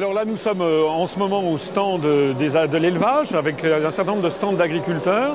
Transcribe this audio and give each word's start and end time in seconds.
Alors 0.00 0.14
là, 0.14 0.24
nous 0.24 0.38
sommes 0.38 0.62
euh, 0.62 0.86
en 0.86 1.06
ce 1.06 1.18
moment 1.18 1.46
au 1.46 1.58
stand 1.58 2.00
de, 2.00 2.32
de 2.32 2.78
l'élevage 2.78 3.34
avec 3.34 3.62
euh, 3.62 3.86
un 3.86 3.90
certain 3.90 4.12
nombre 4.12 4.24
de 4.24 4.30
stands 4.30 4.54
d'agriculteurs. 4.54 5.34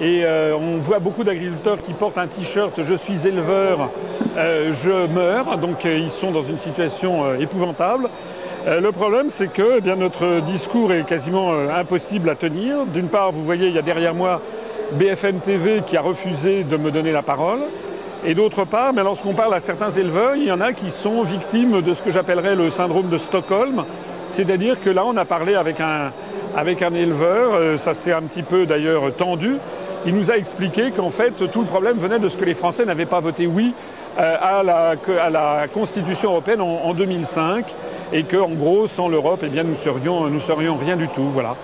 Et 0.00 0.22
euh, 0.24 0.56
on 0.56 0.78
voit 0.78 0.98
beaucoup 0.98 1.22
d'agriculteurs 1.22 1.80
qui 1.80 1.92
portent 1.92 2.18
un 2.18 2.26
t-shirt 2.26 2.82
Je 2.82 2.94
suis 2.96 3.28
éleveur, 3.28 3.90
je 4.36 5.06
meurs. 5.06 5.56
Donc 5.58 5.84
ils 5.84 6.10
sont 6.10 6.32
dans 6.32 6.42
une 6.42 6.58
situation 6.58 7.36
épouvantable. 7.38 8.08
le 8.66 8.90
problème, 8.90 9.30
c'est 9.30 9.52
que 9.52 9.76
eh 9.78 9.80
bien, 9.80 9.94
notre 9.94 10.40
discours 10.40 10.92
est 10.92 11.06
quasiment 11.06 11.52
impossible 11.52 12.28
à 12.28 12.34
tenir. 12.34 12.86
D'une 12.86 13.06
part, 13.06 13.30
vous 13.30 13.44
voyez, 13.44 13.68
il 13.68 13.74
y 13.74 13.78
a 13.78 13.82
derrière 13.82 14.14
moi 14.14 14.40
BFM 14.94 15.38
TV 15.38 15.80
qui 15.86 15.96
a 15.96 16.00
refusé 16.00 16.64
de 16.64 16.76
me 16.76 16.90
donner 16.90 17.12
la 17.12 17.22
parole. 17.22 17.60
Et 18.24 18.34
d'autre 18.34 18.64
part, 18.64 18.92
mais 18.92 19.02
lorsqu'on 19.02 19.34
parle 19.34 19.52
à 19.52 19.58
certains 19.58 19.90
éleveurs, 19.90 20.36
il 20.36 20.44
y 20.44 20.52
en 20.52 20.60
a 20.60 20.72
qui 20.72 20.92
sont 20.92 21.24
victimes 21.24 21.82
de 21.82 21.92
ce 21.92 22.02
que 22.02 22.12
j'appellerais 22.12 22.54
le 22.54 22.70
syndrome 22.70 23.08
de 23.08 23.18
Stockholm. 23.18 23.84
C'est-à-dire 24.28 24.80
que 24.80 24.90
là, 24.90 25.02
on 25.04 25.16
a 25.16 25.24
parlé 25.24 25.56
avec 25.56 25.80
un, 25.80 26.12
avec 26.56 26.82
un 26.82 26.94
éleveur, 26.94 27.54
euh, 27.54 27.76
ça 27.76 27.94
s'est 27.94 28.12
un 28.12 28.22
petit 28.22 28.44
peu 28.44 28.64
d'ailleurs 28.64 29.12
tendu. 29.16 29.56
Il 30.06 30.14
nous 30.14 30.30
a 30.30 30.36
expliqué 30.36 30.92
qu'en 30.92 31.10
fait, 31.10 31.50
tout 31.50 31.60
le 31.62 31.66
problème 31.66 31.98
venait 31.98 32.20
de 32.20 32.28
ce 32.28 32.38
que 32.38 32.44
les 32.44 32.54
Français 32.54 32.84
n'avaient 32.84 33.06
pas 33.06 33.18
voté 33.18 33.48
oui 33.48 33.74
euh, 34.20 34.36
à 34.40 34.62
la, 34.62 34.94
à 35.20 35.30
la 35.30 35.66
Constitution 35.66 36.30
européenne 36.30 36.60
en, 36.60 36.94
2005 36.94 37.74
et 38.12 38.22
qu'en 38.22 38.50
gros, 38.50 38.86
sans 38.86 39.08
l'Europe, 39.08 39.40
eh 39.42 39.48
bien, 39.48 39.64
nous 39.64 39.74
serions, 39.74 40.28
nous 40.28 40.40
serions 40.40 40.76
rien 40.76 40.96
du 40.96 41.08
tout. 41.08 41.28
Voilà. 41.28 41.56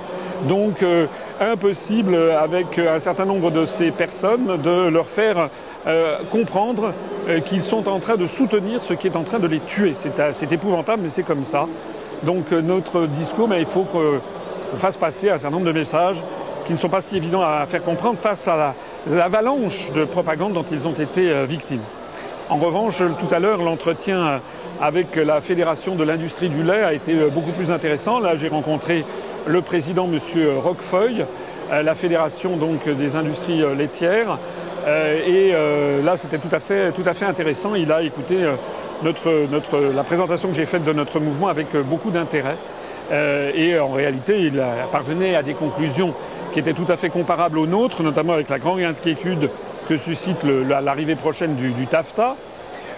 Donc, 0.49 0.83
euh, 0.83 1.07
impossible 1.41 2.17
avec 2.17 2.81
un 2.81 2.99
certain 2.99 3.27
nombre 3.27 3.53
de 3.53 3.65
ces 3.65 3.93
personnes 3.93 4.61
de 4.61 4.89
leur 4.89 5.07
faire 5.07 5.51
euh, 5.87 6.19
comprendre 6.31 6.93
euh, 7.29 7.39
qu'ils 7.39 7.63
sont 7.63 7.89
en 7.89 8.01
train 8.01 8.17
de 8.17 8.27
soutenir 8.27 8.83
ce 8.83 8.95
qui 8.95 9.07
est 9.07 9.17
en 9.17 9.23
train 9.23 9.39
de 9.39 9.47
les 9.47 9.61
tuer. 9.61 9.93
C'est 9.95 10.19
euh, 10.19 10.33
épouvantable, 10.51 11.03
mais 11.05 11.09
c'est 11.09 11.23
comme 11.23 11.45
ça. 11.45 11.67
Donc 12.25 12.51
notre 12.51 13.07
discours, 13.07 13.47
mais 13.47 13.61
il 13.61 13.67
faut 13.67 13.85
qu'on 13.85 14.77
fasse 14.77 14.97
passer 14.97 15.31
un 15.31 15.39
certain 15.39 15.51
nombre 15.55 15.67
de 15.67 15.79
messages 15.79 16.23
qui 16.67 16.73
ne 16.73 16.79
sont 16.79 16.89
pas 16.89 17.01
si 17.01 17.17
évidents 17.17 17.43
à 17.43 17.65
faire 17.67 17.85
comprendre 17.85 18.19
face 18.19 18.49
à 18.49 18.75
l'avalanche 19.09 19.93
de 19.93 20.05
propagande 20.05 20.53
dont 20.53 20.65
ils 20.71 20.89
ont 20.89 20.95
été 20.95 21.33
victimes. 21.47 21.81
En 22.51 22.57
revanche, 22.57 22.99
tout 22.99 23.33
à 23.33 23.39
l'heure, 23.39 23.63
l'entretien 23.63 24.41
avec 24.81 25.15
la 25.15 25.41
Fédération 25.41 25.95
de 25.95 26.03
l'industrie 26.03 26.49
du 26.49 26.65
lait 26.65 26.83
a 26.83 26.93
été 26.93 27.15
beaucoup 27.33 27.53
plus 27.53 27.71
intéressant. 27.71 28.19
Là, 28.19 28.35
j'ai 28.35 28.49
rencontré 28.49 29.05
le 29.47 29.63
président, 29.63 30.09
M. 30.13 30.19
Roquefeuille, 30.59 31.25
la 31.71 31.95
Fédération 31.95 32.57
donc, 32.57 32.89
des 32.89 33.15
industries 33.15 33.63
laitières, 33.77 34.39
et 34.89 35.51
euh, 35.53 36.03
là, 36.03 36.17
c'était 36.17 36.39
tout, 36.39 36.49
à 36.53 36.61
fait, 36.61 37.25
intéressant. 37.25 37.75
Il 37.75 37.93
a 37.93 38.03
écouté 38.03 38.37
euh, 38.45 39.93
la 39.95 40.05
présentation 40.05 40.49
que 40.49 40.55
j'ai 40.55 40.65
faite 40.65 40.85
de 40.85 40.93
notre 40.93 41.21
mouvement 41.21 41.49
avec 41.49 41.77
beaucoup 41.77 42.11
d'intérêt. 42.11 42.57
et 43.13 43.79
en 43.79 43.93
réalité, 43.93 44.41
il 44.41 44.63
parvenait 44.93 45.35
à 45.35 45.43
des 45.43 45.55
conclusions 45.55 46.15
qui 46.53 46.61
étaient 46.61 46.73
tout 46.73 46.87
à 46.89 46.97
fait 46.97 47.11
comparables 47.11 47.59
aux 47.59 47.67
nôtres, 47.67 48.03
notamment 48.03 48.33
avec 48.33 48.49
la 48.49 48.59
grande 48.59 48.81
inquiétude 48.81 49.51
que 49.89 49.97
suscite 49.97 50.45
l'arrivée 50.45 51.17
prochaine 51.17 51.55
du, 51.55 51.87
TAFTA. 51.87 52.37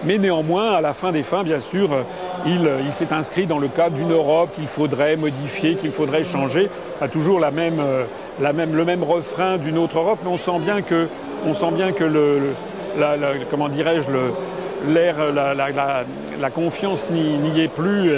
Mais 0.05 0.19
néanmoins, 0.19 0.73
à 0.73 0.81
la 0.81 0.93
fin 0.93 1.13
des 1.13 1.23
fins, 1.23 1.43
bien 1.43 1.61
sûr, 1.61 1.91
il, 2.47 2.69
il 2.87 2.93
s'est 2.93 3.13
inscrit 3.13 3.47
dans 3.47 3.59
le 3.59 3.69
cadre 3.69 3.97
d'une 3.97 4.13
Europe 4.13 4.51
qu'il 4.55 4.67
faudrait 4.67 5.17
modifier, 5.17 5.75
qu'il 5.75 5.91
faudrait 5.91 6.25
changer, 6.25 6.71
à 7.01 7.09
toujours 7.09 7.39
la 7.39 7.51
même, 7.51 7.83
la 8.41 8.53
même, 8.53 8.75
le 8.75 8.85
même 8.85 9.03
refrain 9.03 9.59
d'une 9.59 9.77
autre 9.79 9.99
Europe. 9.99 10.21
Mais 10.25 10.31
on 10.31 10.39
sent 10.39 10.61
bien 10.61 10.81
que 11.93 12.05
le, 12.05 12.55
comment 13.51 13.69
dirais-je, 13.69 14.09
l'air, 14.91 15.17
la, 15.33 16.51
confiance 16.51 17.09
n'y 17.11 17.61
est 17.61 17.69
plus 17.69 18.11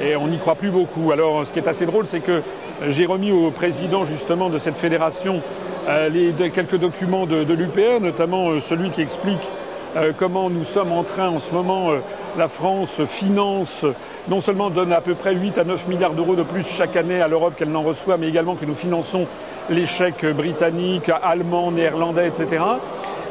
et, 0.00 0.16
on 0.16 0.28
n'y 0.28 0.38
croit 0.38 0.54
plus 0.54 0.70
beaucoup. 0.70 1.12
Alors 1.12 1.46
ce 1.46 1.52
qui 1.52 1.58
est 1.58 1.68
assez 1.68 1.86
drôle, 1.86 2.06
c'est 2.06 2.20
que 2.20 2.42
j'ai 2.88 3.06
remis 3.06 3.32
au 3.32 3.50
président 3.50 4.04
justement 4.04 4.48
de 4.48 4.58
cette 4.58 4.76
fédération 4.76 5.40
euh, 5.88 6.32
quelques 6.54 6.76
documents 6.76 7.26
de, 7.26 7.52
l'UPR, 7.52 8.00
notamment 8.00 8.50
euh, 8.50 8.60
celui 8.60 8.90
qui 8.90 9.02
explique 9.02 9.34
euh, 9.36 9.71
comment 10.18 10.50
nous 10.50 10.64
sommes 10.64 10.92
en 10.92 11.02
train 11.02 11.28
en 11.28 11.38
ce 11.38 11.52
moment, 11.52 11.90
la 12.38 12.48
France 12.48 13.04
finance, 13.06 13.84
non 14.28 14.40
seulement 14.40 14.70
donne 14.70 14.92
à 14.92 15.00
peu 15.00 15.14
près 15.14 15.34
8 15.34 15.58
à 15.58 15.64
9 15.64 15.88
milliards 15.88 16.12
d'euros 16.12 16.34
de 16.34 16.42
plus 16.42 16.66
chaque 16.66 16.96
année 16.96 17.20
à 17.20 17.28
l'Europe 17.28 17.54
qu'elle 17.56 17.70
n'en 17.70 17.82
reçoit, 17.82 18.16
mais 18.16 18.28
également 18.28 18.54
que 18.54 18.64
nous 18.64 18.74
finançons 18.74 19.26
l'échec 19.70 20.24
britannique, 20.34 21.10
allemand, 21.22 21.72
néerlandais, 21.72 22.28
etc. 22.28 22.62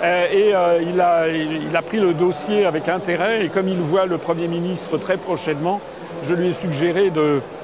Euh, 0.03 0.27
et 0.31 0.55
euh, 0.55 0.81
il, 0.81 0.99
a, 1.75 1.81
pris 1.81 1.99
le 1.99 2.13
dossier 2.13 2.65
avec 2.65 2.89
intérêt 2.89 3.45
et 3.45 3.49
comme 3.49 3.67
il 3.67 3.77
voit 3.77 4.05
le 4.05 4.17
Premier 4.17 4.47
ministre 4.47 4.97
très 4.97 5.17
prochainement, 5.17 5.79
je 6.23 6.33
lui 6.33 6.49
ai 6.49 6.53
suggéré 6.53 7.11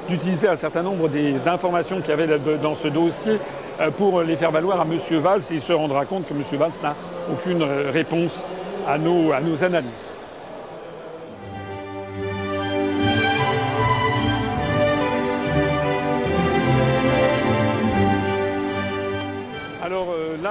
d'utiliser 0.08 0.48
un 0.48 0.56
certain 0.56 0.84
nombre 0.84 1.10
des 1.10 1.48
informations 1.48 2.00
qu'il 2.00 2.10
y 2.10 2.14
avait 2.14 2.40
dans 2.62 2.76
ce 2.76 2.88
dossier 2.88 3.40
euh, 3.82 3.90
pour 3.90 4.22
les 4.22 4.36
faire 4.36 4.52
valoir 4.52 4.82
à 4.82 4.84
M. 4.84 5.20
Valls 5.20 5.42
et 5.52 5.56
il 5.56 5.62
se 5.62 5.74
rendra 5.74 6.06
compte 6.06 6.28
que 6.28 6.34
M. 6.34 6.44
Valls 6.54 6.72
n'a 6.84 6.96
aucune 7.32 7.64
réponse 7.92 8.44
à 8.88 8.98
nos, 8.98 9.32
à 9.32 9.42
nos 9.42 9.64
analyses. 9.64 10.08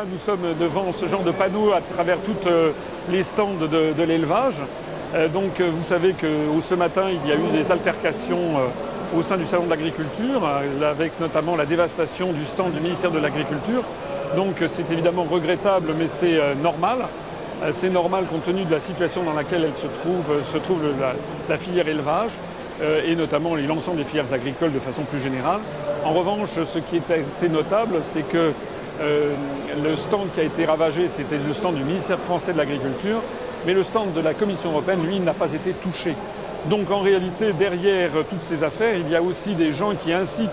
nous 0.04 0.18
sommes 0.18 0.54
devant 0.60 0.92
ce 0.92 1.06
genre 1.06 1.22
de 1.22 1.30
panneaux 1.30 1.72
à 1.72 1.80
travers 1.80 2.18
tous 2.18 2.48
euh, 2.48 2.72
les 3.10 3.22
stands 3.22 3.54
de, 3.54 4.02
l'élevage. 4.02 4.56
Euh, 5.14 5.28
donc 5.28 5.60
euh, 5.60 5.68
vous 5.70 5.84
savez 5.84 6.12
que 6.12 6.26
ce 6.62 6.74
matin, 6.74 7.04
il 7.10 7.28
y 7.28 7.32
a 7.32 7.36
eu 7.36 7.50
des 7.52 7.70
altercations 7.70 8.56
au 9.16 9.22
sein 9.22 9.36
du 9.36 9.46
Salon 9.46 9.64
de 9.64 9.70
l'agriculture, 9.70 10.48
avec 10.84 11.18
notamment 11.20 11.56
la 11.56 11.64
dévastation 11.64 12.32
du 12.32 12.44
stand 12.44 12.72
du 12.72 12.80
ministère 12.80 13.10
de 13.10 13.18
l'Agriculture. 13.18 13.82
Donc 14.34 14.56
c'est 14.66 14.90
évidemment 14.90 15.24
regrettable, 15.30 15.92
mais 15.96 16.08
c'est 16.08 16.40
normal. 16.60 16.98
C'est 17.72 17.90
normal 17.90 18.24
compte 18.26 18.44
tenu 18.44 18.64
de 18.64 18.70
la 18.70 18.80
situation 18.80 19.22
dans 19.22 19.32
laquelle 19.32 19.64
elle 19.64 19.74
se 19.74 19.86
trouve, 19.86 20.24
se 20.52 20.58
trouve 20.58 20.82
la, 21.48 21.58
filière 21.58 21.88
élevage, 21.88 22.30
et 23.04 23.16
notamment 23.16 23.56
l'ensemble 23.56 23.98
des 23.98 24.04
filières 24.04 24.32
agricoles 24.32 24.72
de 24.72 24.78
façon 24.78 25.02
plus 25.02 25.20
générale. 25.20 25.60
En 26.04 26.12
revanche, 26.12 26.50
ce 26.50 26.78
qui 26.78 26.96
est 26.96 27.10
assez 27.10 27.48
notable, 27.48 27.96
c'est 28.12 28.28
que 28.28 28.52
euh, 29.00 29.34
le 29.82 29.96
stand 29.96 30.28
qui 30.34 30.40
a 30.40 30.44
été 30.44 30.64
ravagé, 30.64 31.08
c'était 31.14 31.36
le 31.36 31.52
stand 31.52 31.74
du 31.74 31.84
ministère 31.84 32.18
français 32.18 32.52
de 32.52 32.58
l'Agriculture, 32.58 33.20
mais 33.66 33.74
le 33.74 33.82
stand 33.82 34.12
de 34.12 34.20
la 34.20 34.32
Commission 34.32 34.70
européenne, 34.70 35.04
lui, 35.04 35.20
n'a 35.20 35.34
pas 35.34 35.52
été 35.52 35.72
touché. 35.72 36.14
Donc 36.66 36.90
en 36.90 37.00
réalité, 37.00 37.52
derrière 37.52 38.10
toutes 38.30 38.42
ces 38.42 38.62
affaires, 38.64 38.96
il 38.96 39.10
y 39.10 39.16
a 39.16 39.22
aussi 39.22 39.54
des 39.54 39.72
gens 39.72 39.92
qui 39.94 40.12
incitent 40.12 40.50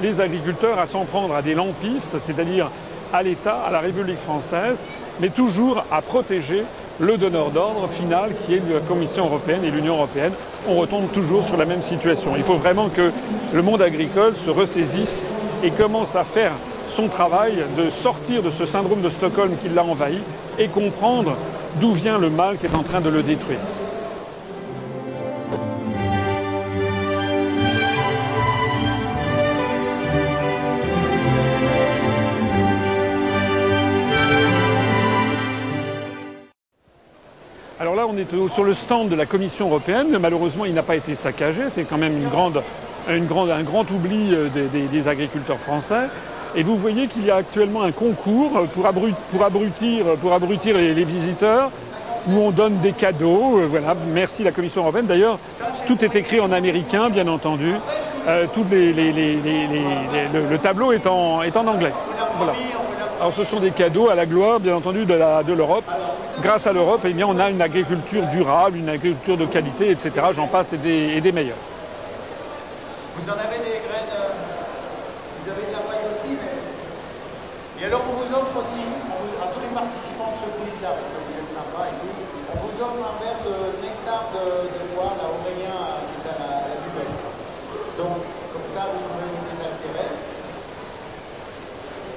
les 0.00 0.20
agriculteurs 0.20 0.78
à 0.78 0.86
s'en 0.86 1.04
prendre 1.04 1.34
à 1.34 1.42
des 1.42 1.54
lampistes, 1.54 2.18
c'est-à-dire 2.18 2.70
à 3.12 3.22
l'État, 3.22 3.62
à 3.66 3.70
la 3.70 3.80
République 3.80 4.20
française, 4.20 4.78
mais 5.20 5.30
toujours 5.30 5.84
à 5.90 6.02
protéger 6.02 6.64
le 6.98 7.16
donneur 7.16 7.50
d'ordre 7.50 7.88
final 7.88 8.34
qui 8.44 8.54
est 8.54 8.62
la 8.68 8.80
Commission 8.80 9.26
européenne 9.26 9.64
et 9.64 9.70
l'Union 9.70 9.94
européenne. 9.94 10.32
On 10.66 10.76
retombe 10.76 11.10
toujours 11.12 11.44
sur 11.44 11.56
la 11.56 11.64
même 11.64 11.82
situation. 11.82 12.36
Il 12.36 12.42
faut 12.42 12.56
vraiment 12.56 12.88
que 12.88 13.12
le 13.52 13.62
monde 13.62 13.82
agricole 13.82 14.34
se 14.36 14.50
ressaisisse 14.50 15.24
et 15.62 15.70
commence 15.70 16.16
à 16.16 16.24
faire 16.24 16.52
son 16.88 17.08
travail 17.08 17.64
de 17.76 17.88
sortir 17.88 18.42
de 18.42 18.50
ce 18.50 18.66
syndrome 18.66 19.00
de 19.00 19.08
Stockholm 19.08 19.52
qui 19.62 19.68
l'a 19.68 19.84
envahi 19.84 20.18
et 20.58 20.68
comprendre 20.68 21.36
d'où 21.80 21.92
vient 21.92 22.18
le 22.18 22.30
mal 22.30 22.58
qui 22.58 22.66
est 22.66 22.74
en 22.74 22.82
train 22.82 23.00
de 23.00 23.08
le 23.08 23.22
détruire. 23.22 23.60
Sur 38.50 38.64
le 38.64 38.74
stand 38.74 39.08
de 39.08 39.14
la 39.14 39.26
Commission 39.26 39.66
européenne. 39.68 40.16
Malheureusement, 40.20 40.64
il 40.64 40.74
n'a 40.74 40.82
pas 40.82 40.96
été 40.96 41.14
saccagé. 41.14 41.70
C'est 41.70 41.84
quand 41.84 41.98
même 41.98 42.16
une 42.16 42.28
grande, 42.28 42.62
une 43.08 43.26
grande, 43.26 43.50
un 43.50 43.62
grand 43.62 43.90
oubli 43.90 44.34
euh, 44.34 44.48
des 44.72 45.08
agriculteurs 45.08 45.58
français. 45.58 46.08
Et 46.56 46.62
vous 46.62 46.76
voyez 46.76 47.06
qu'il 47.06 47.24
y 47.24 47.30
a 47.30 47.36
actuellement 47.36 47.82
un 47.82 47.92
concours 47.92 48.66
pour, 48.72 48.86
abrutir, 48.86 50.04
pour 50.20 50.32
abrutir 50.32 50.76
les, 50.76 51.04
visiteurs 51.04 51.70
où 52.28 52.38
on 52.38 52.50
donne 52.50 52.78
des 52.78 52.92
cadeaux. 52.92 53.60
Euh, 53.60 53.66
voilà, 53.68 53.94
merci 54.12 54.42
la 54.42 54.50
Commission 54.50 54.82
européenne. 54.82 55.06
D'ailleurs, 55.06 55.38
tout 55.86 56.04
est 56.04 56.14
écrit 56.16 56.40
en 56.40 56.50
américain, 56.52 57.08
bien 57.08 57.28
entendu. 57.28 57.74
Euh, 58.28 58.46
le, 60.50 60.56
tableau 60.58 60.92
est 60.92 61.06
en, 61.06 61.42
est 61.42 61.56
en 61.56 61.66
anglais. 61.66 61.92
Voilà. 62.36 62.54
Alors 63.20 63.34
ce 63.34 63.44
sont 63.44 63.60
des 63.60 63.70
cadeaux 63.70 64.08
à 64.08 64.14
la 64.14 64.24
gloire, 64.24 64.60
bien 64.60 64.74
entendu, 64.74 65.04
de 65.04 65.52
l'Europe. 65.52 65.84
Grâce 66.40 66.66
à 66.66 66.72
l'Europe, 66.72 67.02
eh 67.04 67.24
on 67.24 67.38
a 67.38 67.50
une 67.50 67.60
agriculture 67.60 68.22
durable, 68.32 68.78
une 68.78 68.88
agriculture 68.88 69.36
de 69.36 69.44
qualité, 69.44 69.90
etc. 69.90 70.10
J'en 70.32 70.46
passe 70.46 70.72
et 70.72 70.78
des, 70.78 71.12
et 71.16 71.20
des 71.20 71.30
meilleurs. 71.30 71.60
Vous 73.16 73.28
en 73.28 73.34
avez 73.34 73.58
des 73.58 73.80
Et 77.80 77.86
alors 77.88 78.04
on 78.12 78.20
vous 78.20 78.28
offre 78.36 78.60
aussi, 78.60 78.84
à 79.40 79.48
tous 79.48 79.60
les 79.64 79.72
participants 79.72 80.36
de 80.36 80.38
ce 80.44 80.48
quiz-là, 80.52 80.92
parce 81.00 81.08
que 81.12 81.16
vous 81.16 81.32
êtes 81.40 81.48
sympa 81.48 81.88
et 81.88 81.96
tout, 81.96 82.12
on 82.52 82.56
vous 82.60 82.76
offre 82.76 83.00
un 83.08 83.16
verre 83.24 83.40
de 83.40 83.56
nectar 83.80 84.28
de, 84.36 84.68
de 84.68 84.80
bois, 84.92 85.16
là, 85.16 85.24
Aurélien, 85.32 86.04
qui 86.12 86.20
est 86.20 86.28
à 86.28 86.36
la, 86.44 86.68
la 86.68 86.76
Donc, 87.96 88.20
comme 88.52 88.68
ça, 88.68 88.84
vous 88.84 89.00
aurez 89.00 89.32
des 89.32 89.60
intérêts. 89.64 90.12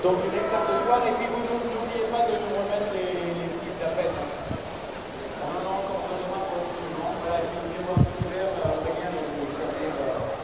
Donc, 0.04 0.20
une 0.28 0.36
hectare 0.36 0.68
de 0.68 0.76
douane, 0.84 1.08
et 1.08 1.16
puis 1.16 1.32
vous 1.32 1.48
n'oubliez 1.48 2.12
pas 2.12 2.28
de 2.28 2.36
nous 2.44 2.60
remettre 2.60 2.92
les, 3.00 3.24
les 3.24 3.48
petites 3.56 3.80
appels. 3.88 4.12
On 4.12 5.48
en 5.48 5.64
a 5.64 5.72
encore 5.80 6.12
besoin 6.12 6.44
pour 6.44 6.60
le 6.60 6.68
suivant. 6.76 7.08
Voilà, 7.24 7.40
et 7.40 7.48
puis 7.48 7.72
venez 7.72 7.88
voir 7.88 8.04
tout 8.04 8.20
à 8.20 8.36
l'heure, 8.36 8.52
Aurélien 8.68 9.16
va 9.16 9.22
vous 9.32 9.48
servir. 9.48 9.96
euh, 9.96 10.44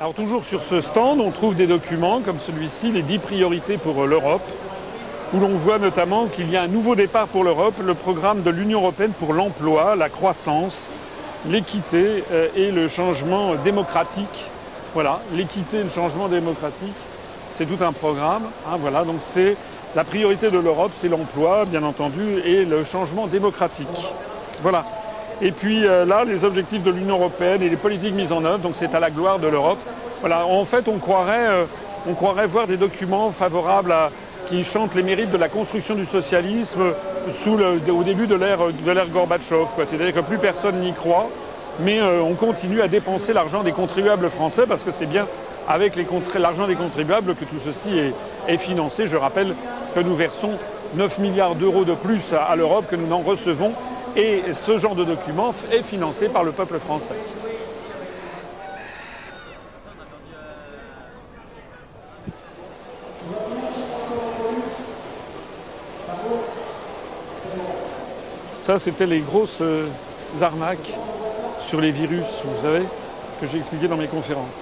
Alors 0.00 0.14
toujours 0.14 0.46
sur 0.46 0.62
ce 0.62 0.80
stand, 0.80 1.20
on 1.20 1.30
trouve 1.30 1.54
des 1.54 1.66
documents 1.66 2.20
comme 2.20 2.38
celui-ci, 2.40 2.90
les 2.90 3.02
10 3.02 3.18
priorités 3.18 3.76
pour 3.76 4.02
euh, 4.02 4.06
l'Europe, 4.06 4.40
où 5.34 5.40
l'on 5.40 5.50
voit 5.50 5.78
notamment 5.78 6.24
qu'il 6.24 6.50
y 6.50 6.56
a 6.56 6.62
un 6.62 6.68
nouveau 6.68 6.94
départ 6.94 7.28
pour 7.28 7.44
l'Europe, 7.44 7.74
le 7.84 7.92
programme 7.92 8.42
de 8.42 8.48
l'Union 8.48 8.80
européenne 8.80 9.12
pour 9.12 9.34
l'emploi, 9.34 9.96
la 9.96 10.08
croissance, 10.08 10.88
l'équité 11.46 12.24
euh, 12.32 12.48
et 12.56 12.70
le 12.70 12.88
changement 12.88 13.56
démocratique. 13.56 14.46
Voilà, 14.94 15.20
l'équité 15.34 15.80
et 15.80 15.84
le 15.84 15.90
changement 15.90 16.28
démocratique, 16.28 16.96
c'est 17.52 17.66
tout 17.66 17.84
un 17.84 17.92
programme. 17.92 18.44
hein, 18.72 18.78
voilà, 18.80 19.04
donc 19.04 19.18
c'est 19.20 19.54
la 19.94 20.04
priorité 20.04 20.50
de 20.50 20.58
l'Europe, 20.58 20.92
c'est 20.94 21.08
l'emploi, 21.08 21.66
bien 21.66 21.82
entendu, 21.82 22.38
et 22.46 22.64
le 22.64 22.84
changement 22.84 23.26
démocratique. 23.26 24.14
Voilà. 24.62 24.86
Et 25.42 25.52
puis 25.52 25.86
euh, 25.86 26.04
là, 26.04 26.24
les 26.24 26.44
objectifs 26.44 26.82
de 26.82 26.90
l'Union 26.90 27.16
européenne 27.16 27.62
et 27.62 27.68
les 27.68 27.76
politiques 27.76 28.14
mises 28.14 28.32
en 28.32 28.44
œuvre, 28.44 28.58
donc 28.58 28.72
c'est 28.74 28.94
à 28.94 29.00
la 29.00 29.10
gloire 29.10 29.38
de 29.38 29.48
l'Europe. 29.48 29.78
Voilà, 30.20 30.44
en 30.46 30.64
fait, 30.66 30.86
on 30.86 30.98
croirait, 30.98 31.48
euh, 31.48 32.46
voir 32.46 32.66
des 32.66 32.76
documents 32.76 33.30
favorables 33.30 33.94
qui 34.48 34.64
chantent 34.64 34.94
les 34.94 35.02
mérites 35.02 35.30
de 35.30 35.38
la 35.38 35.48
construction 35.48 35.94
du 35.94 36.04
socialisme 36.04 36.80
au 37.46 38.02
début 38.02 38.26
de 38.26 38.34
l'ère 38.34 39.08
Gorbatchev. 39.08 39.66
C'est-à-dire 39.86 40.14
que 40.14 40.20
plus 40.20 40.38
personne 40.38 40.80
n'y 40.80 40.92
croit, 40.92 41.28
mais 41.78 42.00
euh, 42.00 42.20
on 42.20 42.34
continue 42.34 42.82
à 42.82 42.88
dépenser 42.88 43.32
l'argent 43.32 43.62
des 43.62 43.72
contribuables 43.72 44.28
français 44.28 44.64
parce 44.68 44.82
que 44.82 44.90
c'est 44.90 45.06
bien 45.06 45.26
avec 45.68 45.94
l'argent 46.38 46.66
des 46.66 46.74
contribuables 46.74 47.34
que 47.34 47.44
tout 47.44 47.58
ceci 47.58 47.90
est, 48.48 48.58
financé. 48.58 49.06
Je 49.06 49.16
rappelle 49.16 49.54
que 49.94 50.00
nous 50.00 50.16
versons 50.16 50.50
9 50.96 51.18
milliards 51.18 51.54
d'euros 51.54 51.84
de 51.84 51.94
plus 51.94 52.32
à 52.32 52.56
l'Europe 52.56 52.86
que 52.90 52.96
nous 52.96 53.06
n'en 53.06 53.20
recevons 53.20 53.72
et 54.16 54.52
ce 54.52 54.78
genre 54.78 54.94
de 54.94 55.04
document 55.04 55.54
est 55.72 55.82
financé 55.82 56.28
par 56.28 56.44
le 56.44 56.52
peuple 56.52 56.78
français. 56.78 57.14
Ça, 68.62 68.78
c'était 68.78 69.06
les 69.06 69.20
grosses 69.20 69.62
euh, 69.62 69.88
arnaques 70.40 70.92
sur 71.60 71.80
les 71.80 71.90
virus, 71.90 72.26
vous 72.44 72.62
savez, 72.62 72.84
que 73.40 73.46
j'ai 73.46 73.58
expliqué 73.58 73.88
dans 73.88 73.96
mes 73.96 74.06
conférences. 74.06 74.60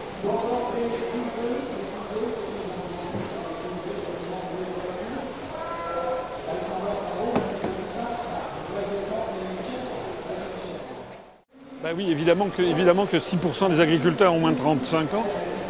Bah 11.88 11.94
oui, 11.96 12.11
évidemment 12.11 12.50
que, 12.50 12.61
évidemment 12.61 13.06
que 13.06 13.17
6% 13.17 13.70
des 13.70 13.81
agriculteurs 13.81 14.35
ont 14.35 14.40
moins 14.40 14.52
de 14.52 14.58
35 14.58 15.14
ans, 15.14 15.25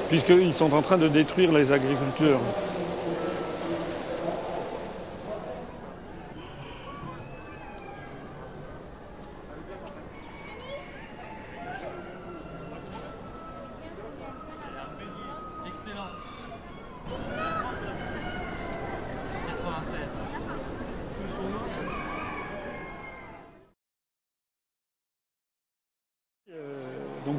puisqu'ils 0.08 0.52
sont 0.52 0.74
en 0.74 0.82
train 0.82 0.98
de 0.98 1.06
détruire 1.06 1.52
les 1.52 1.70
agriculteurs. 1.70 2.40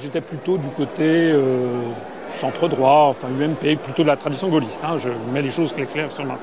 J'étais 0.09 0.21
plutôt 0.21 0.57
du 0.57 0.69
côté 0.69 1.31
euh, 1.31 1.83
centre 2.31 2.67
droit, 2.67 3.09
enfin 3.09 3.27
UMP, 3.27 3.77
plutôt 3.77 4.01
de 4.01 4.07
la 4.07 4.17
tradition 4.17 4.49
gaulliste. 4.49 4.83
hein, 4.83 4.97
je 4.97 5.09
mets 5.31 5.43
les 5.43 5.51
choses 5.51 5.71
claires 5.93 6.11
sur 6.11 6.25
ma. 6.25 6.35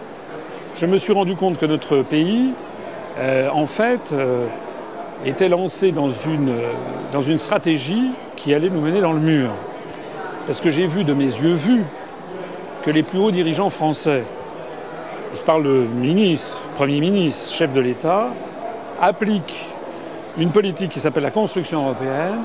Je 0.77 0.87
me 0.87 0.99
suis 0.99 1.13
rendu 1.13 1.35
compte 1.35 1.59
que 1.59 1.67
notre 1.67 2.03
pays, 2.03 2.51
euh, 3.19 3.49
en 3.51 3.67
fait, 3.67 4.13
euh, 4.13 4.47
était 5.25 5.49
lancé 5.49 5.91
dans 5.91 6.11
une, 6.11 6.53
dans 7.13 7.23
une 7.23 7.39
stratégie 7.39 8.13
qui 8.37 8.55
allait 8.55 8.71
nous 8.71 8.81
mener 8.81 9.01
dans 9.01 9.13
le 9.13 9.19
mur. 9.19 9.51
Parce 10.47 10.61
que 10.61 10.71
j'ai 10.71 10.87
vu 10.87 11.03
de 11.03 11.13
mes 11.13 11.25
yeux 11.25 11.55
vus 11.55 11.83
que 12.85 12.93
les 12.93 13.03
plus 13.03 13.19
hauts 13.19 13.33
dirigeants 13.33 13.71
français, 13.71 14.23
je 15.35 15.41
parle 15.41 15.65
de 15.65 15.87
ministre, 15.93 16.63
Premier 16.77 17.01
ministre, 17.01 17.53
chef 17.53 17.73
de 17.73 17.81
l'État, 17.81 18.29
appliquent 19.03 19.67
une 20.39 20.51
politique 20.51 20.91
qui 20.91 21.01
s'appelle 21.01 21.25
la 21.25 21.33
construction 21.33 21.83
européenne 21.83 22.43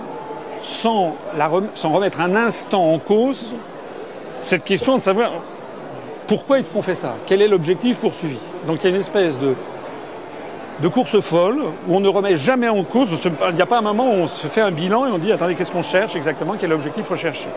sans, 0.63 1.15
remettre 1.83 2.21
un 2.21 2.35
instant 2.35 2.93
en 2.93 2.99
cause 2.99 3.55
cette 4.39 4.63
question 4.63 4.95
de 4.95 5.01
savoir 5.01 5.31
pourquoi 6.27 6.59
est-ce 6.59 6.71
qu'on 6.71 6.81
fait 6.81 6.95
ça? 6.95 7.15
Quel 7.27 7.41
est 7.41 7.47
l'objectif 7.47 7.99
poursuivi? 7.99 8.37
Donc 8.65 8.79
il 8.79 8.83
y 8.85 8.87
a 8.87 8.89
une 8.95 9.01
espèce 9.01 9.37
de, 9.37 9.53
de 10.81 10.87
course 10.87 11.19
folle 11.19 11.59
où 11.87 11.95
on 11.95 11.99
ne 11.99 12.07
remet 12.07 12.35
jamais 12.35 12.69
en 12.69 12.83
cause, 12.83 13.09
il 13.49 13.55
n'y 13.55 13.61
a 13.61 13.65
pas 13.65 13.79
un 13.79 13.81
moment 13.81 14.09
où 14.09 14.13
on 14.13 14.27
se 14.27 14.47
fait 14.47 14.61
un 14.61 14.71
bilan 14.71 15.07
et 15.07 15.11
on 15.11 15.17
dit 15.17 15.31
attendez, 15.31 15.55
qu'est-ce 15.55 15.71
qu'on 15.71 15.81
cherche 15.81 16.15
exactement? 16.15 16.53
Quel 16.57 16.71
est 16.71 16.73
l'objectif 16.73 17.09
recherché? 17.09 17.49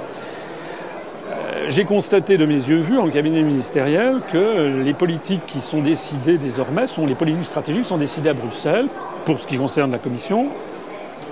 Euh, 1.30 1.66
J'ai 1.68 1.84
constaté 1.84 2.36
de 2.36 2.46
mes 2.46 2.54
yeux 2.54 2.78
vus 2.78 2.98
en 2.98 3.08
cabinet 3.08 3.42
ministériel 3.42 4.20
que 4.32 4.82
les 4.84 4.94
politiques 4.94 5.46
qui 5.46 5.60
sont 5.60 5.80
décidées 5.80 6.36
désormais 6.38 6.86
sont 6.86 7.06
les 7.06 7.14
politiques 7.14 7.46
stratégiques 7.46 7.86
sont 7.86 7.98
décidées 7.98 8.30
à 8.30 8.34
Bruxelles 8.34 8.88
pour 9.24 9.38
ce 9.38 9.46
qui 9.46 9.56
concerne 9.56 9.92
la 9.92 9.98
Commission, 9.98 10.48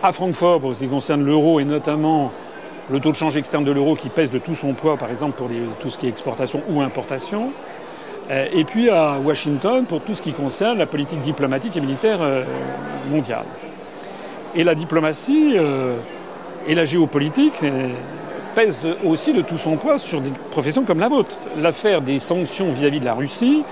à 0.03 0.13
Francfort 0.13 0.61
pour 0.61 0.75
ce 0.75 0.81
qui 0.81 0.89
concerne 0.89 1.25
l'euro 1.25 1.61
et 1.61 1.65
notamment 1.65 2.33
le 2.91 2.99
taux 3.01 3.11
de 3.13 3.17
change 3.17 3.37
externe 3.37 3.65
de 3.65 3.71
l'euro 3.71 3.95
qui 3.95 4.09
pèse 4.09 4.31
de 4.31 4.39
tout 4.39 4.55
son 4.55 4.73
poids, 4.75 4.97
par 4.97 5.11
exemple 5.11 5.37
pour 5.37 5.49
tout 5.81 5.91
ce 5.91 5.99
qui 5.99 6.07
est 6.07 6.09
exportation 6.09 6.61
ou 6.69 6.81
importation, 6.81 7.51
euh, 8.31 8.47
et 8.53 8.65
puis 8.65 8.91
à 8.91 9.19
Washington 9.25 9.85
pour 9.87 10.01
tout 10.01 10.15
ce 10.15 10.23
qui 10.23 10.33
concerne 10.33 10.79
la 10.79 10.87
politique 10.87 11.21
diplomatique 11.21 11.77
et 11.77 11.81
militaire 11.81 12.19
euh, 12.21 12.45
mondiale. 13.11 13.45
Et 14.55 14.65
la 14.65 14.75
diplomatie 14.75 15.55
euh, 15.57 15.97
et 16.67 16.75
la 16.75 16.85
géopolitique 16.85 17.65
pèsent 18.55 18.89
aussi 19.05 19.33
de 19.33 19.41
tout 19.41 19.57
son 19.57 19.77
poids 19.77 19.99
sur 19.99 20.21
des 20.21 20.31
professions 20.51 20.85
comme 20.85 21.01
la 21.01 21.09
vôtre. 21.09 21.39
L'affaire 21.61 22.03
des 22.03 22.19
sanctions 22.19 22.73
vis-à-vis 22.73 23.01
de 23.01 23.05
la 23.05 23.15
Russie, 23.15 23.63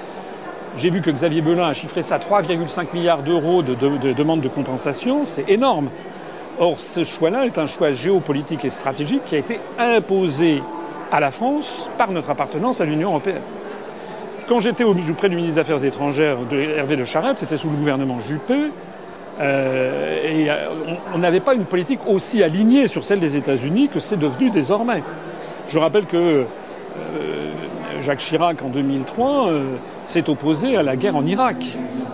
j'ai 0.76 0.88
vu 0.90 1.02
que 1.02 1.10
Xavier 1.10 1.42
Belin 1.42 1.68
a 1.68 1.72
chiffré 1.74 2.02
ça 2.02 2.14
à 2.14 2.18
3,5 2.18 2.86
milliards 2.94 3.22
d'euros 3.22 3.62
de, 3.62 3.74
de- 3.74 3.98
de 3.98 4.12
demandes 4.12 4.40
de 4.40 4.48
compensation, 4.48 5.24
c'est 5.24 5.48
énorme. 5.50 5.90
Or, 6.60 6.78
ce 6.78 7.04
choix-là 7.04 7.46
est 7.46 7.56
un 7.56 7.64
choix 7.64 7.90
géopolitique 7.90 8.66
et 8.66 8.70
stratégique 8.70 9.24
qui 9.24 9.34
a 9.34 9.38
été 9.38 9.58
imposé 9.78 10.62
à 11.10 11.18
la 11.18 11.30
France 11.30 11.88
par 11.96 12.10
notre 12.12 12.28
appartenance 12.28 12.82
à 12.82 12.84
l'Union 12.84 13.08
européenne. 13.08 13.40
Quand 14.46 14.60
j'étais 14.60 14.84
au- 14.84 14.94
auprès 14.94 15.30
du 15.30 15.36
ministre 15.36 15.54
des 15.54 15.60
Affaires 15.60 15.82
étrangères 15.84 16.36
de 16.50 16.58
Hervé 16.58 16.96
de 16.96 17.04
Charette, 17.04 17.38
c'était 17.38 17.56
sous 17.56 17.70
le 17.70 17.76
gouvernement 17.76 18.20
Juppé, 18.20 18.70
euh, 19.40 20.22
et 20.22 20.50
euh, 20.50 20.66
on- 21.14 21.18
n'avait 21.18 21.40
pas 21.40 21.54
une 21.54 21.64
politique 21.64 22.00
aussi 22.06 22.42
alignée 22.42 22.88
sur 22.88 23.04
celle 23.04 23.20
des 23.20 23.36
États-Unis 23.36 23.88
que 23.88 23.98
c'est 23.98 24.18
devenu 24.18 24.50
désormais. 24.50 25.02
Je 25.68 25.78
rappelle 25.78 26.04
que 26.04 26.16
euh, 26.16 26.44
Jacques 28.02 28.18
Chirac, 28.18 28.60
en 28.62 28.68
2003, 28.68 29.48
euh, 29.48 29.62
s'est 30.04 30.28
opposé 30.28 30.76
à 30.76 30.82
la 30.82 30.96
guerre 30.96 31.16
en 31.16 31.24
Irak. 31.24 31.56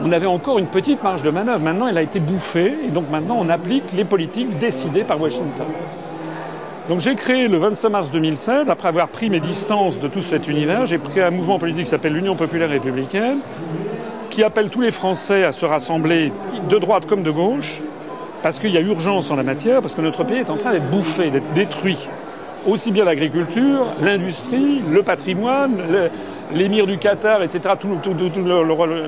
On 0.08 0.12
avait 0.12 0.26
encore 0.26 0.60
une 0.60 0.68
petite 0.68 1.02
marge 1.02 1.24
de 1.24 1.30
manœuvre. 1.30 1.58
Maintenant, 1.58 1.88
elle 1.88 1.98
a 1.98 2.02
été 2.02 2.20
bouffée, 2.20 2.74
et 2.86 2.90
donc 2.92 3.10
maintenant, 3.10 3.38
on 3.40 3.48
applique 3.48 3.90
les 3.92 4.04
politiques 4.04 4.56
décidées 4.60 5.02
par 5.02 5.20
Washington. 5.20 5.66
Donc 6.88 7.00
j'ai 7.00 7.16
créé 7.16 7.48
le 7.48 7.58
25 7.58 7.88
mars 7.88 8.10
2007, 8.12 8.68
après 8.68 8.86
avoir 8.86 9.08
pris 9.08 9.30
mes 9.30 9.40
distances 9.40 9.98
de 9.98 10.06
tout 10.06 10.22
cet 10.22 10.46
univers, 10.46 10.86
j'ai 10.86 11.00
créé 11.00 11.24
un 11.24 11.32
mouvement 11.32 11.58
politique 11.58 11.86
qui 11.86 11.90
s'appelle 11.90 12.12
l'Union 12.12 12.36
populaire 12.36 12.68
républicaine, 12.68 13.38
qui 14.30 14.44
appelle 14.44 14.70
tous 14.70 14.82
les 14.82 14.92
Français 14.92 15.42
à 15.42 15.50
se 15.50 15.66
rassembler 15.66 16.30
de 16.70 16.78
droite 16.78 17.06
comme 17.06 17.24
de 17.24 17.32
gauche, 17.32 17.82
parce 18.44 18.60
qu'il 18.60 18.70
y 18.70 18.78
a 18.78 18.82
urgence 18.82 19.32
en 19.32 19.34
la 19.34 19.42
matière, 19.42 19.80
parce 19.80 19.96
que 19.96 20.02
notre 20.02 20.22
pays 20.22 20.38
est 20.38 20.50
en 20.50 20.56
train 20.56 20.70
d'être 20.70 20.88
bouffé, 20.88 21.30
d'être 21.30 21.52
détruit. 21.52 22.08
Aussi 22.64 22.92
bien 22.92 23.04
l'agriculture, 23.04 23.86
l'industrie, 24.00 24.82
le 24.88 25.02
patrimoine, 25.02 25.78
l'émir 26.52 26.86
du 26.86 26.98
Qatar, 26.98 27.42
etc. 27.42 27.74
Tout, 27.78 27.98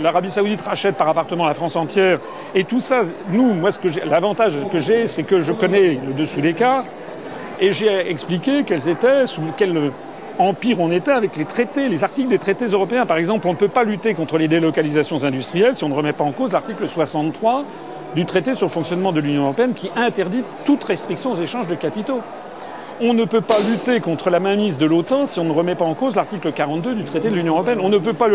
L'Arabie 0.00 0.30
Saoudite 0.30 0.60
rachète 0.60 0.96
par 0.96 1.08
appartement 1.08 1.46
la 1.46 1.54
France 1.54 1.76
entière. 1.76 2.18
Et 2.54 2.64
tout 2.64 2.80
ça, 2.80 3.02
nous, 3.30 3.54
moi, 3.54 3.70
ce 3.70 3.78
que 3.78 3.88
l'avantage 4.06 4.54
que 4.72 4.78
j'ai, 4.78 5.06
c'est 5.06 5.22
que 5.22 5.40
je 5.40 5.52
connais 5.52 5.98
le 6.06 6.12
dessous 6.14 6.40
des 6.40 6.54
cartes. 6.54 6.90
Et 7.60 7.72
j'ai 7.72 8.10
expliqué 8.10 8.62
quels 8.64 8.88
étaient, 8.88 9.26
sous 9.26 9.42
quel 9.56 9.90
empire 10.38 10.78
on 10.80 10.90
était 10.90 11.10
avec 11.10 11.36
les 11.36 11.44
traités, 11.44 11.88
les 11.88 12.04
articles 12.04 12.28
des 12.28 12.38
traités 12.38 12.66
européens. 12.66 13.06
Par 13.06 13.16
exemple, 13.16 13.46
on 13.48 13.52
ne 13.52 13.56
peut 13.56 13.68
pas 13.68 13.84
lutter 13.84 14.14
contre 14.14 14.38
les 14.38 14.48
délocalisations 14.48 15.24
industrielles 15.24 15.74
si 15.74 15.84
on 15.84 15.88
ne 15.88 15.94
remet 15.94 16.12
pas 16.12 16.24
en 16.24 16.32
cause 16.32 16.52
l'article 16.52 16.88
63 16.88 17.64
du 18.14 18.24
traité 18.24 18.54
sur 18.54 18.66
le 18.66 18.70
fonctionnement 18.70 19.12
de 19.12 19.20
l'Union 19.20 19.42
européenne 19.42 19.74
qui 19.74 19.90
interdit 19.96 20.42
toute 20.64 20.84
restriction 20.84 21.32
aux 21.32 21.36
échanges 21.36 21.66
de 21.66 21.74
capitaux. 21.74 22.20
On 23.00 23.14
ne 23.14 23.24
peut 23.24 23.40
pas 23.40 23.60
lutter 23.60 24.00
contre 24.00 24.28
la 24.28 24.40
mainmise 24.40 24.76
de 24.76 24.84
l'OTAN 24.84 25.26
si 25.26 25.38
on 25.38 25.44
ne 25.44 25.52
remet 25.52 25.76
pas 25.76 25.84
en 25.84 25.94
cause 25.94 26.16
l'article 26.16 26.50
42 26.50 26.96
du 26.96 27.04
traité 27.04 27.30
de 27.30 27.36
l'Union 27.36 27.54
européenne. 27.54 27.78
On 27.80 27.88
ne 27.88 27.98
peut 27.98 28.12
pas 28.12 28.26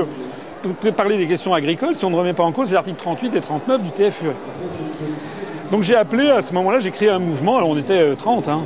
parler 0.95 1.17
des 1.17 1.27
questions 1.27 1.53
agricoles 1.53 1.95
si 1.95 2.05
on 2.05 2.09
ne 2.09 2.15
remet 2.15 2.31
pas 2.31 2.43
en 2.43 2.53
cause 2.53 2.69
les 2.69 2.77
articles 2.77 2.97
38 2.97 3.35
et 3.35 3.41
39 3.41 3.83
du 3.83 3.91
TFUE. 3.91 4.27
Donc 5.69 5.83
j'ai 5.83 5.97
appelé, 5.97 6.29
à 6.29 6.41
ce 6.41 6.53
moment-là, 6.53 6.79
j'ai 6.79 6.91
créé 6.91 7.09
un 7.09 7.19
mouvement, 7.19 7.57
alors 7.57 7.67
on 7.67 7.77
était 7.77 8.15
30, 8.15 8.47
hein, 8.47 8.61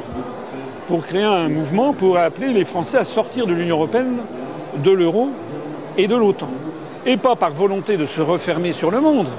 pour 0.86 1.04
créer 1.04 1.24
un 1.24 1.50
mouvement 1.50 1.94
pour 1.94 2.20
appeler 2.20 2.54
les 2.54 2.63
Français 2.63 3.00
à 3.00 3.04
sortir 3.04 3.48
de 3.48 3.54
l'Union 3.54 3.77
européenne, 3.77 4.18
de 4.77 4.92
l'euro 4.92 5.30
et 5.98 6.08
de 6.08 6.16
l'OTAN. 6.16 6.50
Et 7.08 7.18
pas 7.18 7.36
par 7.36 7.50
volonté 7.50 7.98
de 7.98 8.06
se 8.06 8.22
refermer 8.22 8.72
sur 8.72 8.92
le 8.92 9.01
monde, 9.01 9.30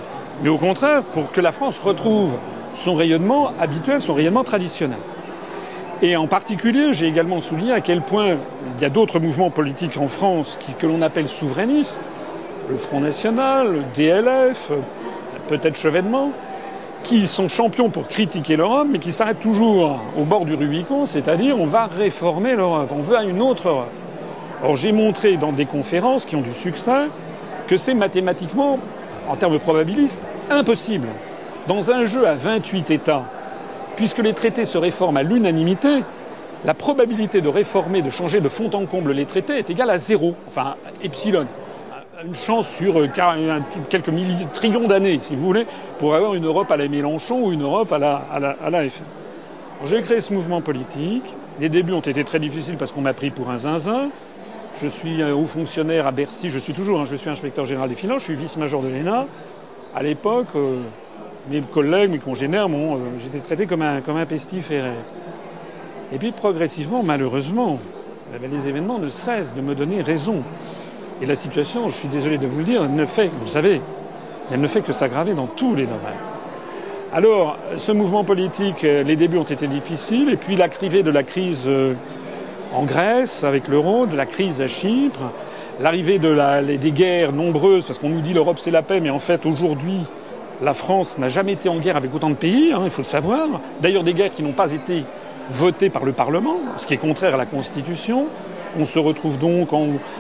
mais 0.43 0.49
au 0.49 0.59
contraire 0.59 1.05
pour 1.05 1.31
que 1.31 1.41
la 1.41 1.53
France 1.53 1.79
retrouve 1.79 2.33
son 2.75 2.95
rayonnement 2.95 3.53
habituel, 3.61 4.01
son 4.01 4.15
rayonnement 4.15 4.43
traditionnel. 4.43 4.99
Et 6.01 6.17
en 6.17 6.29
particulier, 6.29 6.93
j'ai 6.93 7.09
également 7.09 7.41
souligné 7.41 7.73
à 7.73 7.81
quel 7.81 8.03
point 8.03 8.37
il 8.77 8.83
y 8.83 8.85
a 8.85 8.91
d'autres 8.91 9.19
mouvements 9.19 9.51
politiques 9.51 9.99
en 9.99 10.07
France 10.07 10.57
qui, 10.61 10.75
que 10.75 10.87
l'on 10.87 11.03
appelle 11.03 11.27
souverainistes, 11.27 12.01
le 12.71 12.77
Front 12.77 13.01
National, 13.01 13.73
le 13.73 13.83
DLF, 13.97 14.71
peut-être 15.49 15.77
Chevènement, 15.77 16.31
qui 17.03 17.27
sont 17.27 17.49
champions 17.49 17.91
pour 17.91 18.07
critiquer 18.07 18.55
l'Europe, 18.55 18.87
mais 18.89 19.01
qui 19.01 19.11
s'arrêtent 19.11 19.41
toujours 19.41 19.99
au 20.17 20.25
bord 20.25 20.45
du 20.45 20.55
Rubicon, 20.55 21.05
c'est-à-dire 21.05 21.59
on 21.59 21.67
va 21.67 21.87
réformer 21.87 22.55
l'Europe, 22.55 22.91
on 22.93 23.03
veut 23.03 23.17
une 23.29 23.43
autre 23.43 23.69
Europe. 23.69 23.91
Or 24.63 24.77
j'ai 24.77 24.93
montré 24.93 25.37
dans 25.37 25.53
des 25.53 25.67
conférences 25.67 26.27
qui 26.27 26.37
ont 26.37 26.43
du 26.43 26.55
succès 26.55 27.07
que 27.67 27.77
c'est 27.77 27.95
mathématiquement, 27.95 28.79
en 29.29 29.35
termes 29.35 29.59
probabilistes, 29.59 30.23
impossible. 30.51 31.09
Dans 31.67 31.91
un 31.91 32.07
jeu 32.07 32.27
à 32.27 32.35
28 32.35 32.91
États, 32.91 33.25
puisque 33.99 34.19
les 34.19 34.33
traités 34.33 34.65
se 34.65 34.79
réforment 34.79 35.17
à 35.17 35.25
l'unanimité, 35.25 36.05
la 36.65 36.73
probabilité 36.73 37.41
de 37.41 37.49
réformer, 37.49 38.01
de 38.01 38.11
changer 38.11 38.41
de 38.41 38.49
fond 38.49 38.71
en 38.73 38.87
comble 38.87 39.11
les 39.11 39.27
traités 39.27 39.59
est 39.59 39.71
égale 39.71 39.91
à 39.91 39.99
zéro, 39.99 40.37
enfin 40.47 40.77
epsilon. 41.03 41.49
Une 42.25 42.35
chance 42.35 42.69
sur 42.69 43.01
euh, 43.01 43.09
quelques 43.91 44.09
milliers, 44.09 44.47
trillions 44.53 44.87
d'années, 44.87 45.19
si 45.21 45.35
vous 45.35 45.45
voulez, 45.45 45.67
pour 45.99 46.15
avoir 46.15 46.37
une 46.37 46.47
Europe 46.47 46.71
à 46.71 46.77
la 46.77 46.87
Mélenchon 46.87 47.45
ou 47.45 47.53
une 47.53 47.63
Europe 47.63 47.91
à 47.93 47.99
la, 47.99 48.23
à 48.33 48.39
la, 48.39 48.51
à 48.65 48.71
la 48.71 48.89
FN. 48.89 49.03
J'ai 49.85 50.01
créé 50.03 50.21
ce 50.21 50.33
mouvement 50.33 50.61
politique. 50.61 51.35
Les 51.59 51.69
débuts 51.69 51.93
ont 51.93 52.01
été 52.01 52.23
très 52.23 52.39
difficiles 52.39 52.77
parce 52.77 52.93
qu'on 52.93 53.01
m'a 53.01 53.15
pris 53.15 53.31
pour 53.31 53.51
un 53.51 53.59
zinzin. 53.59 54.11
Je 54.81 54.87
suis 54.87 55.25
haut 55.25 55.47
fonctionnaire 55.47 56.07
à 56.07 56.13
Bercy, 56.13 56.51
je 56.51 56.61
suis 56.61 56.73
toujours, 56.73 57.01
hein, 57.01 57.05
je 57.05 57.17
suis 57.17 57.31
inspecteur 57.31 57.65
général 57.65 57.89
des 57.89 57.97
finances, 57.97 58.21
je 58.21 58.27
suis 58.27 58.37
vice-major 58.37 58.81
de 58.81 58.89
l'ENA. 58.89 59.27
À 59.93 60.05
l'époque, 60.05 60.47
euh, 60.55 60.83
mes 61.49 61.61
collègues, 61.61 62.11
mes 62.11 62.19
congénères, 62.19 62.69
bon, 62.69 62.97
euh, 62.97 62.99
j'étais 63.19 63.39
traité 63.39 63.67
comme 63.67 63.83
un, 63.83 64.01
comme 64.01 64.17
un 64.17 64.27
pestiféré. 64.27 64.91
Et 66.13 66.19
puis 66.19 66.33
progressivement, 66.33 67.03
malheureusement, 67.03 67.79
les 68.41 68.69
événements 68.69 68.99
ne 68.99 69.09
cessent 69.09 69.55
de 69.55 69.61
me 69.61 69.75
donner 69.75 70.03
raison. 70.03 70.43
Et 71.23 71.27
la 71.27 71.35
situation, 71.35 71.89
je 71.89 71.97
suis 71.97 72.09
désolé 72.09 72.39
de 72.39 72.47
vous 72.47 72.59
le 72.59 72.65
dire, 72.65 72.89
ne 72.89 73.05
fait, 73.05 73.29
vous 73.29 73.45
le 73.45 73.47
savez, 73.47 73.81
elle 74.53 74.61
ne 74.61 74.67
fait 74.67 74.83
que 74.83 74.93
s'aggraver 74.93 75.35
dans 75.35 75.47
tous 75.47 75.75
les 75.75 75.85
domaines. 75.85 75.99
Alors, 77.13 77.57
ce 77.77 77.93
mouvement 77.93 78.25
politique, 78.25 78.85
euh, 78.85 79.03
les 79.03 79.17
débuts 79.17 79.39
ont 79.39 79.43
été 79.43 79.67
difficiles, 79.67 80.29
et 80.31 80.37
puis 80.37 80.57
l'arrivée 80.57 81.03
de 81.03 81.11
la 81.11 81.23
crise 81.23 81.65
euh, 81.67 81.95
en 82.75 82.85
Grèce 82.85 83.45
avec 83.45 83.69
l'euro, 83.69 84.07
de 84.07 84.17
la 84.17 84.27
crise 84.27 84.61
à 84.61 84.67
Chypre, 84.67 85.33
l'arrivée 85.81 86.19
de 86.19 86.29
la, 86.29 86.63
des 86.63 86.93
guerres 86.93 87.33
nombreuses, 87.33 87.87
parce 87.87 87.99
qu'on 87.99 88.11
nous 88.11 88.21
dit 88.21 88.35
l'Europe 88.35 88.59
c'est 88.59 88.71
la 88.71 88.83
paix, 88.83 89.01
mais 89.01 89.11
en 89.11 89.19
fait 89.19 89.47
aujourd'hui 89.47 90.01
la 90.63 90.75
France 90.75 91.19
n'a 91.19 91.29
jamais 91.29 91.53
été 91.53 91.69
en 91.69 91.79
guerre 91.79 91.97
avec 91.97 92.15
autant 92.15 92.31
de 92.31 92.35
pays, 92.35 92.73
hein, 92.73 92.83
il 92.85 92.91
faut 92.91 93.03
le 93.03 93.07
savoir. 93.07 93.47
D'ailleurs 93.81 94.05
des 94.05 94.15
guerres 94.15 94.35
qui 94.35 94.43
n'ont 94.43 94.53
pas 94.53 94.73
été 94.73 95.05
votées 95.51 95.91
par 95.91 96.05
le 96.05 96.13
Parlement, 96.13 96.57
ce 96.77 96.87
qui 96.87 96.95
est 96.95 96.99
contraire 96.99 97.35
à 97.35 97.39
la 97.39 97.47
Constitution. 97.47 98.27
On 98.79 98.85
se 98.85 98.99
retrouve 98.99 99.39
donc 99.39 99.71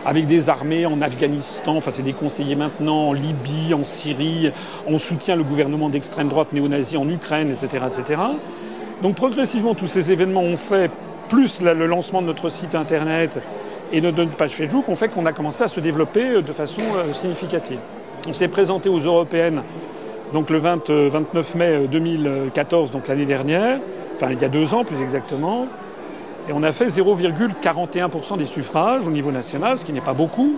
avec 0.07 0.26
des 0.26 0.49
armées 0.49 0.87
en 0.87 1.02
Afghanistan, 1.02 1.76
enfin 1.76 1.90
c'est 1.90 2.02
des 2.02 2.14
conseillers 2.14 2.57
maintenant, 2.57 3.09
en 3.09 3.12
Libye, 3.12 3.75
en 3.75 3.85
Syrie, 3.85 4.50
on 4.87 4.99
soutient 4.99 5.37
le 5.37 5.45
gouvernement 5.45 5.90
d'extrême 5.90 6.28
droite 6.28 6.52
néo-nazi 6.52 6.97
en 6.97 7.09
Ukraine, 7.09 7.50
etc., 7.50 7.85
etc. 7.87 8.23
Donc 9.02 9.16
progressivement 9.16 9.75
tous 9.75 9.87
ces 9.87 10.12
événements 10.12 10.42
ont 10.42 10.57
fait 10.57 10.90
plus 11.28 11.61
le 11.61 11.87
lancement 11.87 12.23
de 12.23 12.26
notre 12.26 12.49
site 12.49 12.75
internet 12.75 13.38
et 13.92 14.00
de 14.00 14.11
notre 14.11 14.33
page 14.33 14.52
Facebook, 14.52 14.88
ont 14.88 14.97
fait 14.97 15.09
qu'on 15.09 15.26
a 15.26 15.33
commencé 15.33 15.62
à 15.62 15.68
se 15.68 15.80
développer 15.80 16.28
euh, 16.28 16.42
de 16.42 16.52
façon 16.52 16.83
euh, 16.97 17.12
significative. 17.12 17.78
On 18.26 18.33
s'est 18.33 18.49
présenté 18.49 18.88
aux 18.88 18.99
européennes 18.99 19.62
donc 20.32 20.50
le 20.50 20.58
20, 20.58 20.90
29 20.90 21.54
euh, 21.54 21.58
mai 21.58 21.88
2014, 21.88 22.90
donc 22.90 23.08
l'année 23.08 23.26
dernière, 23.26 23.78
enfin 24.16 24.30
il 24.32 24.40
y 24.40 24.44
a 24.44 24.49
deux 24.49 24.75
ans 24.75 24.85
plus 24.85 25.00
exactement, 25.00 25.66
et 26.49 26.52
on 26.52 26.62
a 26.62 26.73
fait 26.73 26.88
0,41% 26.88 28.38
des 28.38 28.47
suffrages 28.47 29.06
au 29.06 29.11
niveau 29.11 29.30
national, 29.30 29.78
ce 29.78 29.85
qui 29.85 29.92
n'est 29.92 30.00
pas 30.00 30.14
beaucoup, 30.14 30.54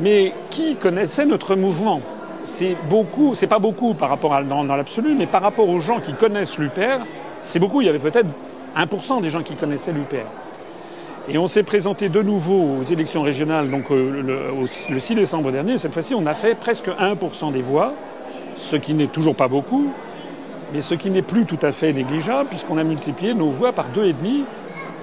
mais 0.00 0.32
qui 0.50 0.76
connaissait 0.76 1.26
notre 1.26 1.56
mouvement? 1.56 2.00
C'est 2.46 2.76
beaucoup, 2.88 3.34
c'est 3.34 3.46
pas 3.46 3.58
beaucoup 3.58 3.94
par 3.94 4.08
rapport 4.08 4.34
à 4.34 4.42
dans, 4.42 4.64
dans 4.64 4.76
l'absolu, 4.76 5.14
mais 5.14 5.26
par 5.26 5.42
rapport 5.42 5.68
aux 5.68 5.78
gens 5.78 6.00
qui 6.00 6.14
connaissent 6.14 6.58
l'UPR, 6.58 7.04
c'est 7.42 7.58
beaucoup. 7.58 7.80
Il 7.80 7.86
y 7.86 7.88
avait 7.90 7.98
peut-être 7.98 8.28
1% 8.76 9.20
des 9.20 9.30
gens 9.30 9.42
qui 9.42 9.54
connaissaient 9.56 9.92
l'UPR. 9.92 10.26
Et 11.28 11.38
on 11.38 11.46
s'est 11.46 11.62
présenté 11.62 12.08
de 12.08 12.22
nouveau 12.22 12.78
aux 12.80 12.82
élections 12.82 13.22
régionales, 13.22 13.70
donc 13.70 13.90
euh, 13.90 14.22
le, 14.22 14.94
le 14.94 14.98
6 14.98 15.14
décembre 15.14 15.52
dernier. 15.52 15.78
Cette 15.78 15.92
fois-ci, 15.92 16.14
on 16.14 16.26
a 16.26 16.34
fait 16.34 16.54
presque 16.54 16.88
1% 16.88 17.52
des 17.52 17.62
voix, 17.62 17.92
ce 18.60 18.76
qui 18.76 18.94
n'est 18.94 19.06
toujours 19.06 19.34
pas 19.34 19.48
beaucoup, 19.48 19.90
mais 20.72 20.80
ce 20.80 20.94
qui 20.94 21.10
n'est 21.10 21.22
plus 21.22 21.46
tout 21.46 21.58
à 21.62 21.72
fait 21.72 21.92
négligeable, 21.92 22.50
puisqu'on 22.50 22.78
a 22.78 22.84
multiplié 22.84 23.34
nos 23.34 23.50
voix 23.50 23.72
par 23.72 23.88
deux 23.88 24.06
et 24.06 24.12
demi. 24.12 24.44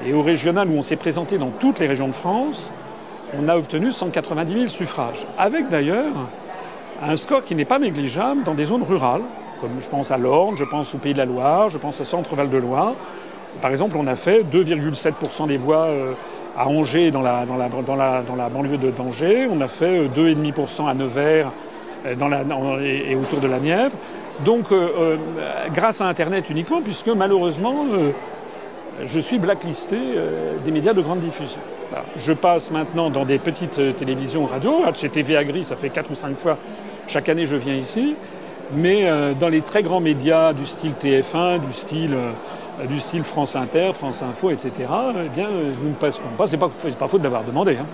Et 0.05 0.13
au 0.13 0.21
régional, 0.21 0.69
où 0.69 0.73
on 0.73 0.83
s'est 0.83 0.95
présenté 0.95 1.37
dans 1.37 1.49
toutes 1.49 1.79
les 1.79 1.87
régions 1.87 2.07
de 2.07 2.13
France, 2.13 2.69
on 3.37 3.49
a 3.49 3.57
obtenu 3.57 3.91
190 3.91 4.53
000 4.53 4.67
suffrages, 4.67 5.25
avec 5.37 5.69
d'ailleurs 5.69 6.13
un 7.01 7.15
score 7.15 7.43
qui 7.43 7.55
n'est 7.55 7.65
pas 7.65 7.79
négligeable 7.79 8.43
dans 8.43 8.53
des 8.53 8.65
zones 8.65 8.83
rurales, 8.83 9.23
comme 9.59 9.81
je 9.81 9.89
pense 9.89 10.11
à 10.11 10.17
l'Orne, 10.17 10.55
je 10.55 10.63
pense 10.63 10.93
au 10.93 10.99
Pays 10.99 11.13
de 11.13 11.17
la 11.17 11.25
Loire, 11.25 11.69
je 11.71 11.79
pense 11.79 11.99
au 11.99 12.03
Centre-Val 12.03 12.49
de 12.49 12.57
Loire. 12.57 12.93
Par 13.59 13.71
exemple, 13.71 13.97
on 13.97 14.05
a 14.05 14.15
fait 14.15 14.43
2,7% 14.43 15.47
des 15.47 15.57
voix 15.57 15.85
euh, 15.85 16.13
à 16.55 16.67
Angers 16.67 17.09
dans 17.09 17.23
la, 17.23 17.45
dans, 17.45 17.57
la, 17.57 17.69
dans, 17.69 17.95
la, 17.95 18.21
dans 18.21 18.35
la 18.35 18.49
banlieue 18.49 18.77
de 18.77 18.91
d'Angers, 18.91 19.47
on 19.51 19.59
a 19.61 19.67
fait 19.67 20.07
2,5% 20.07 20.87
à 20.87 20.93
Nevers 20.93 21.51
dans 22.17 22.27
la, 22.27 22.43
et, 22.81 23.15
autour 23.15 23.39
de 23.39 23.47
la 23.47 23.59
Nièvre. 23.59 23.95
Donc, 24.45 24.71
euh, 24.71 24.89
euh, 24.97 25.17
grâce 25.73 26.01
à 26.01 26.05
Internet 26.05 26.49
uniquement, 26.49 26.81
puisque 26.81 27.07
malheureusement, 27.07 27.85
euh, 27.91 28.11
je 29.05 29.19
suis 29.19 29.37
blacklisté 29.37 29.95
euh, 29.95 30.57
des 30.65 30.71
médias 30.71 30.93
de 30.93 31.01
grande 31.01 31.19
diffusion. 31.19 31.59
Je 32.17 32.33
passe 32.33 32.71
maintenant 32.71 33.09
dans 33.09 33.25
des 33.25 33.37
petites 33.37 33.77
euh, 33.79 33.91
télévisions 33.93 34.45
radio. 34.45 34.81
Chez 34.95 35.09
TV 35.09 35.37
Agri, 35.37 35.63
ça 35.63 35.75
fait 35.75 35.89
4 35.89 36.11
ou 36.11 36.15
5 36.15 36.35
fois 36.35 36.57
chaque 37.07 37.29
année 37.29 37.45
je 37.45 37.55
viens 37.55 37.75
ici. 37.75 38.15
Mais 38.73 39.07
euh, 39.07 39.33
dans 39.33 39.49
les 39.49 39.61
très 39.61 39.83
grands 39.83 39.99
médias 39.99 40.53
du 40.53 40.65
style 40.65 40.93
TF1, 40.93 41.59
du 41.59 41.73
style, 41.73 42.17
du 42.87 42.99
style 42.99 43.23
France 43.23 43.55
Inter, 43.55 43.91
France 43.93 44.23
Info, 44.23 44.49
etc., 44.49 44.71
eh 44.79 45.29
bien, 45.29 45.47
nous 45.81 45.89
ne 45.89 45.95
passons 45.95 46.21
pas. 46.37 46.47
C'est 46.47 46.57
pas, 46.57 46.69
pas 46.99 47.07
faute 47.07 47.21
d'avoir 47.21 47.43
demandé. 47.43 47.77
Hein. 47.79 47.85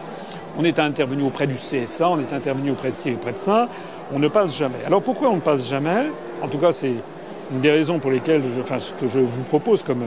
On 0.58 0.64
est 0.64 0.80
intervenu 0.80 1.24
auprès 1.24 1.48
du 1.48 1.56
CSA, 1.56 2.10
on 2.10 2.20
est 2.20 2.34
intervenu 2.34 2.72
auprès 2.72 2.90
de 2.90 2.96
ci, 2.96 3.12
auprès 3.12 3.34
de 3.34 3.38
ça. 3.38 3.68
On 4.14 4.20
ne 4.20 4.28
passe 4.28 4.56
jamais. 4.56 4.84
Alors 4.86 5.02
pourquoi 5.02 5.30
on 5.30 5.36
ne 5.36 5.42
passe 5.42 5.68
jamais? 5.68 6.08
En 6.42 6.48
tout 6.48 6.60
cas, 6.60 6.72
c'est 6.72 6.94
une 7.52 7.62
des 7.62 7.72
raisons 7.72 8.00
pour 8.00 8.12
lesquelles, 8.12 8.44
je, 8.48 8.62
enfin, 8.62 8.80
ce 8.80 8.94
que 8.94 9.08
je 9.08 9.20
vous 9.20 9.44
propose 9.44 9.84
comme 9.84 10.04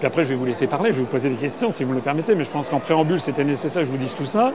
puis 0.00 0.06
après, 0.06 0.24
je 0.24 0.30
vais 0.30 0.34
vous 0.34 0.46
laisser 0.46 0.66
parler, 0.66 0.92
je 0.92 0.96
vais 0.96 1.02
vous 1.02 1.10
poser 1.10 1.28
des 1.28 1.36
questions 1.36 1.70
si 1.70 1.84
vous 1.84 1.90
me 1.90 1.96
le 1.96 2.00
permettez, 2.00 2.34
mais 2.34 2.44
je 2.44 2.50
pense 2.50 2.70
qu'en 2.70 2.80
préambule, 2.80 3.20
c'était 3.20 3.44
nécessaire 3.44 3.82
que 3.82 3.86
je 3.86 3.92
vous 3.92 3.98
dise 3.98 4.14
tout 4.14 4.24
ça. 4.24 4.50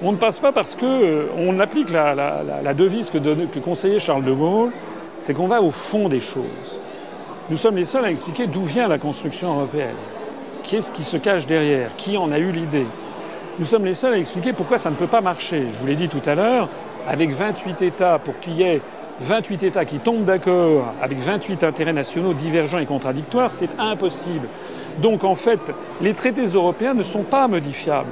On 0.00 0.10
ne 0.10 0.16
passe 0.16 0.40
pas 0.40 0.52
parce 0.52 0.74
que 0.74 0.86
euh, 0.86 1.60
applique 1.60 1.90
la, 1.90 2.72
devise 2.72 3.10
que, 3.10 3.18
que 3.18 3.58
conseillait 3.58 3.98
Charles 3.98 4.24
de 4.24 4.32
Gaulle, 4.32 4.70
c'est 5.20 5.34
qu'on 5.34 5.48
va 5.48 5.60
au 5.60 5.70
fond 5.70 6.08
des 6.08 6.20
choses. 6.20 6.78
Nous 7.50 7.58
sommes 7.58 7.76
les 7.76 7.84
seuls 7.84 8.06
à 8.06 8.10
expliquer 8.10 8.46
d'où 8.46 8.64
vient 8.64 8.88
la 8.88 8.96
construction 8.96 9.52
européenne. 9.52 9.96
Qu'est-ce 10.62 10.92
qui 10.92 11.04
se 11.04 11.18
cache 11.18 11.46
derrière? 11.46 11.90
Qui 11.98 12.16
en 12.16 12.32
a 12.32 12.38
eu 12.38 12.50
l'idée? 12.50 12.86
Nous 13.60 13.66
sommes 13.66 13.84
les 13.84 13.92
seuls 13.92 14.14
à 14.14 14.16
expliquer 14.16 14.54
pourquoi 14.54 14.78
ça 14.78 14.88
ne 14.88 14.94
peut 14.94 15.06
pas 15.06 15.20
marcher. 15.20 15.66
Je 15.70 15.76
vous 15.76 15.86
l'ai 15.86 15.94
dit 15.94 16.08
tout 16.08 16.22
à 16.24 16.34
l'heure, 16.34 16.70
avec 17.06 17.30
28 17.30 17.82
États, 17.82 18.18
pour 18.18 18.40
qu'il 18.40 18.54
y 18.54 18.62
ait 18.62 18.80
28 19.20 19.64
États 19.64 19.84
qui 19.84 19.98
tombent 19.98 20.24
d'accord 20.24 20.94
avec 21.02 21.18
28 21.18 21.62
intérêts 21.62 21.92
nationaux 21.92 22.32
divergents 22.32 22.78
et 22.78 22.86
contradictoires, 22.86 23.50
c'est 23.50 23.68
impossible. 23.78 24.48
Donc 25.02 25.24
en 25.24 25.34
fait, 25.34 25.60
les 26.00 26.14
traités 26.14 26.46
européens 26.46 26.94
ne 26.94 27.02
sont 27.02 27.22
pas 27.22 27.48
modifiables. 27.48 28.08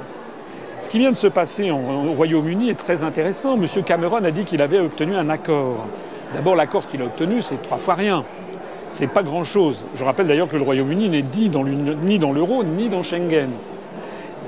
Ce 0.83 0.89
qui 0.89 0.99
vient 0.99 1.09
de 1.09 1.15
se 1.15 1.25
passer 1.25 1.71
au 1.71 2.13
Royaume-Uni 2.13 2.69
est 2.69 2.77
très 2.77 3.01
intéressant. 3.01 3.55
M. 3.55 3.65
Cameron 3.83 4.23
a 4.23 4.29
dit 4.29 4.43
qu'il 4.43 4.61
avait 4.61 4.79
obtenu 4.79 5.15
un 5.15 5.29
accord. 5.31 5.87
D'abord, 6.35 6.55
l'accord 6.55 6.85
qu'il 6.85 7.01
a 7.01 7.05
obtenu, 7.05 7.41
c'est 7.41 7.59
trois 7.63 7.79
fois 7.79 7.95
rien. 7.95 8.23
C'est 8.89 9.07
pas 9.07 9.23
grand-chose. 9.23 9.83
Je 9.95 10.03
rappelle 10.03 10.27
d'ailleurs 10.27 10.47
que 10.47 10.57
le 10.57 10.63
Royaume-Uni 10.63 11.09
n'est 11.09 11.23
ni 11.23 11.49
dans 12.19 12.31
l'euro 12.33 12.63
ni 12.63 12.87
dans 12.87 13.01
Schengen. 13.01 13.49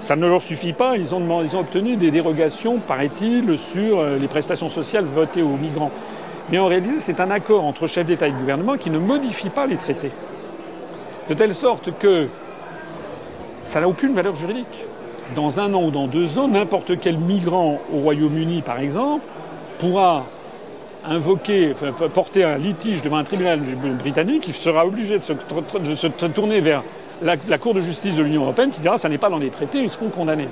Ça 0.01 0.15
ne 0.15 0.25
leur 0.25 0.41
suffit 0.41 0.73
pas. 0.73 0.97
Ils 0.97 1.13
ont, 1.13 1.59
obtenu 1.59 1.95
des 1.95 2.09
dérogations, 2.09 2.79
paraît-il, 2.79 3.55
sur 3.59 3.99
euh, 3.99 4.17
les 4.17 4.27
prestations 4.27 4.67
sociales 4.67 5.05
votées 5.05 5.43
aux 5.43 5.57
migrants. 5.57 5.91
Mais 6.49 6.57
en 6.57 6.65
réalité, 6.65 6.95
c'est 6.97 7.19
un 7.19 7.29
accord 7.29 7.63
entre 7.65 7.85
chefs 7.85 8.07
d'État 8.07 8.27
et 8.27 8.31
de 8.31 8.35
gouvernement 8.35 8.77
qui 8.77 8.89
ne 8.89 8.97
modifie 8.97 9.51
pas 9.51 9.67
les 9.67 9.77
traités. 9.77 10.09
De 11.29 11.35
telle 11.35 11.53
sorte 11.53 11.91
que 11.99 12.27
ça 13.63 13.79
n'a 13.79 13.87
aucune 13.87 14.15
valeur 14.15 14.35
juridique. 14.35 14.85
Dans 15.35 15.59
un 15.59 15.71
an 15.75 15.83
ou 15.83 15.91
dans 15.91 16.07
deux 16.07 16.39
ans, 16.39 16.47
n'importe 16.47 16.99
quel 16.99 17.19
migrant 17.19 17.79
au 17.93 17.99
Royaume-Uni, 17.99 18.63
par 18.63 18.79
exemple, 18.79 19.23
pourra 19.77 20.25
invoquer, 21.05 21.75
porter 22.11 22.43
un 22.43 22.57
litige 22.57 23.03
devant 23.03 23.17
un 23.17 23.23
tribunal 23.23 23.59
britannique, 23.99 24.47
il 24.47 24.53
sera 24.53 24.83
obligé 24.83 25.19
de 25.19 25.23
se 25.23 26.27
tourner 26.27 26.59
vers 26.59 26.81
la, 27.21 27.57
Cour 27.57 27.73
de 27.73 27.81
justice 27.81 28.15
de 28.15 28.23
l'Union 28.23 28.43
européenne 28.43 28.71
qui 28.71 28.81
dira 28.81 28.97
ça 28.97 29.09
n'est 29.09 29.17
pas 29.17 29.29
dans 29.29 29.37
les 29.37 29.49
traités, 29.49 29.79
ils 29.79 29.89
seront 29.89 30.09
condamnés. 30.09 30.49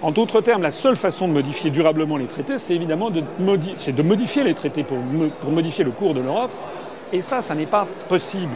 En 0.00 0.12
d'autres 0.12 0.40
termes, 0.40 0.62
la 0.62 0.70
seule 0.70 0.96
façon 0.96 1.26
de 1.26 1.32
modifier 1.32 1.70
durablement 1.70 2.16
les 2.16 2.26
traités, 2.26 2.58
c'est 2.58 2.74
évidemment 2.74 3.10
de, 3.10 3.22
modi 3.40 3.74
de, 3.88 4.02
modifier 4.02 4.44
les 4.44 4.54
traités 4.54 4.84
pour, 4.84 4.98
modifier 5.50 5.84
le 5.84 5.90
cours 5.90 6.14
de 6.14 6.20
l'Europe. 6.20 6.52
Et 7.12 7.20
ça, 7.20 7.42
ça 7.42 7.54
n'est 7.54 7.66
pas 7.66 7.86
possible. 8.08 8.52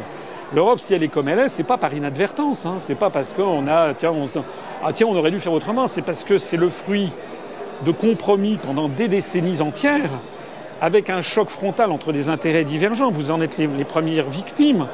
L'Europe, 0.55 0.79
si 0.79 0.95
elle 0.95 1.03
est 1.03 1.09
comme 1.09 1.29
elle 1.29 1.41
est, 1.41 1.49
c'est 1.49 1.63
pas 1.65 1.79
par 1.79 1.95
inadvertance. 1.95 2.67
Hein. 2.67 2.77
C'est 2.79 2.95
pas 2.95 3.11
parce 3.11 3.33
qu'on 3.33 3.67
a 3.67 3.95
tiens 3.95 4.13
on, 4.13 4.29
ah, 4.85 4.93
tiens 4.93 5.07
on 5.09 5.17
aurait 5.17 5.31
dû 5.31 5.41
faire 5.41 5.53
autrement. 5.53 5.89
C'est 5.89 6.03
parce 6.03 6.23
que 6.23 6.39
c'est 6.39 6.59
le 6.59 6.69
fruit 6.69 7.11
de 7.85 7.91
compromis 7.91 8.59
pendant 8.65 8.89
des 8.89 9.09
décennies 9.09 9.63
entières, 9.63 10.11
avec 10.81 11.11
un 11.11 11.23
choc 11.23 11.49
frontal 11.49 11.91
entre 11.91 12.13
des 12.13 12.29
intérêts 12.29 12.65
divergents. 12.65 13.11
Vous 13.11 13.33
en 13.33 13.41
êtes 13.41 13.59
les 13.59 13.85
premières 13.85 14.31
victimes. 14.31 14.87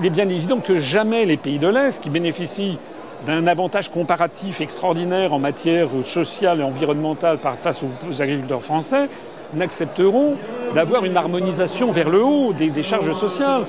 Il 0.00 0.06
est 0.06 0.10
bien 0.10 0.28
évident 0.28 0.58
que 0.58 0.76
jamais 0.76 1.24
les 1.24 1.36
pays 1.36 1.58
de 1.58 1.68
l'Est, 1.68 2.02
qui 2.02 2.10
bénéficient 2.10 2.78
d'un 3.26 3.46
avantage 3.46 3.90
comparatif 3.90 4.60
extraordinaire 4.60 5.32
en 5.32 5.38
matière 5.38 5.88
sociale 6.04 6.60
et 6.60 6.64
environnementale 6.64 7.38
face 7.60 7.82
aux 7.82 8.22
agriculteurs 8.22 8.62
français, 8.62 9.08
n'accepteront 9.54 10.34
d'avoir 10.74 11.04
une 11.04 11.16
harmonisation 11.16 11.92
vers 11.92 12.08
le 12.08 12.24
haut 12.24 12.52
des, 12.52 12.82
charges 12.82 13.12
sociales. 13.12 13.62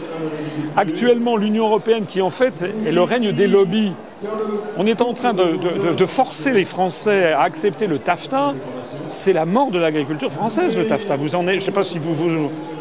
Actuellement, 0.77 1.35
l'Union 1.35 1.65
européenne, 1.65 2.05
qui 2.05 2.21
en 2.21 2.29
fait 2.29 2.63
est 2.85 2.91
le 2.91 3.01
règne 3.01 3.31
des 3.31 3.47
lobbies, 3.47 3.91
on 4.77 4.85
est 4.85 5.01
en 5.01 5.13
train 5.13 5.33
de, 5.33 6.05
forcer 6.05 6.53
les 6.53 6.63
Français 6.63 7.33
à 7.33 7.41
accepter 7.41 7.87
le 7.87 7.99
TAFTA. 7.99 8.53
C'est 9.07 9.33
la 9.33 9.45
mort 9.45 9.69
de 9.69 9.79
l'agriculture 9.79 10.31
française, 10.31 10.77
le 10.77 10.87
TAFTA. 10.87 11.17
Vous 11.17 11.35
en 11.35 11.45
êtes, 11.47 11.55
je 11.55 11.59
ne 11.59 11.65
sais 11.65 11.71
pas 11.71 11.83
si 11.83 11.99
vous, 11.99 12.13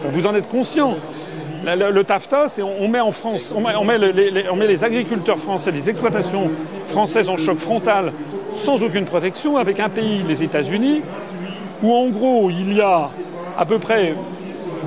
vous 0.04 0.26
en 0.26 0.34
êtes 0.34 0.49
conscient. 0.49 0.96
Le, 1.64 2.02
TAFTA, 2.02 2.47
on, 2.81 2.88
met 2.88 2.99
France, 3.12 3.54
on 3.57 4.62
les, 4.66 4.85
agriculteurs 4.85 5.38
français, 5.38 5.71
les 5.71 5.88
exploitations 5.88 6.50
françaises 6.87 7.28
en 7.28 7.37
choc 7.37 7.59
frontal, 7.59 8.12
sans 8.52 8.83
aucune 8.83 9.04
protection, 9.04 9.57
avec 9.57 9.78
un 9.78 9.88
pays, 9.88 10.23
les 10.26 10.42
États-Unis, 10.42 11.02
où 11.83 11.92
en 11.92 12.09
gros 12.09 12.50
il 12.50 12.73
y 12.73 12.81
a 12.81 13.11
à 13.57 13.64
peu 13.64 13.78
près 13.78 14.14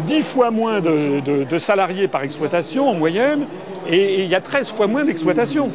dix 0.05 0.21
fois 0.21 0.51
moins 0.51 0.81
de, 0.81 1.57
salariés 1.57 2.09
par 2.09 2.23
exploitation 2.23 2.89
en 2.89 2.93
moyenne, 2.93 3.45
et, 3.87 4.23
il 4.23 4.29
y 4.29 4.35
a 4.35 4.41
13 4.41 4.69
fois 4.69 4.87
moins 4.87 5.05
d'exploitation. 5.05 5.71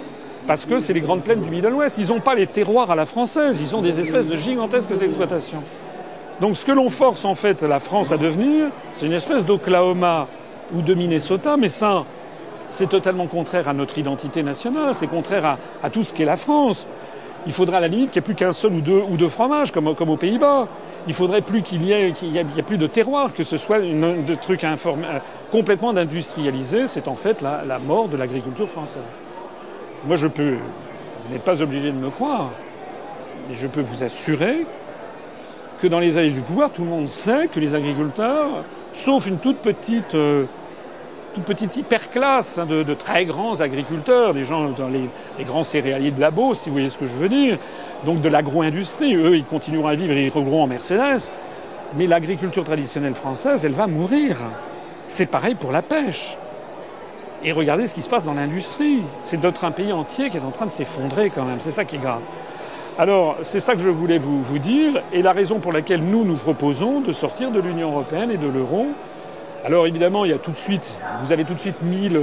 Parce 0.46 0.66
que 0.66 0.80
c'est 0.80 0.92
les 0.92 1.00
grandes 1.00 1.22
plaines 1.22 1.42
du 1.42 1.50
Middle 1.50 1.74
West. 1.74 1.96
Ils 1.98 2.08
n'ont 2.08 2.20
pas 2.20 2.34
les 2.34 2.46
terroirs 2.46 2.90
à 2.90 2.94
la 2.94 3.06
française, 3.06 3.58
ils 3.60 3.74
ont 3.74 3.82
des 3.82 4.00
espèces 4.00 4.26
de 4.26 4.36
gigantesques 4.36 4.90
exploitations. 5.00 5.62
Donc 6.40 6.56
ce 6.56 6.66
que 6.66 6.72
l'on 6.72 6.88
force 6.88 7.24
en 7.24 7.34
fait 7.34 7.62
la 7.62 7.78
France 7.78 8.12
à 8.12 8.16
devenir, 8.16 8.68
c'est 8.92 9.06
une 9.06 9.12
espèce 9.12 9.44
d'Oklahoma 9.44 10.26
ou 10.74 10.82
de 10.82 10.94
Minnesota, 10.94 11.56
mais 11.56 11.68
ça, 11.68 12.04
c'est 12.68 12.88
totalement 12.88 13.26
contraire 13.26 13.68
à 13.68 13.72
notre 13.72 13.98
identité 13.98 14.42
nationale, 14.42 14.94
c'est 14.94 15.06
contraire 15.06 15.58
à, 15.82 15.90
tout 15.90 16.02
ce 16.02 16.14
qu'est 16.14 16.24
la 16.24 16.36
France. 16.36 16.86
Il 17.46 17.52
faudra 17.52 17.78
à 17.78 17.80
la 17.80 17.88
limite 17.88 18.10
qu'il 18.10 18.20
n'y 18.20 18.24
ait 18.24 18.26
plus 18.26 18.34
qu'un 18.34 18.52
seul 18.52 18.72
ou 18.72 18.80
deux, 18.80 19.28
fromages, 19.28 19.72
comme, 19.72 19.88
aux 19.88 20.16
Pays-Bas. 20.16 20.68
Il 21.06 21.14
faudrait 21.14 21.40
plus 21.40 21.62
qu'il 21.62 21.82
y, 21.82 21.92
ait, 21.92 22.62
plus 22.66 22.76
de 22.76 22.86
terroir, 22.86 23.32
que 23.32 23.42
ce 23.42 23.56
soit 23.56 23.78
une, 23.78 24.24
de 24.24 24.34
trucs 24.34 24.64
inform... 24.64 25.00
complètement 25.50 25.90
industrialisé. 25.96 26.86
C'est 26.86 27.08
en 27.08 27.14
fait 27.14 27.40
la, 27.40 27.64
la 27.66 27.78
mort 27.78 28.08
de 28.08 28.18
l'agriculture 28.18 28.68
française. 28.68 29.02
Moi, 30.06 30.16
je 30.16 30.28
peux, 30.28 30.56
vous 31.24 31.32
n'êtes 31.32 31.44
pas 31.44 31.62
obligé 31.62 31.90
de 31.90 31.96
me 31.96 32.10
croire, 32.10 32.50
mais 33.48 33.54
je 33.54 33.66
peux 33.66 33.80
vous 33.80 34.04
assurer 34.04 34.66
que 35.80 35.86
dans 35.86 35.98
les 35.98 36.18
années 36.18 36.30
du 36.30 36.40
pouvoir, 36.40 36.70
tout 36.70 36.82
le 36.82 36.90
monde 36.90 37.08
sait 37.08 37.48
que 37.48 37.58
les 37.58 37.74
agriculteurs, 37.74 38.64
sauf 38.92 39.26
une 39.26 39.38
toute 39.38 39.58
petite 39.58 40.14
euh, 40.14 40.44
toute 41.34 41.76
hyperclasse 41.76 42.58
hein, 42.58 42.66
de, 42.66 42.94
très 42.94 43.24
grands 43.24 43.60
agriculteurs, 43.60 44.34
des 44.34 44.44
gens 44.44 44.70
dans 44.70 44.88
les, 44.88 45.08
grands 45.44 45.62
céréaliers 45.62 46.10
de 46.10 46.20
la 46.20 46.30
Beauce, 46.30 46.60
si 46.60 46.68
vous 46.68 46.74
voyez 46.74 46.90
ce 46.90 46.98
que 46.98 47.06
je 47.06 47.14
veux 47.14 47.28
dire, 47.28 47.58
donc 48.04 48.20
de 48.20 48.28
l'agro-industrie. 48.28 49.14
Eux, 49.14 49.36
ils 49.36 49.44
continueront 49.44 49.86
à 49.86 49.94
vivre 49.94 50.12
ils 50.12 50.28
rouleront 50.28 50.64
en 50.64 50.66
Mercedes. 50.66 51.30
Mais 51.96 52.06
l'agriculture 52.06 52.64
traditionnelle 52.64 53.14
française, 53.14 53.64
elle 53.64 53.72
va 53.72 53.86
mourir. 53.86 54.38
C'est 55.06 55.26
pareil 55.26 55.54
pour 55.54 55.72
la 55.72 55.82
pêche. 55.82 56.36
Et 57.42 57.52
regardez 57.52 57.86
ce 57.86 57.94
qui 57.94 58.02
se 58.02 58.08
passe 58.08 58.24
dans 58.24 58.34
l'industrie. 58.34 59.02
C'est 59.22 59.42
notre 59.42 59.64
un 59.64 59.70
pays 59.70 59.92
entier 59.92 60.30
qui 60.30 60.36
est 60.36 60.44
en 60.44 60.50
train 60.50 60.66
de 60.66 60.70
s'effondrer 60.70 61.30
quand 61.30 61.44
même. 61.44 61.58
C'est 61.58 61.70
ça 61.70 61.84
qui 61.84 61.96
est 61.96 62.00
grave. 62.00 62.20
Alors, 63.00 63.38
c'est 63.40 63.60
ça 63.60 63.72
que 63.72 63.80
je 63.80 63.88
voulais 63.88 64.18
vous, 64.18 64.58
dire, 64.58 65.00
et 65.14 65.22
la 65.22 65.32
raison 65.32 65.58
pour 65.58 65.72
laquelle 65.72 66.02
nous 66.02 66.22
nous 66.22 66.36
proposons 66.36 67.00
de 67.00 67.12
sortir 67.12 67.50
de 67.50 67.58
l'Union 67.58 67.92
européenne 67.92 68.30
et 68.30 68.36
de 68.36 68.46
l'euro, 68.46 68.88
alors 69.64 69.86
évidemment, 69.86 70.26
il 70.26 70.32
y 70.32 70.34
a 70.34 70.38
tout 70.38 70.50
de 70.50 70.58
suite, 70.58 70.98
vous 71.18 71.32
avez 71.32 71.44
tout 71.44 71.54
de 71.54 71.58
suite 71.58 71.80
mille, 71.80 72.20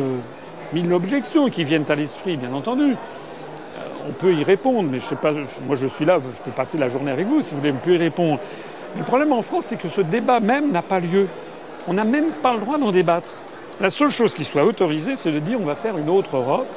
mille 0.74 0.94
objections 0.94 1.50
qui 1.50 1.64
viennent 1.64 1.90
à 1.90 1.96
l'esprit, 1.96 2.38
bien 2.38 2.54
entendu. 2.54 2.92
Euh, 2.92 3.80
on 4.08 4.12
peut 4.12 4.36
y 4.36 4.44
répondre, 4.44 4.88
mais 4.88 5.00
je 5.00 5.06
sais 5.06 5.16
pas, 5.16 5.32
moi 5.66 5.76
je 5.76 5.88
suis 5.88 6.06
là, 6.06 6.20
je 6.20 6.42
peux 6.44 6.52
passer 6.52 6.78
la 6.78 6.90
journée 6.90 7.10
avec 7.10 7.26
vous 7.26 7.42
si 7.42 7.56
vous 7.56 7.62
voulez, 7.62 7.72
on 7.72 7.84
peut 7.84 7.96
y 7.96 7.98
répondre. 7.98 8.40
Le 8.96 9.04
problème 9.04 9.34
en 9.34 9.42
France, 9.42 9.66
c'est 9.66 9.78
que 9.78 9.90
ce 9.90 10.02
débat 10.02 10.40
même 10.40 10.72
n'a 10.72 10.84
pas 10.84 11.00
lieu. 11.00 11.28
On 11.88 11.94
n'a 11.94 12.04
même 12.04 12.30
pas 12.44 12.54
le 12.54 12.60
droit 12.60 12.78
d'en 12.78 12.92
débattre. 12.92 13.34
La 13.82 13.90
seule 13.90 14.10
chose 14.10 14.36
qui 14.36 14.44
soit 14.44 14.64
autorisée, 14.64 15.16
c'est 15.16 15.32
de 15.32 15.40
dire 15.40 15.60
on 15.60 15.66
va 15.66 15.74
faire 15.74 15.98
une 15.98 16.12
autre 16.12 16.38
Europe. 16.38 16.68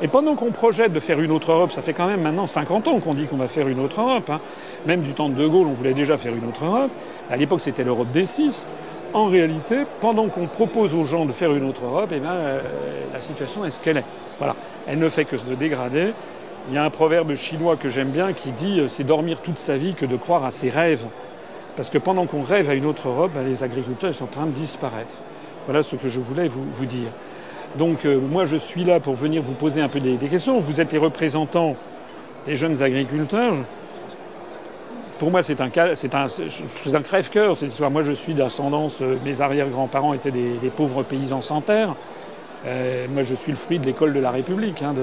Et 0.00 0.08
pendant 0.08 0.36
qu'on 0.36 0.52
projette 0.52 0.92
de 0.92 1.00
faire 1.00 1.20
une 1.20 1.32
autre 1.32 1.50
Europe, 1.50 1.72
ça 1.72 1.82
fait 1.82 1.92
quand 1.92 2.06
même 2.06 2.22
maintenant 2.22 2.46
50 2.46 2.86
ans 2.86 3.00
qu'on 3.00 3.14
dit 3.14 3.26
qu'on 3.26 3.36
va 3.36 3.48
faire 3.48 3.66
une 3.66 3.80
autre 3.80 4.00
Europe. 4.00 4.30
Hein. 4.30 4.40
Même 4.86 5.00
du 5.00 5.12
temps 5.12 5.28
de 5.28 5.34
De 5.34 5.46
Gaulle, 5.46 5.66
on 5.66 5.72
voulait 5.72 5.94
déjà 5.94 6.16
faire 6.16 6.34
une 6.34 6.48
autre 6.48 6.64
Europe. 6.64 6.90
À 7.30 7.36
l'époque, 7.36 7.60
c'était 7.60 7.82
l'Europe 7.82 8.10
des 8.12 8.26
six 8.26 8.68
en 9.14 9.26
réalité, 9.26 9.84
pendant 10.00 10.28
qu'on 10.28 10.46
propose 10.46 10.94
aux 10.94 11.04
gens 11.04 11.24
de 11.24 11.32
faire 11.32 11.52
une 11.54 11.64
autre 11.64 11.84
Europe, 11.84 12.10
eh 12.12 12.20
bien, 12.20 12.30
euh, 12.30 12.60
la 13.12 13.20
situation 13.20 13.64
est 13.64 13.70
ce 13.70 13.80
qu'elle 13.80 13.96
est. 13.96 14.04
Voilà. 14.38 14.54
Elle 14.86 14.98
ne 14.98 15.08
fait 15.08 15.24
que 15.24 15.36
se 15.36 15.46
dégrader. 15.46 16.12
Il 16.68 16.74
y 16.74 16.78
a 16.78 16.84
un 16.84 16.90
proverbe 16.90 17.34
chinois 17.34 17.76
que 17.76 17.88
j'aime 17.88 18.10
bien 18.10 18.32
qui 18.32 18.52
dit 18.52 18.80
euh, 18.80 18.88
c'est 18.88 19.04
dormir 19.04 19.40
toute 19.40 19.58
sa 19.58 19.76
vie 19.78 19.94
que 19.94 20.04
de 20.04 20.16
croire 20.16 20.44
à 20.44 20.50
ses 20.50 20.68
rêves. 20.68 21.06
Parce 21.76 21.90
que 21.90 21.98
pendant 21.98 22.26
qu'on 22.26 22.42
rêve 22.42 22.68
à 22.68 22.74
une 22.74 22.84
autre 22.84 23.08
Europe, 23.08 23.30
ben, 23.34 23.46
les 23.46 23.62
agriculteurs 23.62 24.14
sont 24.14 24.24
en 24.24 24.28
train 24.28 24.46
de 24.46 24.50
disparaître. 24.50 25.14
Voilà 25.66 25.82
ce 25.82 25.96
que 25.96 26.08
je 26.08 26.20
voulais 26.20 26.48
vous 26.48 26.86
dire. 26.86 27.08
Donc 27.76 28.06
euh, 28.06 28.18
moi 28.18 28.46
je 28.46 28.56
suis 28.56 28.84
là 28.84 29.00
pour 29.00 29.14
venir 29.14 29.42
vous 29.42 29.52
poser 29.52 29.80
un 29.80 29.88
peu 29.88 30.00
des, 30.00 30.16
questions. 30.16 30.58
Vous 30.58 30.80
êtes 30.80 30.92
les 30.92 30.98
représentants 30.98 31.76
des 32.46 32.54
jeunes 32.54 32.82
agriculteurs 32.82 33.56
pour 35.18 35.32
moi, 35.32 35.42
c'est 35.42 35.60
un, 35.60 35.64
un, 35.66 36.26
un 36.94 37.02
crève-cœur. 37.02 37.54
Moi, 37.90 38.02
je 38.02 38.12
suis 38.12 38.34
d'ascendance, 38.34 38.98
euh, 39.02 39.16
mes 39.24 39.40
arrière-grands-parents 39.40 40.14
étaient 40.14 40.30
des, 40.30 40.70
pauvres 40.76 41.02
paysans 41.02 41.40
sans 41.40 41.60
terre. 41.60 41.96
Euh, 42.64 43.08
moi, 43.12 43.24
je 43.24 43.34
suis 43.34 43.50
le 43.50 43.58
fruit 43.58 43.80
de 43.80 43.86
l'école 43.86 44.12
de 44.12 44.20
la 44.20 44.30
République. 44.30 44.80
Hein, 44.80 44.94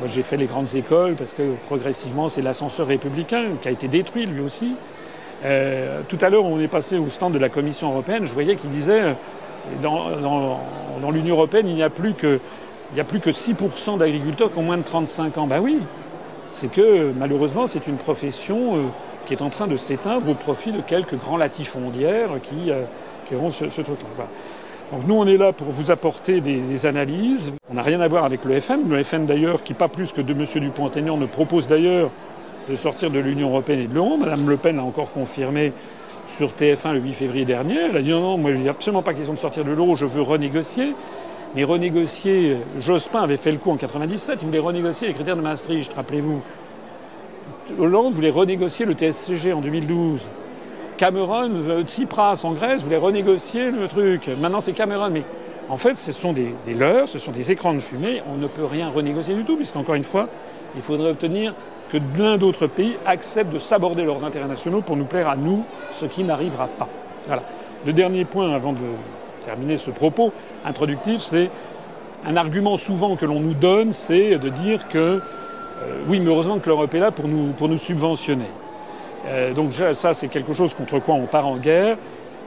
moi, 0.00 0.06
j'ai 0.06 0.20
fait 0.20 0.36
les 0.36 0.44
grandes 0.44 0.74
écoles 0.74 1.14
parce 1.14 1.32
que 1.32 1.54
progressivement, 1.64 2.28
c'est 2.28 2.42
l'ascenseur 2.42 2.88
républicain 2.88 3.44
qui 3.62 3.68
a 3.68 3.70
été 3.70 3.88
détruit 3.88 4.26
lui 4.26 4.42
aussi. 4.42 4.74
Tout 5.42 6.18
à 6.20 6.28
l'heure, 6.28 6.44
on 6.44 6.60
est 6.60 6.68
passé 6.68 6.98
au 6.98 7.08
stand 7.08 7.32
de 7.32 7.38
la 7.38 7.48
Commission 7.48 7.90
européenne. 7.90 8.26
Je 8.26 8.34
voyais 8.34 8.56
qu'il 8.56 8.68
disait 8.68 9.14
dans, 9.82 10.16
dans, 10.16 10.60
dans 11.00 11.10
l'Union 11.10 11.34
européenne, 11.36 11.68
il 11.68 11.74
n'y 11.74 11.82
a 11.82 11.90
plus 11.90 12.14
que, 12.14 12.40
il 12.92 12.94
n'y 12.94 13.00
a 13.00 13.04
plus 13.04 13.20
que 13.20 13.30
6% 13.30 13.98
d'agriculteurs 13.98 14.52
qui 14.52 14.58
ont 14.58 14.62
moins 14.62 14.78
de 14.78 14.82
35 14.82 15.38
ans. 15.38 15.46
Ben 15.46 15.60
oui, 15.60 15.78
c'est 16.52 16.70
que 16.70 17.12
malheureusement, 17.18 17.66
c'est 17.66 17.86
une 17.86 17.96
profession 17.96 18.76
euh, 18.76 18.80
qui 19.26 19.34
est 19.34 19.42
en 19.42 19.50
train 19.50 19.66
de 19.66 19.76
s'éteindre 19.76 20.28
au 20.28 20.34
profit 20.34 20.72
de 20.72 20.80
quelques 20.80 21.16
grands 21.16 21.36
latifondières 21.36 22.30
qui, 22.42 22.70
euh, 22.70 22.82
qui 23.26 23.34
auront 23.34 23.50
ce, 23.50 23.68
ce 23.68 23.82
truc-là. 23.82 24.08
Voilà. 24.16 24.30
Donc 24.90 25.06
nous, 25.06 25.14
on 25.14 25.26
est 25.26 25.36
là 25.36 25.52
pour 25.52 25.68
vous 25.68 25.90
apporter 25.90 26.40
des, 26.40 26.56
des 26.60 26.86
analyses. 26.86 27.52
On 27.70 27.74
n'a 27.74 27.82
rien 27.82 28.00
à 28.00 28.08
voir 28.08 28.24
avec 28.24 28.44
le 28.46 28.58
FN. 28.58 28.88
Le 28.88 29.02
FN, 29.04 29.26
d'ailleurs, 29.26 29.62
qui 29.62 29.74
pas 29.74 29.88
plus 29.88 30.12
que 30.12 30.22
de 30.22 30.32
M. 30.32 30.46
Dupont-Aignan, 30.62 31.18
ne 31.18 31.26
propose 31.26 31.66
d'ailleurs 31.66 32.10
de 32.70 32.74
sortir 32.74 33.10
de 33.10 33.18
l'Union 33.18 33.50
européenne 33.50 33.80
et 33.80 33.86
de 33.86 33.94
l'euro. 33.94 34.16
Madame 34.16 34.48
Le 34.48 34.56
Pen 34.56 34.76
l'a 34.76 34.84
encore 34.84 35.10
confirmé 35.12 35.72
sur 36.26 36.50
TF1 36.50 36.92
le 36.94 37.00
8 37.00 37.12
février 37.12 37.44
dernier. 37.44 37.76
Elle 37.90 37.96
a 37.96 38.02
dit 38.02 38.10
non, 38.10 38.20
non, 38.20 38.38
moi, 38.38 38.50
il 38.50 38.60
n'y 38.60 38.68
a 38.68 38.72
absolument 38.72 39.02
pas 39.02 39.14
question 39.14 39.34
de 39.34 39.38
sortir 39.38 39.64
de 39.64 39.70
l'euro, 39.70 39.96
je 39.96 40.06
veux 40.06 40.22
renégocier. 40.22 40.94
Mais 41.54 41.64
renégocier, 41.64 42.56
Jospin 42.78 43.22
avait 43.22 43.38
fait 43.38 43.50
le 43.50 43.58
coup 43.58 43.70
en 43.70 43.76
97, 43.76 44.40
il 44.42 44.46
voulait 44.46 44.58
renégocier 44.58 45.08
les 45.08 45.14
critères 45.14 45.36
de 45.36 45.40
Maastricht, 45.40 45.92
rappelez-vous. 45.94 46.42
Hollande 47.78 48.12
voulait 48.12 48.30
renégocier 48.30 48.84
le 48.86 48.92
TSCG 48.92 49.52
en 49.52 49.60
2012. 49.60 50.26
Cameron, 50.98 51.50
euh, 51.68 51.82
Tsipras 51.84 52.40
en 52.44 52.52
Grèce 52.52 52.82
voulait 52.82 52.96
renégocier 52.96 53.70
le 53.70 53.88
truc. 53.88 54.28
Maintenant 54.40 54.60
c'est 54.60 54.72
Cameron, 54.72 55.10
mais 55.10 55.22
en 55.68 55.76
fait 55.76 55.96
ce 55.96 56.12
sont 56.12 56.32
des, 56.32 56.54
des 56.66 56.74
leurres, 56.74 57.08
ce 57.08 57.18
sont 57.18 57.32
des 57.32 57.52
écrans 57.52 57.72
de 57.72 57.78
fumée. 57.78 58.20
On 58.30 58.36
ne 58.36 58.46
peut 58.46 58.64
rien 58.64 58.90
renégocier 58.90 59.34
du 59.34 59.44
tout, 59.44 59.56
puisqu'encore 59.56 59.94
une 59.94 60.04
fois, 60.04 60.28
il 60.76 60.82
faudrait 60.82 61.10
obtenir 61.10 61.54
que 61.90 61.98
plein 61.98 62.36
d'autres 62.36 62.66
pays 62.66 62.96
acceptent 63.06 63.52
de 63.52 63.58
s'aborder 63.58 64.04
leurs 64.04 64.24
intérêts 64.24 64.48
nationaux 64.48 64.80
pour 64.80 64.96
nous 64.96 65.04
plaire 65.04 65.28
à 65.28 65.36
nous, 65.36 65.64
ce 65.94 66.06
qui 66.06 66.24
n'arrivera 66.24 66.66
pas. 66.66 66.88
Voilà. 67.26 67.42
Le 67.86 67.92
dernier 67.92 68.24
point 68.24 68.52
avant 68.52 68.72
de 68.72 68.78
terminer 69.44 69.76
ce 69.76 69.90
propos 69.90 70.32
introductif, 70.64 71.20
c'est 71.20 71.50
un 72.26 72.36
argument 72.36 72.76
souvent 72.76 73.16
que 73.16 73.24
l'on 73.24 73.40
nous 73.40 73.54
donne, 73.54 73.92
c'est 73.92 74.38
de 74.38 74.48
dire 74.48 74.88
que 74.88 75.20
euh, 75.82 76.02
oui, 76.08 76.20
mais 76.20 76.28
heureusement 76.28 76.58
que 76.58 76.68
l'Europe 76.68 76.92
est 76.94 76.98
là 76.98 77.10
pour 77.10 77.28
nous, 77.28 77.52
pour 77.52 77.68
nous 77.68 77.78
subventionner. 77.78 78.50
Euh, 79.26 79.52
donc 79.52 79.72
ça, 79.92 80.14
c'est 80.14 80.28
quelque 80.28 80.52
chose 80.52 80.74
contre 80.74 80.98
quoi 80.98 81.14
on 81.14 81.26
part 81.26 81.46
en 81.46 81.56
guerre, 81.56 81.96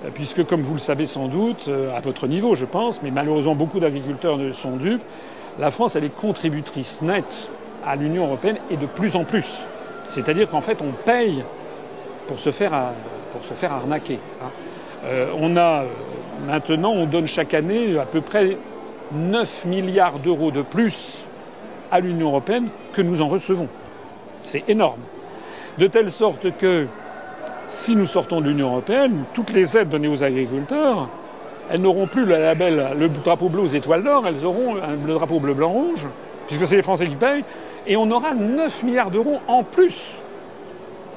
euh, 0.06 0.10
puisque 0.14 0.46
comme 0.46 0.62
vous 0.62 0.74
le 0.74 0.80
savez 0.80 1.06
sans 1.06 1.28
doute, 1.28 1.70
à 1.96 2.00
votre 2.02 2.28
niveau 2.28 2.56
je 2.56 2.66
pense, 2.66 3.02
mais 3.02 3.12
malheureusement 3.12 3.56
beaucoup 3.56 3.80
d'agriculteurs 3.80 4.38
ne 4.38 4.52
sont 4.52 4.76
dupes, 4.76 5.04
la 5.60 5.72
France 5.72 5.96
elle 5.96 6.04
est 6.04 6.16
contributrice 6.16 7.02
nette 7.02 7.50
à 7.86 7.96
l'Union 7.96 8.26
européenne 8.26 8.58
et 8.70 8.78
de 8.78 8.86
plus 8.86 9.16
en 9.16 9.24
plus. 9.24 9.62
C'est-à-dire 10.08 10.50
qu'en 10.50 10.62
fait 10.62 10.80
on 10.82 10.92
paye 10.92 11.44
pour 12.28 12.40
se 12.40 12.52
faire, 12.52 12.72
pour 13.32 13.44
se 13.44 13.54
faire 13.54 13.74
arnaquer. 13.74 14.20
Hein. 14.42 14.50
Euh, 15.06 15.32
on 15.40 15.58
a 15.58 15.84
maintenant, 16.46 16.92
on 16.92 17.06
donne 17.06 17.28
chaque 17.28 17.54
année 17.54 17.98
à 17.98 18.06
peu 18.06 18.22
près 18.22 18.58
9 19.14 19.66
milliards 19.66 20.20
d'euros 20.20 20.52
de 20.52 20.62
plus 20.62 21.26
à 21.92 22.00
l'Union 22.00 22.30
européenne 22.30 22.70
que 22.94 23.02
nous 23.02 23.22
en 23.22 23.28
recevons. 23.28 23.68
C'est 24.44 24.70
énorme. 24.70 25.02
De 25.78 25.88
telle 25.88 26.12
sorte 26.12 26.58
que 26.58 26.88
si 27.68 27.96
nous 27.96 28.06
sortons 28.06 28.42
de 28.42 28.48
l'Union 28.48 28.68
européenne, 28.68 29.24
toutes 29.34 29.52
les 29.52 29.78
aides 29.78 29.90
données 29.90 30.08
aux 30.08 30.24
agriculteurs, 30.24 31.10
elles 31.70 31.82
n'auront 31.82 32.08
plus 32.08 32.26
le 32.26 32.38
label, 32.38 32.90
le 32.98 33.08
drapeau 33.08 33.50
bleu 33.50 33.62
aux 33.62 33.68
étoiles 33.68 34.04
d'or, 34.04 34.28
elles 34.28 34.46
auront 34.46 34.76
le 34.76 35.14
drapeau 35.14 35.40
bleu, 35.40 35.54
blanc, 35.54 35.70
rouge, 35.70 36.06
puisque 36.48 36.68
c'est 36.68 36.76
les 36.76 36.82
Français 36.82 37.08
qui 37.08 37.16
payent, 37.16 37.46
et 37.88 37.98
on 37.98 38.10
aura 38.12 38.34
9 38.34 38.84
milliards 38.84 39.12
d'euros 39.12 39.40
en 39.48 39.64
plus 39.64 40.18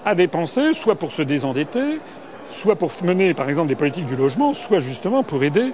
à 0.04 0.14
dépenser, 0.14 0.74
soit 0.74 0.96
pour 0.96 1.12
se 1.12 1.22
désendetter, 1.22 2.00
soit 2.48 2.76
pour 2.76 2.90
mener, 3.02 3.34
par 3.34 3.48
exemple, 3.48 3.68
des 3.68 3.74
politiques 3.74 4.06
du 4.06 4.16
logement, 4.16 4.54
soit 4.54 4.78
justement 4.78 5.22
pour 5.22 5.42
aider 5.44 5.72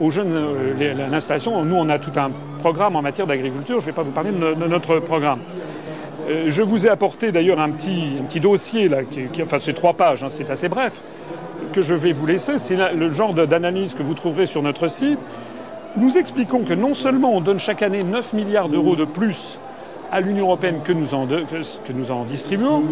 aux 0.00 0.10
jeunes 0.10 0.32
euh, 0.34 1.08
l'installation. 1.10 1.62
Nous, 1.64 1.76
on 1.76 1.88
a 1.88 1.98
tout 1.98 2.18
un 2.18 2.30
programme 2.58 2.96
en 2.96 3.02
matière 3.02 3.26
d'agriculture. 3.26 3.80
Je 3.80 3.86
ne 3.86 3.90
vais 3.90 3.96
pas 3.96 4.02
vous 4.02 4.10
parler 4.10 4.32
de, 4.32 4.66
notre 4.66 4.98
programme. 4.98 5.40
Euh, 6.28 6.44
je 6.48 6.62
vous 6.62 6.86
ai 6.86 6.90
apporté 6.90 7.32
d'ailleurs 7.32 7.60
un 7.60 7.70
petit, 7.70 8.16
un 8.20 8.24
petit 8.24 8.40
dossier, 8.40 8.88
là, 8.88 8.98
enfin 9.42 9.58
c'est 9.58 9.72
trois 9.72 9.94
pages, 9.94 10.24
hein, 10.24 10.28
c'est 10.28 10.50
assez 10.50 10.68
bref, 10.68 11.02
que 11.72 11.82
je 11.82 11.94
vais 11.94 12.12
vous 12.12 12.26
laisser. 12.26 12.58
C'est 12.58 12.76
le 12.76 13.12
genre 13.12 13.34
d'analyse 13.34 13.94
que 13.94 14.02
vous 14.02 14.14
trouverez 14.14 14.46
sur 14.46 14.62
notre 14.62 14.88
site. 14.88 15.20
Nous 15.96 16.18
expliquons 16.18 16.60
que 16.64 16.74
non 16.74 16.94
seulement 16.94 17.34
on 17.34 17.40
donne 17.40 17.58
chaque 17.58 17.82
année 17.82 18.04
9 18.04 18.32
milliards 18.32 18.68
d'euros 18.68 18.96
de 18.96 19.04
plus 19.04 19.58
à 20.10 20.20
l'Union 20.20 20.46
européenne 20.46 20.80
que 20.84 20.92
nous, 20.92 21.14
en, 21.14 22.24
distribuons, 22.24 22.82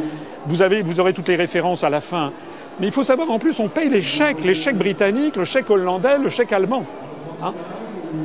vous, 0.47 0.63
avez, 0.63 0.83
vous 0.83 1.01
aurez 1.01 1.13
toutes 1.13 1.29
les 1.29 1.37
références 1.37 1.85
à 1.85 1.91
la 1.91 2.01
fin 2.01 2.33
mais 2.81 2.87
il 2.87 2.93
faut 2.93 3.03
savoir 3.03 3.31
en 3.31 3.39
plus, 3.39 3.59
on 3.59 3.69
paye 3.69 3.89
les 3.89 4.01
chèques, 4.01 4.45
les 4.45 4.55
chèques 4.55 4.79
britanniques, 4.79 5.37
le 5.37 5.45
chèque 5.45 5.69
hollandais, 5.69 6.19
le 6.19 6.29
chèque 6.29 6.53
allemand. 6.53 6.85
Hein 7.43 7.53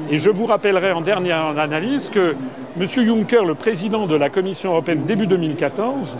et 0.10 0.17
je 0.17 0.29
vous 0.29 0.45
rappellerai 0.45 0.91
en 0.91 1.01
dernière 1.01 1.58
analyse 1.58 2.10
que 2.10 2.36
M. 2.79 2.86
Juncker, 2.86 3.45
le 3.45 3.56
président 3.56 4.08
de 4.08 4.15
la 4.15 4.29
Commission 4.29 4.71
européenne 4.71 5.03
début 5.06 5.27
2014, 5.27 6.15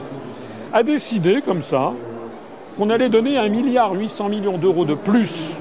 a 0.74 0.84
décidé 0.84 1.42
comme 1.42 1.62
ça 1.62 1.94
qu'on 2.78 2.90
allait 2.90 3.10
donner 3.10 3.36
1,8 3.36 3.50
milliard 3.50 3.94
millions 3.94 4.58
d'euros 4.58 4.86
de 4.86 4.96
plus 4.96 5.54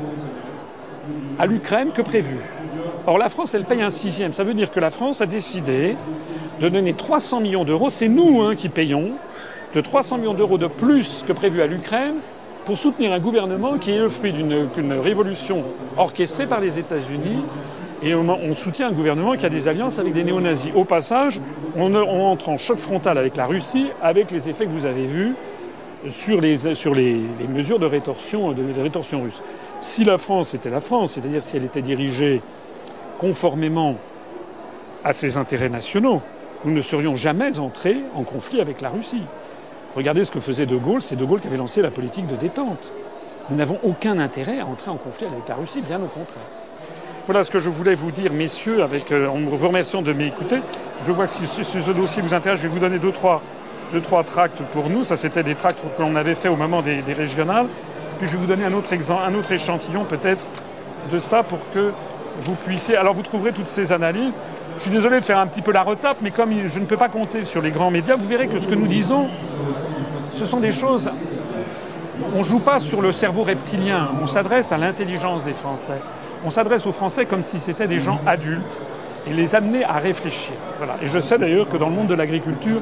à 1.39 1.47
l'Ukraine 1.47 1.91
que 1.95 2.03
prévu. 2.03 2.39
Or 3.07 3.19
la 3.19 3.29
France, 3.29 3.55
elle 3.55 3.65
paye 3.65 3.83
un 3.83 3.91
sixième. 3.91 4.33
Ça 4.33 4.45
veut 4.45 4.55
dire 4.55 4.71
que 4.71 4.81
la 4.81 4.91
France 4.91 5.21
a 5.21 5.27
décidé 5.27 5.97
de 6.63 6.69
donner 6.69 6.93
300 6.95 7.41
millions 7.41 7.65
d'euros. 7.65 7.91
C'est 7.91 8.09
nous 8.09 8.41
hein, 8.43 8.55
qui 8.55 8.69
payons 8.69 9.11
de 9.75 9.81
300 9.81 10.19
millions 10.19 10.35
d'euros 10.35 10.59
de 10.59 10.69
plus 10.69 11.25
que 11.27 11.33
prévu 11.33 11.61
à 11.61 11.67
l'Ukraine 11.67 12.17
pour 12.65 12.79
soutenir 12.79 13.13
un 13.13 13.19
gouvernement 13.19 13.79
qui 13.79 13.91
est 13.91 13.99
le 13.99 14.09
fruit 14.09 14.33
d'une 14.33 14.93
révolution 14.93 15.65
orchestrée 15.97 16.47
par 16.47 16.61
les 16.61 16.79
États-Unis. 16.79 17.43
Et 18.05 18.15
on, 18.15 18.55
soutient 18.55 18.89
un 18.89 18.93
gouvernement 18.93 19.37
qui 19.37 19.47
a 19.47 19.49
des 19.49 19.69
alliances 19.69 19.99
avec 19.99 20.13
des 20.13 20.25
néo-nazis. 20.25 20.73
Au 20.75 20.85
passage, 20.85 21.41
on, 21.77 21.95
entre 21.95 22.49
en 22.49 22.59
choc 22.59 22.79
frontal 22.79 23.17
avec 23.17 23.37
la 23.37 23.47
Russie, 23.47 23.89
avec 24.03 24.33
les 24.33 24.49
effets 24.49 24.67
que 24.67 24.71
vous 24.71 24.87
avez 24.87 25.07
vus 25.07 25.35
sur 26.09 26.41
les, 26.41 26.75
sur 26.75 26.95
les, 26.97 27.21
mesures 27.49 27.79
de, 27.79 27.87
rétorsion 27.87 28.53
russe. 29.23 29.41
Si 29.79 30.05
la 30.05 30.19
France 30.19 30.55
était 30.55 30.71
la 30.71 30.81
France, 30.81 31.13
c'est-à-dire 31.13 31.45
si 31.45 31.57
elle 31.57 31.65
était 31.65 31.83
dirigée 31.83 32.41
conformément 33.19 33.97
à 35.05 35.13
ses 35.13 35.37
intérêts 35.37 35.69
nationaux, 35.69 36.23
nous 36.65 36.73
ne 36.73 36.81
serions 36.81 37.17
jamais 37.17 37.59
entrés 37.59 38.03
en 38.15 38.23
conflit 38.23 38.61
avec 38.61 38.81
la 38.81 38.89
Russie. 38.89 39.23
Regardez 39.97 40.25
ce 40.25 40.31
que 40.31 40.41
faisait 40.41 40.67
De 40.67 40.77
Gaulle, 40.77 41.03
c'est 41.03 41.17
De 41.17 41.25
Gaulle 41.25 41.41
qui 41.41 41.49
avait 41.49 41.57
lancé 41.57 41.83
la 41.83 41.91
politique 41.91 42.27
de 42.27 42.37
détente. 42.37 42.93
Nous 43.51 43.57
n'avons 43.57 43.79
aucun 43.83 44.19
intérêt 44.19 44.61
à 44.61 44.67
entrer 44.67 44.91
en 44.91 44.97
conflit 44.97 45.27
avec 45.27 45.49
la 45.49 45.57
Russie, 45.57 45.83
bien 45.83 45.99
au 45.99 46.07
contraire. 46.07 46.45
Voilà 47.27 47.45
ce 47.45 47.51
que 47.51 47.59
je 47.59 47.71
voulais 47.71 47.95
vous 47.95 48.11
dire, 48.11 48.33
messieurs, 48.33 48.83
avec, 48.83 49.13
euh, 49.13 49.29
en 49.29 49.39
vous 49.41 49.67
remerciant 49.67 50.03
de 50.03 50.13
m'écouter. 50.13 50.59
Je 51.05 51.13
vois 51.13 51.27
que 51.27 51.31
si, 51.31 51.47
ce 51.47 51.91
dossier 51.93 52.23
vous 52.23 52.35
intéresse, 52.35 52.61
je 52.61 52.65
vais 52.67 52.73
vous 52.73 52.81
donner 52.81 52.99
deux, 52.99 53.13
trois, 53.13 53.43
deux, 53.93 54.01
trois 54.01 54.25
tracts 54.25 54.63
pour 54.71 54.89
nous. 54.89 55.05
Ça, 55.05 55.17
c'était 55.17 55.43
des 55.43 55.55
tracts 55.55 55.79
que 55.97 56.03
l'on 56.03 56.17
avait 56.17 56.35
fait 56.35 56.49
au 56.49 56.57
moment 56.57 56.83
des, 56.83 57.01
régionales. 57.13 57.67
Puis 58.19 58.27
je 58.27 58.33
vais 58.33 58.39
vous 58.39 58.47
donner 58.47 58.65
un 58.65 58.73
autre, 58.73 58.93
exemple, 58.93 59.23
un 59.25 59.35
autre 59.35 59.53
échantillon 59.53 60.05
peut-être 60.05 60.45
de 61.11 61.19
ça 61.19 61.43
pour 61.43 61.59
que 61.73 61.93
vous 62.41 62.55
puissiez. 62.55 62.97
Alors 62.97 63.15
vous 63.15 63.23
trouverez 63.23 63.53
toutes 63.53 63.69
ces 63.69 63.93
analyses. 63.93 64.35
Je 64.77 64.83
suis 64.83 64.91
désolé 64.91 65.21
de 65.21 65.25
faire 65.25 65.39
un 65.39 65.47
petit 65.47 65.63
peu 65.63 65.73
la 65.73 65.83
retape, 65.83 66.19
mais 66.23 66.31
comme 66.31 66.51
je 66.67 66.79
ne 66.81 66.87
peux 66.87 66.97
pas 66.97 67.09
compter 67.09 67.45
sur 67.45 67.61
les 67.61 67.71
grands 67.71 67.91
médias, 67.91 68.17
vous 68.17 68.27
verrez 68.27 68.49
que 68.49 68.59
ce 68.59 68.67
que 68.67 68.75
nous 68.75 68.87
disons, 68.87 69.29
ce 70.31 70.45
sont 70.45 70.61
des 70.61 70.73
choses. 70.73 71.11
On 72.35 72.39
ne 72.39 72.43
joue 72.43 72.61
pas 72.61 72.79
sur 72.79 73.03
le 73.03 73.13
cerveau 73.13 73.43
reptilien, 73.43 74.09
on 74.23 74.27
s'adresse 74.27 74.73
à 74.73 74.79
l'intelligence 74.79 75.45
des 75.45 75.53
Français. 75.53 76.01
On 76.45 76.51
s'adresse 76.51 76.87
aux 76.87 76.93
Français 76.93 77.27
comme 77.27 77.43
si 77.43 77.61
c'était 77.61 77.87
des 77.87 77.99
gens 77.99 78.21
adultes 78.27 78.83
et 79.27 79.33
les 79.33 79.55
amener 79.55 79.85
à 79.85 79.99
réfléchir. 79.99 80.55
Voilà. 80.79 80.95
Et 81.03 81.07
je 81.07 81.19
sais 81.19 81.39
d'ailleurs 81.39 81.69
que 81.69 81.77
dans 81.77 81.89
le 81.89 81.95
monde 81.95 82.09
de 82.09 82.15
l'agriculture, 82.15 82.81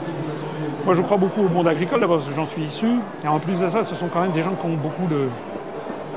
moi 0.85 0.95
je 0.95 1.03
crois 1.03 1.17
beaucoup 1.17 1.43
au 1.43 1.49
monde 1.49 1.69
agricole 1.69 2.01
d'abord 2.01 2.21
j'en 2.35 2.45
suis 2.45 2.63
issu, 2.63 3.01
et 3.25 3.29
en 3.29 3.39
plus 3.41 3.59
de 3.61 3.69
ça, 3.69 3.83
ce 3.83 3.95
sont 3.95 4.09
quand 4.09 4.23
même 4.23 4.33
des 4.33 4.43
gens 4.43 4.55
qui 4.55 4.67
ont 4.67 4.77
beaucoup 4.77 5.07
de 5.09 5.29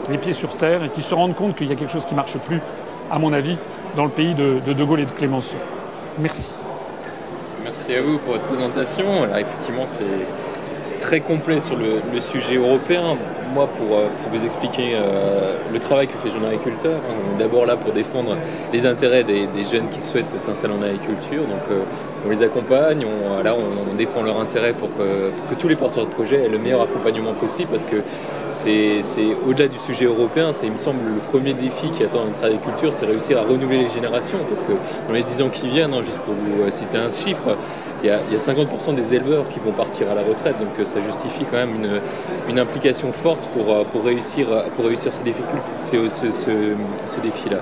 les 0.10 0.18
pieds 0.18 0.34
sur 0.34 0.56
terre 0.56 0.84
et 0.84 0.90
qui 0.90 1.02
se 1.02 1.16
rendent 1.16 1.36
compte 1.36 1.56
qu'il 1.56 1.68
y 1.68 1.72
a 1.72 1.76
quelque 1.76 1.92
chose 1.92 2.06
qui 2.06 2.14
ne 2.14 2.18
marche 2.18 2.38
plus, 2.38 2.60
à 3.10 3.20
mon 3.20 3.32
avis, 3.34 3.58
dans 3.96 4.06
le 4.06 4.12
pays 4.12 4.34
de 4.34 4.60
De, 4.66 4.84
Gaulle 4.84 5.02
et 5.02 5.06
de 5.06 5.12
Clémenceau. 5.12 5.58
Merci. 6.20 6.52
Merci 7.64 7.96
à 7.96 8.02
vous 8.02 8.18
pour 8.20 8.34
votre 8.34 8.46
présentation. 8.46 9.24
Alors 9.24 9.38
effectivement, 9.38 9.86
c'est 9.88 10.04
très 11.00 11.22
complet 11.22 11.60
sur 11.60 11.76
le, 11.78 12.20
sujet 12.20 12.56
européen. 12.56 13.18
Moi, 13.54 13.68
pour, 13.68 13.98
euh, 13.98 14.08
vous 14.32 14.44
expliquer 14.44 14.94
euh, 14.96 15.58
le 15.72 15.80
travail 15.80 16.08
que 16.08 16.18
fait 16.18 16.30
Jeune 16.30 16.46
Agriculteur, 16.46 17.00
on 17.10 17.36
est 17.36 17.40
d'abord 17.40 17.66
là 17.66 17.76
pour 17.76 17.92
défendre 17.92 18.38
les 18.72 18.86
intérêts 18.86 19.24
des, 19.24 19.48
jeunes 19.70 19.90
qui 19.90 20.02
souhaitent 20.02 20.40
s'installer 20.40 20.74
en 20.74 20.82
agriculture. 20.82 21.44
Donc, 21.44 21.62
euh, 21.70 21.84
on 22.26 22.30
les 22.30 22.44
accompagne, 22.44 23.06
on, 23.06 23.50
on, 23.92 23.96
défend 23.96 24.24
leurs 24.24 24.40
intérêts 24.40 24.74
pour 24.74 24.90
que, 24.96 25.56
tous 25.56 25.68
les 25.68 25.76
porteurs 25.76 26.06
de 26.06 26.12
projets 26.12 26.46
aient 26.46 26.50
le 26.50 26.58
meilleur 26.58 26.82
accompagnement 26.82 27.34
possible 27.34 27.70
parce 27.70 27.86
que 27.86 27.98
c'est 28.52 29.02
au-delà 29.48 29.68
du 29.68 29.78
sujet 29.78 30.06
européen, 30.06 30.52
c'est 30.54 30.68
il 30.68 30.74
me 30.74 30.78
semble 30.78 31.00
le 31.06 31.20
premier 31.20 31.54
défi 31.54 31.92
qui 31.92 32.04
attend 32.04 32.26
notre 32.26 32.44
agriculture, 32.44 32.94
c'est 32.94 33.06
réussir 33.06 33.38
à 33.38 33.42
renouveler 33.42 33.80
les 33.80 33.90
générations 33.90 34.40
parce 34.48 34.64
que 34.64 34.74
dans 35.08 35.14
les 35.14 35.24
10 35.24 35.42
ans 35.42 35.50
qui 35.50 35.68
viennent, 35.68 35.94
hein, 35.94 36.02
juste 36.04 36.20
pour 36.20 36.34
vous 36.34 36.70
citer 36.72 36.98
un 36.98 37.12
chiffre, 37.12 37.58
il 38.04 38.10
y, 38.10 38.12
a, 38.12 38.20
50% 38.38 38.96
des 38.96 39.16
éleveurs 39.16 39.48
qui 39.48 39.60
vont 39.60 39.72
partir 39.72 40.12
à 40.12 40.16
la 40.16 40.24
retraite, 40.24 40.60
donc 40.60 40.78
euh, 40.78 40.84
ça 40.84 41.00
justifie 41.00 41.46
quand 41.50 41.58
même 41.58 42.02
une, 42.50 42.60
implication 42.60 43.14
forte 43.14 43.48
pour, 43.54 43.74
euh, 43.74 43.84
pour, 43.86 44.04
réussir, 44.04 44.48
pour 44.76 44.86
réussir 44.86 45.14
ces 45.14 45.24
difficultés, 45.24 45.72
ce, 45.82 47.20
défi-là. 47.22 47.60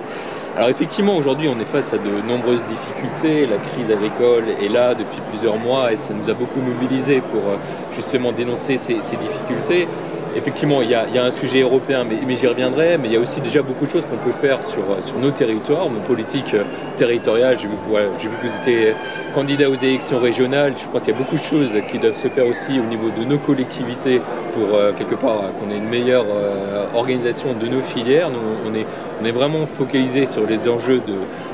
Alors 0.53 0.69
effectivement, 0.69 1.15
aujourd'hui, 1.15 1.47
on 1.47 1.57
est 1.59 1.65
face 1.65 1.93
à 1.93 1.97
de 1.97 2.19
nombreuses 2.21 2.65
difficultés. 2.65 3.45
La 3.45 3.57
crise 3.57 3.89
agricole 3.89 4.49
est 4.49 4.67
là 4.67 4.95
depuis 4.95 5.21
plusieurs 5.21 5.57
mois 5.57 5.93
et 5.93 5.97
ça 5.97 6.13
nous 6.13 6.29
a 6.29 6.33
beaucoup 6.33 6.59
mobilisés 6.59 7.21
pour 7.21 7.51
euh, 7.51 7.57
justement 7.89 8.33
dénoncer 8.33 8.77
ces 8.77 9.17
difficultés 9.17 9.89
effectivement, 10.35 10.81
il 10.81 10.89
y, 10.89 10.95
a, 10.95 11.23
un 11.23 11.31
sujet 11.31 11.61
européen, 11.61 12.05
mais, 12.05 12.35
j'y 12.35 12.47
reviendrai, 12.47 12.97
mais 12.97 13.07
il 13.07 13.13
y 13.13 13.15
a 13.15 13.19
aussi 13.19 13.41
déjà 13.41 13.61
beaucoup 13.61 13.85
de 13.85 13.91
choses 13.91 14.05
qu'on 14.05 14.17
peut 14.17 14.31
faire 14.31 14.63
sur, 14.63 14.83
nos 15.19 15.31
territoires, 15.31 15.89
nos 15.89 15.99
politiques 15.99 16.53
euh, 16.53 16.63
territoriales. 16.97 17.57
J'ai 17.59 17.67
vu, 17.67 17.75
que 17.75 18.47
vous 18.47 18.55
étiez 18.55 18.93
candidat 19.33 19.69
aux 19.69 19.75
élections 19.75 20.19
régionales. 20.19 20.75
Je 20.77 20.87
pense 20.87 21.03
qu'il 21.03 21.13
y 21.13 21.15
a 21.15 21.19
beaucoup 21.19 21.37
de 21.37 21.43
choses 21.43 21.73
qui 21.89 21.99
doivent 21.99 22.17
se 22.17 22.27
faire 22.27 22.47
aussi 22.47 22.79
au 22.79 22.83
niveau 22.83 23.09
de 23.09 23.23
nos 23.23 23.37
collectivités 23.37 24.21
pour, 24.53 24.75
euh, 24.75 24.91
quelque 24.93 25.15
part, 25.15 25.51
qu'on 25.59 25.71
ait 25.71 25.77
une 25.77 25.89
meilleure 25.89 26.25
euh, 26.29 26.85
organisation 26.93 27.53
de 27.53 27.67
nos 27.67 27.81
filières. 27.81 28.29
On 28.65 28.73
est, 28.73 29.31
vraiment 29.31 29.65
focalisé 29.65 30.25
sur 30.25 30.45
les 30.45 30.67
enjeux 30.67 31.01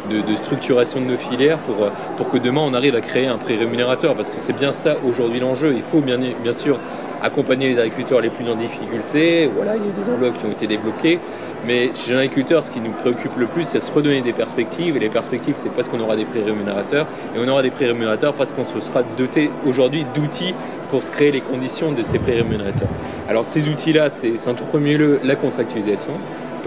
de, 0.09 0.35
structuration 0.35 0.99
de 0.99 1.05
nos 1.05 1.17
filières 1.17 1.59
pour, 1.59 2.27
que 2.27 2.37
demain, 2.37 2.61
on 2.61 2.73
arrive 2.73 2.95
à 2.95 3.01
créer 3.01 3.27
un 3.27 3.37
prix 3.37 3.55
rémunérateur, 3.55 4.15
parce 4.15 4.29
que 4.29 4.39
c'est 4.39 4.53
bien 4.53 4.73
ça 4.73 4.97
aujourd'hui 5.05 5.39
l'enjeu. 5.39 5.73
Il 5.75 5.83
faut 5.83 6.01
bien 6.01 6.53
sûr 6.53 6.79
accompagner 7.21 7.69
les 7.69 7.80
agriculteurs 7.80 8.21
les 8.21 8.30
plus 8.30 8.47
en 8.49 8.56
difficulté. 8.56 9.49
Voilà, 9.56 9.75
il 9.75 9.86
y 9.86 9.89
a 9.89 9.91
des 9.91 10.10
enveloppes 10.10 10.38
qui 10.39 10.45
ont 10.45 10.51
été 10.51 10.67
débloquées. 10.67 11.19
Mais 11.65 11.91
chez 11.95 12.12
les 12.12 12.17
agriculteurs, 12.17 12.63
ce 12.63 12.71
qui 12.71 12.80
nous 12.80 12.91
préoccupe 12.91 13.36
le 13.38 13.47
plus, 13.47 13.63
c'est 13.63 13.80
se 13.80 13.91
redonner 13.91 14.21
des 14.21 14.34
perspectives. 14.34 14.95
Et 14.95 14.99
les 14.99 15.10
perspectives, 15.10 15.56
c'est 15.58 15.69
parce 15.69 15.89
qu'on 15.89 15.99
aura 15.99 16.15
des 16.15 16.25
prix 16.25 16.43
rémunérateurs. 16.43 17.08
Et 17.36 17.39
on 17.39 17.47
aura 17.47 17.63
des 17.63 17.71
prix 17.71 17.86
rémunérateurs 17.86 18.34
parce 18.34 18.51
qu'on 18.51 18.65
se 18.65 18.80
sera 18.80 19.03
doté 19.17 19.49
aujourd'hui 19.65 20.06
d'outils 20.13 20.53
pour 20.89 21.03
se 21.03 21.12
créer 21.12 21.32
les 21.32 21.41
conditions 21.41 21.91
de 21.91 22.03
ces 22.03 22.19
prix 22.19 22.34
rémunérateurs. 22.34 22.88
Alors 23.27 23.45
ces 23.45 23.67
outils-là, 23.67 24.10
c'est 24.10 24.47
en 24.47 24.53
tout 24.53 24.65
premier 24.65 24.97
lieu 24.97 25.19
la 25.23 25.36
contractualisation, 25.36 26.13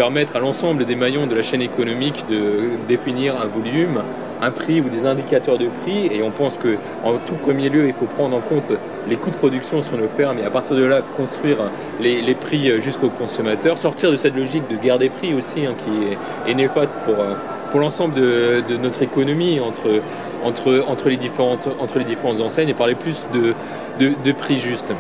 permettre 0.01 0.35
à 0.35 0.41
l'ensemble 0.41 0.87
des 0.87 0.97
maillons 0.97 1.27
de 1.27 1.35
la 1.35 1.43
chaîne 1.43 1.61
économique 1.61 2.25
de 2.31 2.71
définir 2.89 3.39
un 3.39 3.45
volume 3.45 4.01
un 4.41 4.51
prix 4.51 4.81
ou 4.81 4.89
des 4.89 5.05
indicateurs 5.05 5.59
de 5.59 5.67
prix 5.83 6.07
et 6.07 6.23
on 6.23 6.31
pense 6.31 6.55
que 6.57 6.79
en 7.05 7.19
tout 7.19 7.35
premier 7.35 7.69
lieu 7.69 7.87
il 7.87 7.93
faut 7.93 8.07
prendre 8.07 8.35
en 8.35 8.41
compte 8.41 8.73
les 9.07 9.17
coûts 9.17 9.29
de 9.29 9.37
production 9.37 9.83
sur 9.83 9.99
nos 9.99 10.09
fermes 10.09 10.39
et 10.39 10.45
à 10.45 10.49
partir 10.49 10.75
de 10.75 10.85
là 10.85 11.03
construire 11.03 11.59
les, 12.01 12.35
prix 12.35 12.81
jusqu'au 12.81 13.11
consommateur, 13.11 13.77
sortir 13.77 14.11
de 14.11 14.17
cette 14.17 14.35
logique 14.35 14.67
de 14.71 14.77
guerre 14.77 14.99
des 14.99 15.11
prix 15.11 15.35
aussi 15.35 15.67
hein, 15.67 15.75
qui 15.85 15.91
est, 16.49 16.55
néfaste 16.55 16.95
pour, 17.05 17.17
pour 17.71 17.81
l'ensemble 17.81 18.15
de, 18.15 18.65
de, 18.67 18.79
notre 18.79 19.03
économie 19.03 19.61
entre, 19.61 20.01
entre, 20.43 20.83
entre, 20.89 21.11
les 21.11 21.19
différentes, 21.19 21.69
entre 21.79 21.99
les 21.99 22.07
différentes 22.07 22.41
enseignes 22.41 22.71
et 22.71 22.75
parler 22.75 22.95
plus 22.95 23.27
de, 23.35 23.53
de, 23.99 24.15
de 24.25 24.33
prix 24.33 24.61
justes. 24.61 24.95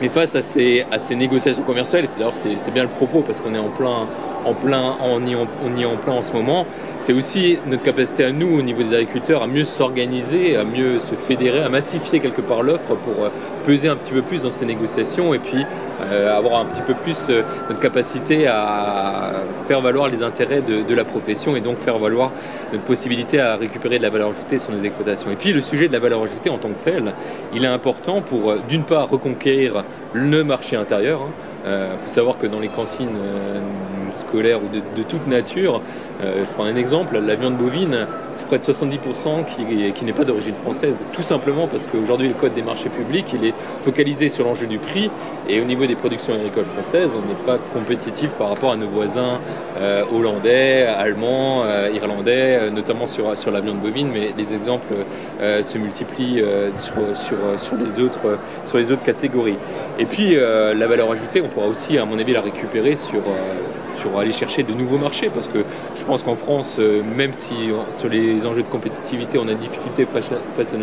Mais 0.00 0.08
face 0.08 0.34
à 0.34 0.42
ces, 0.42 0.84
négociations 1.16 1.62
commerciales, 1.62 2.04
et 2.04 2.08
d'ailleurs 2.08 2.34
c'est 2.34 2.70
bien 2.70 2.82
le 2.82 2.88
propos 2.88 3.22
parce 3.22 3.40
qu'on 3.40 3.54
est 3.54 3.58
en 3.58 3.70
plein, 3.70 4.06
en 4.46 4.54
plein, 4.54 4.96
on 5.02 5.26
y, 5.26 5.32
est 5.32 5.86
en 5.86 5.96
plein 5.96 6.12
en 6.14 6.22
ce 6.22 6.32
moment, 6.32 6.66
c'est 6.98 7.12
aussi 7.12 7.58
notre 7.66 7.82
capacité 7.82 8.24
à 8.24 8.32
nous, 8.32 8.58
au 8.58 8.62
niveau 8.62 8.82
des 8.82 8.94
agriculteurs, 8.94 9.42
à 9.42 9.46
mieux 9.46 9.64
s'organiser, 9.64 10.56
à 10.56 10.64
mieux 10.64 11.00
se 11.00 11.14
fédérer, 11.14 11.62
à 11.62 11.68
massifier 11.68 12.20
quelque 12.20 12.40
part 12.40 12.62
l'offre 12.62 12.94
pour 12.94 13.24
euh, 13.24 13.28
peser 13.66 13.88
un 13.88 13.96
petit 13.96 14.12
peu 14.12 14.22
plus 14.22 14.42
dans 14.42 14.50
ces 14.50 14.64
négociations 14.64 15.34
et 15.34 15.40
puis 15.40 15.66
euh, 16.00 16.36
avoir 16.36 16.60
un 16.60 16.66
petit 16.66 16.82
peu 16.82 16.94
plus 16.94 17.26
euh, 17.28 17.42
notre 17.68 17.80
capacité 17.80 18.46
à 18.46 19.42
faire 19.66 19.80
valoir 19.80 20.08
les 20.08 20.22
intérêts 20.22 20.62
de, 20.62 20.94
la 20.94 21.04
profession 21.04 21.56
et 21.56 21.60
donc 21.60 21.78
faire 21.78 21.98
valoir 21.98 22.30
notre 22.72 22.84
possibilité 22.84 23.40
à 23.40 23.56
récupérer 23.56 23.98
de 23.98 24.02
la 24.02 24.10
valeur 24.10 24.30
ajoutée 24.30 24.58
sur 24.58 24.72
nos 24.72 24.78
exploitations. 24.78 25.30
Et 25.30 25.36
puis 25.36 25.52
le 25.52 25.60
sujet 25.60 25.88
de 25.88 25.92
la 25.92 25.98
valeur 25.98 26.22
ajoutée 26.22 26.48
en 26.48 26.58
tant 26.58 26.68
que 26.68 26.82
tel, 26.82 27.12
il 27.52 27.64
est 27.64 27.68
important 27.68 28.22
pour 28.22 28.54
d'une 28.68 28.84
part 28.84 29.10
reconquérir 29.10 29.84
le 30.14 30.44
marché 30.44 30.76
intérieur. 30.76 31.22
Hein, 31.22 31.45
il 31.66 31.68
euh, 31.70 31.98
faut 31.98 32.08
savoir 32.08 32.38
que 32.38 32.46
dans 32.46 32.60
les 32.60 32.70
cantines 32.70 33.16
euh, 33.18 34.12
scolaires 34.12 34.62
ou 34.62 34.68
de, 34.68 34.80
de 34.80 35.02
toute 35.02 35.26
nature, 35.26 35.82
euh, 36.22 36.44
je 36.44 36.50
prends 36.52 36.64
un 36.64 36.76
exemple, 36.76 37.18
la 37.18 37.34
viande 37.34 37.56
bovine, 37.56 38.06
c'est 38.32 38.46
près 38.46 38.58
de 38.58 38.64
70% 38.64 39.44
qui, 39.44 40.04
n'est 40.04 40.12
pas 40.12 40.24
d'origine 40.24 40.54
française. 40.54 40.96
Tout 41.12 41.22
simplement 41.22 41.66
parce 41.66 41.86
qu'aujourd'hui, 41.86 42.28
le 42.28 42.34
code 42.34 42.54
des 42.54 42.62
marchés 42.62 42.88
publics, 42.88 43.26
il 43.34 43.44
est 43.44 43.54
focalisé 43.82 44.28
sur 44.28 44.44
l'enjeu 44.46 44.66
du 44.66 44.78
prix. 44.78 45.10
Et 45.48 45.60
au 45.60 45.64
niveau 45.64 45.86
des 45.86 45.94
productions 45.94 46.34
agricoles 46.34 46.64
françaises, 46.64 47.10
on 47.16 47.26
n'est 47.26 47.34
pas 47.44 47.58
compétitif 47.72 48.30
par 48.30 48.48
rapport 48.48 48.72
à 48.72 48.76
nos 48.76 48.88
voisins 48.88 49.40
euh, 49.78 50.04
hollandais, 50.12 50.84
allemands, 50.84 51.64
euh, 51.64 51.90
irlandais, 51.94 52.70
notamment 52.70 53.06
sur, 53.06 53.34
la 53.52 53.60
viande 53.60 53.80
bovine. 53.80 54.08
Mais 54.12 54.32
les 54.36 54.54
exemples 54.54 54.94
se 55.40 55.78
multiplient 55.78 56.42
sur, 57.14 57.76
les 57.76 58.00
autres, 58.00 59.04
catégories. 59.04 59.58
Et 59.98 60.06
puis, 60.06 60.34
la 60.34 60.86
valeur 60.86 61.10
ajoutée, 61.10 61.40
on 61.40 61.48
pourra 61.48 61.66
aussi, 61.66 61.98
à 61.98 62.04
mon 62.04 62.18
avis, 62.18 62.32
la 62.32 62.40
récupérer 62.40 62.96
sur 62.96 63.22
aller 64.18 64.32
chercher 64.32 64.62
de 64.62 64.72
nouveaux 64.72 64.98
marchés 64.98 65.30
parce 65.32 65.48
que 65.48 65.64
pense 66.06 66.22
qu'en 66.22 66.36
France, 66.36 66.76
euh, 66.78 67.02
même 67.02 67.32
si 67.32 67.70
sur 67.92 68.08
les 68.08 68.46
enjeux 68.46 68.62
de 68.62 68.68
compétitivité 68.68 69.38
on 69.38 69.42
a 69.42 69.54
des 69.54 69.56
difficultés 69.56 70.06
face 70.06 70.72
à 70.72 70.76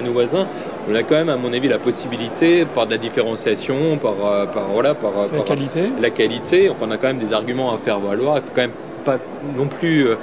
nos, 0.00 0.12
voisins, 0.12 0.46
on 0.90 0.94
a 0.94 1.02
quand 1.02 1.14
même 1.14 1.28
à 1.28 1.36
mon 1.36 1.52
avis 1.52 1.68
la 1.68 1.78
possibilité 1.78 2.64
par 2.64 2.86
de 2.86 2.92
la 2.92 2.98
différenciation, 2.98 3.98
par, 3.98 4.14
euh, 4.24 4.46
par 4.46 4.64
voilà, 4.68 4.94
par, 4.94 5.12
la 5.12 5.28
par 5.28 5.44
qualité. 5.44 5.90
la 6.00 6.10
qualité. 6.10 6.70
Enfin, 6.70 6.86
on 6.88 6.90
a 6.90 6.96
quand 6.96 7.08
même 7.08 7.18
des 7.18 7.32
arguments 7.32 7.72
à 7.72 7.78
faire 7.78 8.00
valoir. 8.00 8.38
Il 8.38 8.42
faut 8.42 8.52
quand 8.54 8.62
même 8.62 8.70
pas 9.04 9.18
non 9.56 9.66
plus 9.66 10.06
euh, 10.06 10.16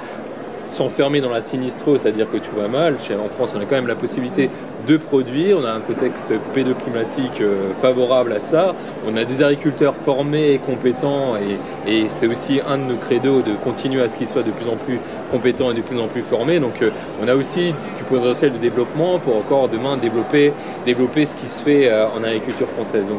s'enfermer 0.70 1.20
dans 1.20 1.30
la 1.30 1.40
sinistro, 1.40 1.96
c'est-à-dire 1.98 2.30
que 2.30 2.38
tout 2.38 2.54
va 2.56 2.68
mal. 2.68 2.96
En 3.10 3.28
France, 3.28 3.50
on 3.54 3.60
a 3.60 3.64
quand 3.64 3.76
même 3.76 3.86
la 3.86 3.94
possibilité 3.94 4.50
de 4.86 4.96
produire, 4.96 5.58
on 5.58 5.64
a 5.64 5.72
un 5.72 5.80
contexte 5.80 6.32
pédoclimatique 6.54 7.42
favorable 7.82 8.32
à 8.32 8.40
ça, 8.40 8.74
on 9.06 9.16
a 9.16 9.24
des 9.24 9.42
agriculteurs 9.42 9.94
formés 9.94 10.52
et 10.52 10.58
compétents, 10.58 11.36
et, 11.36 11.90
et 11.90 12.06
c'est 12.08 12.26
aussi 12.26 12.60
un 12.66 12.78
de 12.78 12.84
nos 12.84 12.96
credos 12.96 13.42
de 13.42 13.54
continuer 13.64 14.02
à 14.02 14.08
ce 14.08 14.16
qu'ils 14.16 14.28
soient 14.28 14.42
de 14.42 14.50
plus 14.50 14.68
en 14.68 14.76
plus 14.76 15.00
compétents 15.30 15.70
et 15.70 15.74
de 15.74 15.82
plus 15.82 15.98
en 15.98 16.06
plus 16.06 16.22
formés. 16.22 16.60
Donc 16.60 16.82
on 17.22 17.28
a 17.28 17.34
aussi 17.34 17.72
du 17.96 18.04
potentiel 18.08 18.52
de 18.52 18.58
développement 18.58 19.18
pour 19.18 19.36
encore 19.36 19.68
demain 19.68 19.96
développer, 19.96 20.52
développer 20.86 21.26
ce 21.26 21.34
qui 21.34 21.48
se 21.48 21.60
fait 21.62 21.92
en 21.92 22.22
agriculture 22.22 22.68
française. 22.68 23.10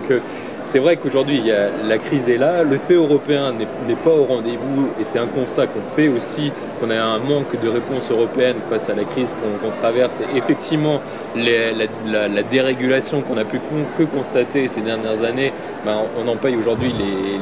C'est 0.71 0.79
vrai 0.79 0.95
qu'aujourd'hui, 0.95 1.51
la 1.85 1.97
crise 1.97 2.29
est 2.29 2.37
là, 2.37 2.63
le 2.63 2.77
fait 2.77 2.93
européen 2.93 3.51
n'est 3.51 3.95
pas 3.95 4.11
au 4.11 4.23
rendez-vous 4.23 4.87
et 4.97 5.03
c'est 5.03 5.19
un 5.19 5.27
constat 5.27 5.67
qu'on 5.67 5.81
fait 5.81 6.07
aussi, 6.07 6.53
qu'on 6.79 6.89
a 6.89 6.95
un 6.95 7.19
manque 7.19 7.61
de 7.61 7.67
réponse 7.67 8.09
européenne 8.09 8.55
face 8.69 8.89
à 8.89 8.95
la 8.95 9.03
crise 9.03 9.35
qu'on 9.35 9.67
qu 9.67 9.77
traverse. 9.79 10.21
Effectivement, 10.33 11.01
la, 11.35 11.73
la, 12.05 12.27
la, 12.29 12.43
dérégulation 12.43 13.21
qu'on 13.21 13.37
a 13.37 13.43
pu 13.43 13.59
que 13.97 14.03
constater 14.03 14.69
ces 14.69 14.79
dernières 14.79 15.25
années, 15.25 15.51
ben, 15.85 15.97
on 16.17 16.27
en 16.29 16.37
paye 16.37 16.55
aujourd'hui 16.55 16.93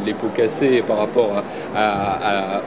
les, 0.06 0.14
pots 0.14 0.32
cassés 0.36 0.84
par 0.86 0.98
rapport 0.98 1.44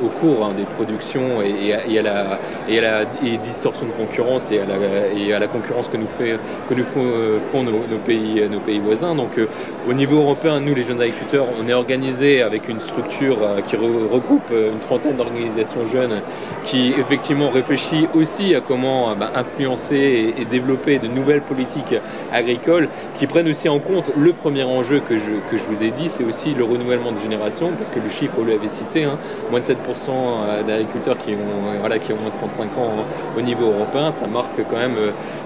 au 0.00 0.06
cours 0.20 0.46
hein, 0.46 0.52
des 0.56 0.62
productions 0.62 1.42
et, 1.42 1.98
à, 1.98 2.02
la, 2.02 3.04
distorsion 3.42 3.86
de 3.86 3.92
concurrence 3.92 4.52
et 4.52 4.60
à 4.60 5.38
la, 5.40 5.46
concurrence 5.48 5.88
que 5.88 5.96
nous, 5.96 6.06
font, 6.06 7.64
pays, 8.06 8.48
nos 8.48 8.60
pays 8.60 8.78
voisins. 8.78 9.14
Donc 9.14 9.38
euh, 9.38 9.48
au 9.88 9.92
niveau 9.92 10.18
européen, 10.18 10.51
nous 10.60 10.74
les 10.74 10.82
jeunes 10.82 11.00
agriculteurs, 11.00 11.46
on 11.60 11.68
est 11.68 11.72
organisé 11.72 12.42
avec 12.42 12.68
une 12.68 12.80
structure 12.80 13.38
euh, 13.42 13.60
qui 13.60 13.76
re, 13.76 14.10
regroupe 14.10 14.50
une 14.50 14.78
trentaine 14.80 15.16
d'organisations 15.16 15.84
jeunes 15.84 16.20
qui 16.64 16.90
effectivement 16.90 17.50
réfléchit 17.50 18.08
aussi 18.14 18.54
à 18.54 18.60
comment 18.60 19.14
ben, 19.14 19.30
influencer 19.34 20.34
et, 20.38 20.44
développer 20.44 20.98
de 20.98 21.06
nouvelles 21.06 21.40
politiques 21.40 21.94
agricoles 22.32 22.88
qui 23.18 23.26
prennent 23.26 23.48
aussi 23.48 23.68
en 23.68 23.78
compte 23.78 24.10
le 24.16 24.32
premier 24.32 24.64
enjeu 24.64 25.00
que 25.00 25.16
je, 25.16 25.32
que 25.50 25.56
je 25.56 25.64
vous 25.64 25.82
ai 25.82 25.90
dit, 25.90 26.10
c'est 26.10 26.24
aussi 26.24 26.54
le 26.54 26.64
renouvellement 26.64 27.12
de 27.12 27.18
génération, 27.18 27.70
parce 27.76 27.90
que 27.90 28.00
le 28.00 28.08
chiffre, 28.08 28.34
vous 28.36 28.44
l'avez 28.44 28.68
cité, 28.68 29.04
hein, 29.04 29.18
moins 29.50 29.60
de 29.60 29.64
7% 29.64 30.66
d'agriculteurs 30.66 31.16
qui 31.18 31.30
ont, 31.30 31.78
voilà, 31.80 31.96
moins 32.20 32.30
de 32.30 32.36
35 32.36 32.64
ans 32.78 32.90
au 33.36 33.40
niveau 33.40 33.66
européen, 33.70 34.10
ça 34.10 34.26
marque 34.26 34.56
quand 34.68 34.76
même 34.76 34.96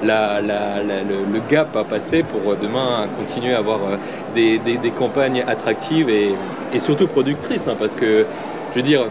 le, 0.03 1.41
gap 1.49 1.77
à 1.77 1.85
passer 1.85 2.25
pour 2.25 2.57
demain 2.57 3.07
continuer 3.17 3.55
à 3.55 3.59
avoir 3.59 3.81
des, 4.35 4.59
des 4.59 4.91
campagnes 4.97 5.45
attractives 5.47 6.09
et, 6.09 6.35
surtout 6.79 7.07
productrices, 7.07 7.69
hein, 7.69 7.77
parce 7.79 7.95
que, 7.95 8.27
je 8.73 8.77
veux 8.77 8.83
dire, 8.83 9.07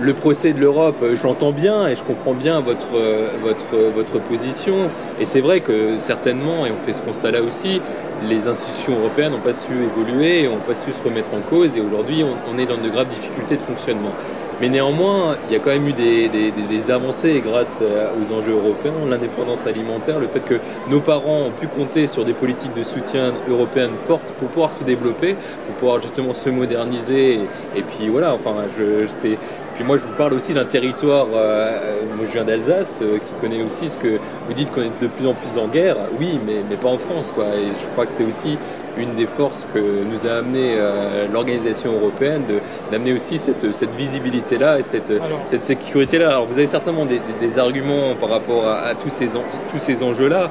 le 0.00 0.14
procès 0.14 0.52
de 0.52 0.60
l'Europe, 0.60 1.02
je 1.14 1.22
l'entends 1.24 1.52
bien 1.52 1.88
et 1.88 1.96
je 1.96 2.04
comprends 2.04 2.34
bien 2.34 2.60
votre, 2.60 2.96
votre, 3.42 3.76
votre 3.76 4.18
position. 4.20 4.90
Et 5.20 5.26
c'est 5.26 5.40
vrai 5.40 5.60
que 5.60 5.98
certainement, 5.98 6.64
et 6.66 6.70
on 6.70 6.76
fait 6.76 6.92
ce 6.92 7.02
constat-là 7.02 7.42
aussi, 7.42 7.80
les 8.22 8.48
institutions 8.48 8.96
européennes 8.96 9.32
n'ont 9.32 9.40
pas 9.40 9.54
su 9.54 9.84
évoluer, 9.84 10.44
n'ont 10.44 10.58
pas 10.58 10.74
su 10.74 10.92
se 10.92 11.02
remettre 11.02 11.34
en 11.34 11.40
cause 11.40 11.76
et 11.76 11.80
aujourd'hui 11.80 12.24
on, 12.24 12.58
est 12.58 12.66
dans 12.66 12.78
de 12.78 12.88
graves 12.88 13.08
difficultés 13.08 13.56
de 13.56 13.62
fonctionnement. 13.62 14.14
Mais 14.58 14.68
néanmoins, 14.68 15.38
il 15.44 15.50
y 15.50 15.54
a 15.54 15.60
quand 15.60 15.70
même 15.70 15.86
eu 15.86 15.94
des, 15.94 16.28
des, 16.28 16.50
des 16.52 16.90
avancées 16.90 17.40
grâce 17.40 17.80
aux 17.80 18.30
enjeux 18.32 18.52
européens, 18.52 19.06
l'indépendance 19.06 19.66
alimentaire, 19.66 20.18
le 20.18 20.26
fait 20.28 20.42
que 20.44 20.62
nos 20.86 21.00
parents 21.00 21.44
ont 21.46 21.52
pu 21.52 21.68
compter 21.68 22.06
sur 22.06 22.24
des 22.24 22.34
politiques 22.34 22.72
de 22.72 22.82
soutien 22.82 23.40
européennes 23.46 23.98
fortes 23.98 24.32
pour 24.32 24.50
pouvoir 24.50 24.72
se 24.72 24.82
développer, 24.84 25.38
pour 25.64 25.76
pouvoir 25.76 26.00
justement 26.00 26.34
se 26.34 26.48
moderniser. 26.48 27.50
Et, 27.72 27.84
puis 27.84 28.08
voilà, 28.08 28.34
enfin, 28.34 28.68
je, 28.68 29.06
c'est, 29.06 29.38
puis 29.72 29.84
moi, 29.84 29.96
je 29.96 30.04
vous 30.04 30.14
parle 30.14 30.34
aussi 30.34 30.54
d'un 30.54 30.66
territoire, 30.66 31.28
euh, 31.34 32.06
moi 32.08 32.24
je 32.24 32.32
viens 32.32 32.44
d'Alsace, 32.44 33.00
euh, 33.02 33.18
qui 33.20 33.34
connaît 33.36 33.62
aussi 33.62 33.90
ce 33.90 33.98
que 33.98 34.20
vous 34.46 34.54
dites 34.54 34.70
qu'on 34.70 34.82
est 34.82 34.90
de 35.00 35.06
plus 35.06 35.26
en 35.26 35.34
plus 35.34 35.56
en 35.56 35.68
guerre. 35.68 36.08
Oui, 36.12 36.40
mais, 36.40 36.64
mais 36.64 36.76
pas 36.76 36.88
en 36.88 36.98
France, 36.98 37.30
quoi. 37.30 37.56
Et 37.58 37.74
je 37.74 37.88
crois 37.88 38.06
que 38.06 38.12
c'est 38.12 38.24
aussi 38.24 38.60
une 38.98 39.14
des 39.14 39.26
forces 39.26 39.66
que 39.72 39.78
nous 39.78 40.26
a 40.26 40.38
amené 40.38 40.74
euh, 40.76 41.26
l'organisation 41.32 41.92
européenne, 41.94 42.42
d'amener 42.90 43.12
aussi 43.12 43.38
cette, 43.38 43.72
cette 43.72 43.94
visibilité-là 43.94 44.78
et 44.78 44.82
cette, 44.82 45.12
cette 45.48 45.64
sécurité-là. 45.64 46.30
Alors 46.30 46.46
vous 46.46 46.58
avez 46.58 46.66
certainement 46.66 47.04
des, 47.04 47.20
des, 47.20 47.48
des 47.48 47.58
arguments 47.58 48.14
par 48.20 48.30
rapport 48.30 48.66
à, 48.66 48.80
à 48.80 48.94
tous 48.94 49.10
ces, 49.10 49.36
en, 49.36 49.42
tous 49.70 49.78
ces 49.78 50.02
enjeux-là. 50.02 50.50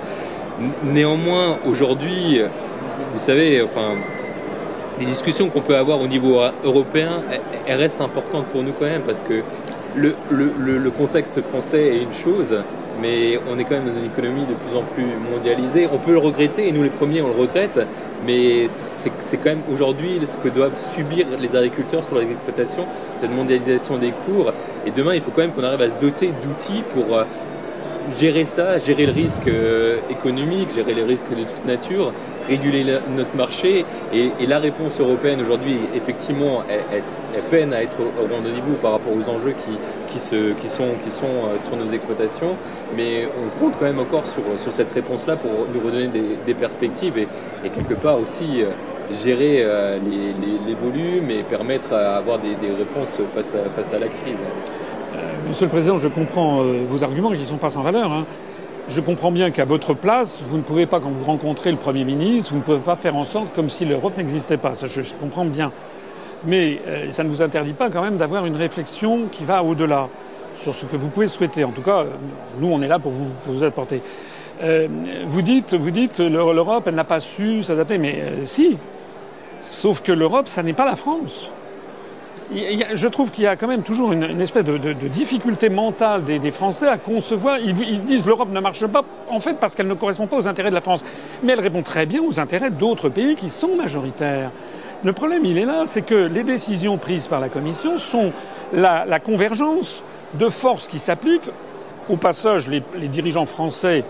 Néanmoins, 0.83 1.59
aujourd'hui, 1.67 2.41
vous 3.13 3.19
savez, 3.19 3.61
enfin, 3.61 3.95
les 4.99 5.05
discussions 5.05 5.49
qu'on 5.49 5.61
peut 5.61 5.75
avoir 5.75 6.01
au 6.01 6.07
niveau 6.07 6.41
européen, 6.63 7.21
elles 7.67 7.77
restent 7.79 8.01
importantes 8.01 8.45
pour 8.47 8.63
nous 8.63 8.71
quand 8.71 8.85
même 8.85 9.03
parce 9.03 9.23
que 9.23 9.41
le, 9.95 10.15
le, 10.29 10.51
le, 10.77 10.91
contexte 10.91 11.41
français 11.41 11.95
est 11.95 12.01
une 12.03 12.13
chose, 12.13 12.57
mais 13.01 13.39
on 13.49 13.57
est 13.59 13.63
quand 13.63 13.75
même 13.75 13.85
dans 13.85 13.99
une 13.99 14.05
économie 14.05 14.45
de 14.45 14.53
plus 14.53 14.75
en 14.75 14.83
plus 14.83 15.05
mondialisée. 15.31 15.87
On 15.91 15.97
peut 15.97 16.11
le 16.11 16.19
regretter, 16.19 16.67
et 16.67 16.71
nous 16.71 16.83
les 16.83 16.89
premiers 16.89 17.21
on 17.21 17.27
le 17.27 17.39
regrette, 17.39 17.79
mais 18.25 18.67
c'est 18.67 19.37
quand 19.37 19.49
même 19.49 19.63
aujourd'hui 19.71 20.19
ce 20.25 20.37
que 20.37 20.49
doivent 20.49 20.77
subir 20.93 21.25
les 21.39 21.55
agriculteurs 21.55 22.03
sur 22.03 22.19
les 22.19 22.29
exploitations, 22.31 22.85
cette 23.15 23.31
mondialisation 23.31 23.97
des 23.97 24.11
cours. 24.11 24.51
Et 24.85 24.91
demain, 24.91 25.15
il 25.15 25.21
faut 25.21 25.31
quand 25.31 25.41
même 25.41 25.51
qu'on 25.51 25.63
arrive 25.63 25.81
à 25.81 25.89
se 25.89 25.95
doter 25.95 26.27
d'outils 26.43 26.83
pour 26.93 27.17
gérer 28.15 28.45
ça, 28.45 28.77
gérer 28.77 29.05
le 29.05 29.11
risque 29.11 29.47
euh, 29.47 29.99
économique, 30.09 30.73
gérer 30.73 30.93
les 30.93 31.03
risques 31.03 31.29
de 31.29 31.43
toute 31.43 31.65
nature, 31.65 32.13
réguler 32.47 32.85
notre 33.15 33.35
marché. 33.35 33.85
Et, 34.13 34.31
la 34.47 34.59
réponse 34.59 34.99
européenne 35.01 35.41
aujourd'hui, 35.41 35.77
effectivement, 35.93 36.63
elle, 36.69 37.03
peine 37.49 37.73
à 37.73 37.83
être 37.83 37.97
au 37.99 38.33
rendez-vous 38.33 38.75
par 38.81 38.93
rapport 38.93 39.11
aux 39.13 39.29
enjeux 39.29 39.51
qui, 39.51 39.77
qui, 40.07 40.19
se, 40.19 40.53
qui 40.53 40.69
sont, 40.69 40.91
qui 41.03 41.09
sont 41.09 41.25
euh, 41.25 41.57
sur 41.57 41.75
nos 41.75 41.87
exploitations. 41.91 42.55
Mais 42.95 43.25
on 43.25 43.59
compte 43.59 43.73
quand 43.77 43.85
même 43.85 43.99
encore 43.99 44.25
sur, 44.25 44.43
sur 44.57 44.71
cette 44.71 44.91
réponse-là 44.91 45.35
pour 45.35 45.51
nous 45.73 45.85
redonner 45.85 46.07
des, 46.07 46.53
perspectives 46.53 47.17
et, 47.17 47.27
quelque 47.69 47.93
part 47.93 48.19
aussi 48.19 48.63
euh, 48.63 48.69
gérer 49.11 49.59
euh, 49.61 49.99
les, 49.99 50.75
volumes 50.75 51.29
et 51.29 51.43
permettre 51.43 51.93
à 51.93 52.17
avoir 52.17 52.39
des, 52.39 52.55
réponses 52.77 53.19
face 53.35 53.53
à, 53.53 53.69
face 53.75 53.93
à 53.93 53.99
la 53.99 54.07
crise. 54.07 54.37
Monsieur 55.47 55.65
le 55.65 55.71
Président, 55.71 55.97
je 55.97 56.07
comprends 56.07 56.61
vos 56.87 57.03
arguments 57.03 57.31
qui 57.31 57.39
ne 57.39 57.45
sont 57.45 57.57
pas 57.57 57.69
sans 57.69 57.81
valeur. 57.81 58.11
hein. 58.11 58.25
Je 58.89 59.01
comprends 59.01 59.31
bien 59.31 59.51
qu'à 59.51 59.65
votre 59.65 59.93
place, 59.93 60.41
vous 60.45 60.55
ne 60.57 60.61
pouvez 60.61 60.85
pas, 60.85 61.01
quand 61.01 61.09
vous 61.09 61.25
rencontrez 61.25 61.71
le 61.71 61.77
Premier 61.77 62.05
ministre, 62.05 62.51
vous 62.53 62.59
ne 62.59 62.63
pouvez 62.63 62.77
pas 62.77 62.95
faire 62.95 63.17
en 63.17 63.25
sorte 63.25 63.47
comme 63.53 63.69
si 63.69 63.83
l'Europe 63.83 64.15
n'existait 64.17 64.55
pas. 64.57 64.75
Ça, 64.75 64.87
je, 64.87 65.01
comprends 65.19 65.43
bien. 65.43 65.71
Mais 66.45 66.79
euh, 66.87 67.11
ça 67.11 67.23
ne 67.25 67.29
vous 67.29 67.41
interdit 67.41 67.73
pas 67.73 67.89
quand 67.89 68.01
même 68.01 68.15
d'avoir 68.15 68.45
une 68.45 68.55
réflexion 68.55 69.23
qui 69.29 69.43
va 69.43 69.61
au-delà 69.61 70.07
sur 70.55 70.73
ce 70.73 70.85
que 70.85 70.95
vous 70.95 71.09
pouvez 71.09 71.27
souhaiter. 71.27 71.65
En 71.65 71.71
tout 71.71 71.81
cas, 71.81 71.99
euh, 71.99 72.05
nous, 72.59 72.71
on 72.71 72.81
est 72.81 72.87
là 72.87 72.97
pour 72.97 73.11
vous, 73.11 73.27
vous 73.45 73.63
apporter. 73.63 74.01
Euh, 74.63 74.87
vous 75.25 75.41
dites, 75.41 75.73
vous 75.73 75.91
dites, 75.91 76.19
l'Eu- 76.19 76.53
l'Europe, 76.53 76.85
elle 76.87 76.95
n'a 76.95 77.03
pas 77.03 77.19
su 77.19 77.63
s'adapter. 77.63 77.97
Mais 77.97 78.23
si. 78.45 78.77
Sauf 79.65 80.01
que 80.01 80.13
l'Europe, 80.13 80.47
ça 80.47 80.63
n'est 80.63 80.71
pas 80.71 80.85
la 80.85 80.95
France. 80.95 81.49
Je 82.49 83.07
trouve 83.07 83.31
qu'il 83.31 83.43
y 83.43 83.47
a 83.47 83.57
quand 83.57 83.67
même 83.67 83.83
toujours 83.83 84.13
une, 84.13 84.39
espèce 84.39 84.63
de, 84.63 84.77
difficulté 85.07 85.69
mentale 85.69 86.23
des, 86.23 86.51
Français 86.51 86.87
à 86.87 86.97
concevoir. 86.97 87.59
Ils, 87.59 87.77
ils 87.81 88.03
disent 88.03 88.25
l'Europe 88.25 88.49
ne 88.51 88.59
marche 88.59 88.85
pas, 88.87 89.03
en 89.29 89.39
fait, 89.39 89.55
parce 89.59 89.75
qu'elle 89.75 89.87
ne 89.87 89.93
correspond 89.93 90.27
pas 90.27 90.37
aux 90.37 90.47
intérêts 90.47 90.69
de 90.69 90.75
la 90.75 90.81
France. 90.81 91.03
Mais 91.43 91.53
elle 91.53 91.59
répond 91.59 91.83
très 91.83 92.05
bien 92.05 92.21
aux 92.21 92.39
intérêts 92.39 92.71
d'autres 92.71 93.09
pays 93.09 93.35
qui 93.35 93.49
sont 93.49 93.75
majoritaires. 93.75 94.51
Le 95.03 95.13
problème, 95.13 95.45
il 95.45 95.57
est 95.57 95.65
là, 95.65 95.83
c'est 95.85 96.03
que 96.03 96.15
les 96.15 96.43
décisions 96.43 96.97
prises 96.97 97.27
par 97.27 97.39
la 97.39 97.49
Commission 97.49 97.97
sont 97.97 98.31
la, 98.73 99.19
convergence 99.19 100.01
de 100.33 100.47
forces 100.49 100.87
qui 100.87 100.99
s'appliquent. 100.99 101.49
Au 102.09 102.15
passage, 102.15 102.67
les 102.67 103.07
dirigeants 103.09 103.45
français 103.45 104.05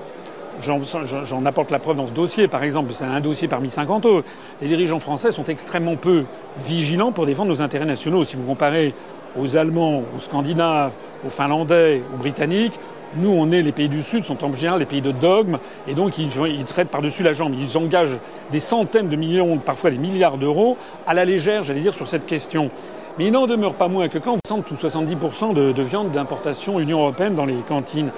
J'en 0.59 1.45
apporte 1.45 1.71
la 1.71 1.79
preuve 1.79 1.97
dans 1.97 2.07
ce 2.07 2.13
dossier. 2.13 2.47
Par 2.47 2.63
exemple, 2.63 2.91
c'est 2.93 3.05
un 3.05 3.19
dossier 3.19 3.47
parmi 3.47 3.69
50 3.69 4.05
autres. 4.05 4.27
Les 4.61 4.67
dirigeants 4.67 4.99
français 4.99 5.31
sont 5.31 5.45
extrêmement 5.45 5.95
peu 5.95 6.25
vigilants 6.65 7.11
pour 7.11 7.25
défendre 7.25 7.49
nos 7.49 7.61
intérêts 7.61 7.85
nationaux. 7.85 8.23
Si 8.23 8.35
vous 8.35 8.45
comparez 8.45 8.93
aux 9.37 9.57
Allemands, 9.57 10.03
aux 10.15 10.19
Scandinaves, 10.19 10.91
aux 11.25 11.29
Finlandais, 11.29 12.01
aux 12.13 12.17
Britanniques, 12.17 12.79
nous, 13.15 13.29
on 13.29 13.51
est 13.51 13.61
les 13.61 13.71
pays 13.71 13.87
du 13.87 14.03
Sud, 14.03 14.25
sont 14.25 14.43
en 14.43 14.51
général 14.53 14.79
les 14.79 14.85
pays 14.85 15.01
de 15.01 15.11
dogme, 15.11 15.59
et 15.87 15.93
donc 15.93 16.17
ils, 16.17 16.29
ils 16.47 16.65
traitent 16.65 16.89
par-dessus 16.89 17.23
la 17.23 17.31
jambe. 17.31 17.53
Ils 17.57 17.77
engagent 17.77 18.19
des 18.51 18.59
centaines 18.59 19.07
de 19.07 19.15
millions, 19.15 19.57
parfois 19.57 19.91
des 19.91 19.97
milliards 19.97 20.37
d'euros, 20.37 20.77
à 21.05 21.13
la 21.13 21.23
légère, 21.23 21.63
j'allais 21.63 21.79
dire, 21.79 21.93
sur 21.93 22.07
cette 22.07 22.25
question. 22.25 22.69
Mais 23.17 23.27
il 23.27 23.31
n'en 23.31 23.47
demeure 23.47 23.75
pas 23.75 23.87
moins 23.87 24.09
que 24.09 24.17
quand 24.17 24.33
vous 24.33 24.39
sentez 24.47 24.63
tout 24.67 24.75
70% 24.75 25.53
de, 25.53 25.71
de 25.71 25.83
viande 25.83 26.11
d'importation 26.11 26.79
Union 26.79 26.99
européenne 26.99 27.33
dans 27.33 27.45
les 27.45 27.55
cantines, 27.67 28.11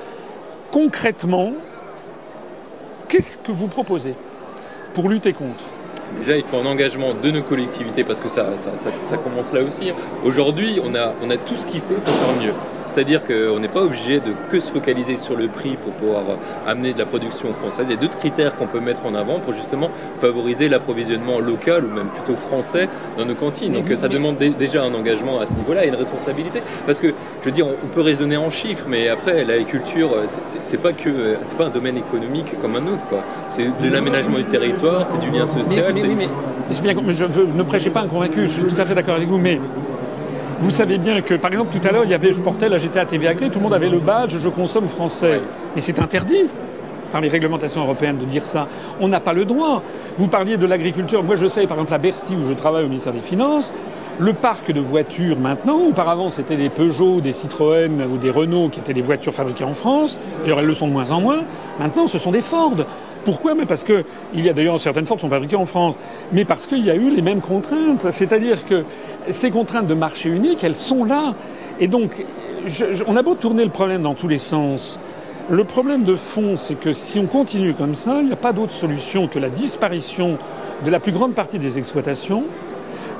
concrètement, 0.71 1.53
qu'est-ce 3.09 3.37
que 3.39 3.51
vous 3.51 3.67
proposez 3.67 4.15
pour 4.93 5.09
lutter 5.09 5.33
contre? 5.33 5.78
Déjà, 6.17 6.37
il 6.37 6.43
faut 6.43 6.57
un 6.57 6.65
engagement 6.65 7.13
de 7.13 7.31
nos 7.31 7.41
collectivités 7.43 8.03
parce 8.03 8.19
que 8.21 8.27
ça, 8.27 8.55
ça, 8.55 8.71
ça, 8.75 8.89
ça 9.05 9.17
commence 9.17 9.53
là 9.53 9.61
aussi. 9.61 9.91
Aujourd'hui, 10.25 10.79
on 10.83 10.95
a, 10.95 11.13
on 11.23 11.29
a 11.29 11.37
tout 11.37 11.55
ce 11.55 11.65
qu'il 11.65 11.81
faut 11.81 11.95
pour 11.95 12.13
faire 12.13 12.41
mieux. 12.41 12.53
C'est-à-dire 12.85 13.23
qu'on 13.23 13.59
n'est 13.59 13.67
pas 13.67 13.81
obligé 13.81 14.15
de 14.19 14.33
que 14.51 14.59
se 14.59 14.71
focaliser 14.71 15.15
sur 15.15 15.35
le 15.35 15.47
prix 15.47 15.77
pour 15.81 15.91
pouvoir 15.93 16.23
amener 16.65 16.93
de 16.93 16.99
la 16.99 17.05
production 17.05 17.53
française. 17.53 17.85
Il 17.87 17.93
y 17.93 17.97
a 17.97 18.01
d'autres 18.01 18.17
critères 18.17 18.55
qu'on 18.55 18.65
peut 18.65 18.79
mettre 18.79 19.05
en 19.05 19.13
avant 19.13 19.39
pour 19.39 19.53
justement 19.53 19.91
favoriser 20.19 20.67
l'approvisionnement 20.69 21.39
local 21.39 21.85
ou 21.85 21.89
même 21.89 22.07
plutôt 22.07 22.35
français 22.35 22.89
dans 23.17 23.25
nos 23.25 23.35
cantines. 23.35 23.73
Donc 23.73 23.85
ça 23.99 24.07
demande 24.07 24.37
dé- 24.37 24.49
déjà 24.49 24.83
un 24.83 24.93
engagement 24.95 25.39
à 25.39 25.45
ce 25.45 25.53
niveau-là 25.53 25.85
et 25.85 25.89
une 25.89 25.95
responsabilité. 25.95 26.63
Parce 26.87 26.99
que, 26.99 27.13
je 27.41 27.45
veux 27.45 27.51
dire, 27.51 27.67
on 27.67 27.87
peut 27.87 28.01
raisonner 28.01 28.37
en 28.37 28.49
chiffres, 28.49 28.85
mais 28.89 29.07
après, 29.07 29.45
l'agriculture, 29.45 30.09
c'est 30.63 30.81
pas 30.81 30.91
que, 30.93 31.35
c'est 31.43 31.57
pas 31.57 31.65
un 31.65 31.69
domaine 31.69 31.97
économique 31.97 32.59
comme 32.59 32.75
un 32.75 32.87
autre, 32.87 33.05
quoi. 33.07 33.19
C'est 33.49 33.65
de 33.65 33.89
l'aménagement 33.91 34.37
du 34.37 34.45
territoire, 34.45 35.05
c'est 35.05 35.19
du 35.19 35.29
lien 35.29 35.45
social. 35.45 35.93
Oui, 36.03 36.15
mais 36.15 37.13
je 37.13 37.25
ne 37.25 37.63
prêchez 37.63 37.89
pas 37.89 38.01
un 38.01 38.07
convaincu, 38.07 38.47
je 38.47 38.53
suis 38.53 38.63
tout 38.63 38.79
à 38.79 38.85
fait 38.85 38.95
d'accord 38.95 39.15
avec 39.15 39.27
vous, 39.27 39.37
mais 39.37 39.59
vous 40.59 40.71
savez 40.71 40.97
bien 40.97 41.21
que, 41.21 41.35
par 41.35 41.51
exemple, 41.51 41.77
tout 41.77 41.87
à 41.87 41.91
l'heure, 41.91 42.03
il 42.03 42.11
y 42.11 42.13
avait, 42.13 42.31
je 42.31 42.41
portais 42.41 42.67
la 42.67 42.77
GTA 42.77 43.05
TVA 43.05 43.33
Gré, 43.33 43.49
tout 43.49 43.59
le 43.59 43.63
monde 43.63 43.73
avait 43.73 43.89
le 43.89 43.99
badge 43.99 44.37
Je 44.37 44.49
consomme 44.49 44.89
français. 44.89 45.41
Mais 45.73 45.81
c'est 45.81 45.99
interdit 45.99 46.47
par 47.13 47.21
les 47.21 47.29
réglementations 47.29 47.81
européennes 47.81 48.17
de 48.17 48.25
dire 48.25 48.45
ça. 48.45 48.67
On 48.99 49.07
n'a 49.07 49.21
pas 49.21 49.33
le 49.33 49.45
droit. 49.45 49.81
Vous 50.17 50.27
parliez 50.27 50.57
de 50.57 50.65
l'agriculture. 50.65 51.23
Moi, 51.23 51.35
je 51.35 51.47
sais, 51.47 51.65
par 51.65 51.77
exemple, 51.77 51.93
à 51.93 51.97
Bercy, 51.97 52.35
où 52.35 52.47
je 52.47 52.53
travaille 52.53 52.83
au 52.83 52.87
ministère 52.87 53.13
des 53.13 53.19
Finances, 53.19 53.71
le 54.19 54.33
parc 54.33 54.71
de 54.73 54.81
voitures 54.81 55.39
maintenant, 55.39 55.77
auparavant 55.77 56.29
c'était 56.29 56.57
des 56.57 56.67
Peugeot, 56.67 57.21
des 57.21 57.31
Citroën 57.31 58.03
ou 58.11 58.17
des 58.17 58.31
Renault 58.31 58.67
qui 58.67 58.81
étaient 58.81 58.93
des 58.93 59.01
voitures 59.01 59.33
fabriquées 59.33 59.63
en 59.63 59.73
France, 59.73 60.19
d'ailleurs 60.41 60.59
elles 60.59 60.65
le 60.65 60.73
sont 60.73 60.89
de 60.89 60.91
moins 60.91 61.11
en 61.11 61.21
moins, 61.21 61.39
maintenant 61.79 62.05
ce 62.05 62.19
sont 62.19 62.31
des 62.31 62.41
Ford. 62.41 62.75
Pourquoi? 63.25 63.53
Mais 63.55 63.65
parce 63.65 63.83
que 63.83 64.05
il 64.33 64.45
y 64.45 64.49
a 64.49 64.53
d'ailleurs 64.53 64.79
certaines 64.79 65.05
Ford 65.05 65.19
sont 65.19 65.29
fabriquées 65.29 65.55
en 65.55 65.65
France, 65.65 65.95
mais 66.31 66.45
parce 66.45 66.67
qu'il 66.67 66.85
y 66.85 66.89
a 66.89 66.95
eu 66.95 67.09
les 67.09 67.21
mêmes 67.21 67.41
contraintes. 67.41 68.09
C'est-à-dire 68.11 68.65
que 68.65 68.85
ces 69.29 69.51
contraintes 69.51 69.87
de 69.87 69.93
marché 69.93 70.29
unique, 70.29 70.63
elles 70.63 70.75
sont 70.75 71.03
là. 71.03 71.35
Et 71.79 71.87
donc, 71.87 72.25
on 73.07 73.15
a 73.15 73.21
beau 73.21 73.35
tourner 73.35 73.63
le 73.63 73.71
problème 73.71 74.01
dans 74.01 74.15
tous 74.15 74.27
les 74.27 74.37
sens. 74.37 74.99
Le 75.49 75.63
problème 75.63 76.03
de 76.03 76.15
fond, 76.15 76.57
c'est 76.57 76.79
que 76.79 76.93
si 76.93 77.19
on 77.19 77.25
continue 77.25 77.73
comme 77.73 77.95
ça, 77.95 78.19
il 78.21 78.27
n'y 78.27 78.33
a 78.33 78.37
pas 78.37 78.53
d'autre 78.53 78.71
solution 78.71 79.27
que 79.27 79.39
la 79.39 79.49
disparition 79.49 80.37
de 80.85 80.89
la 80.91 80.99
plus 80.99 81.11
grande 81.11 81.33
partie 81.33 81.59
des 81.59 81.77
exploitations, 81.77 82.43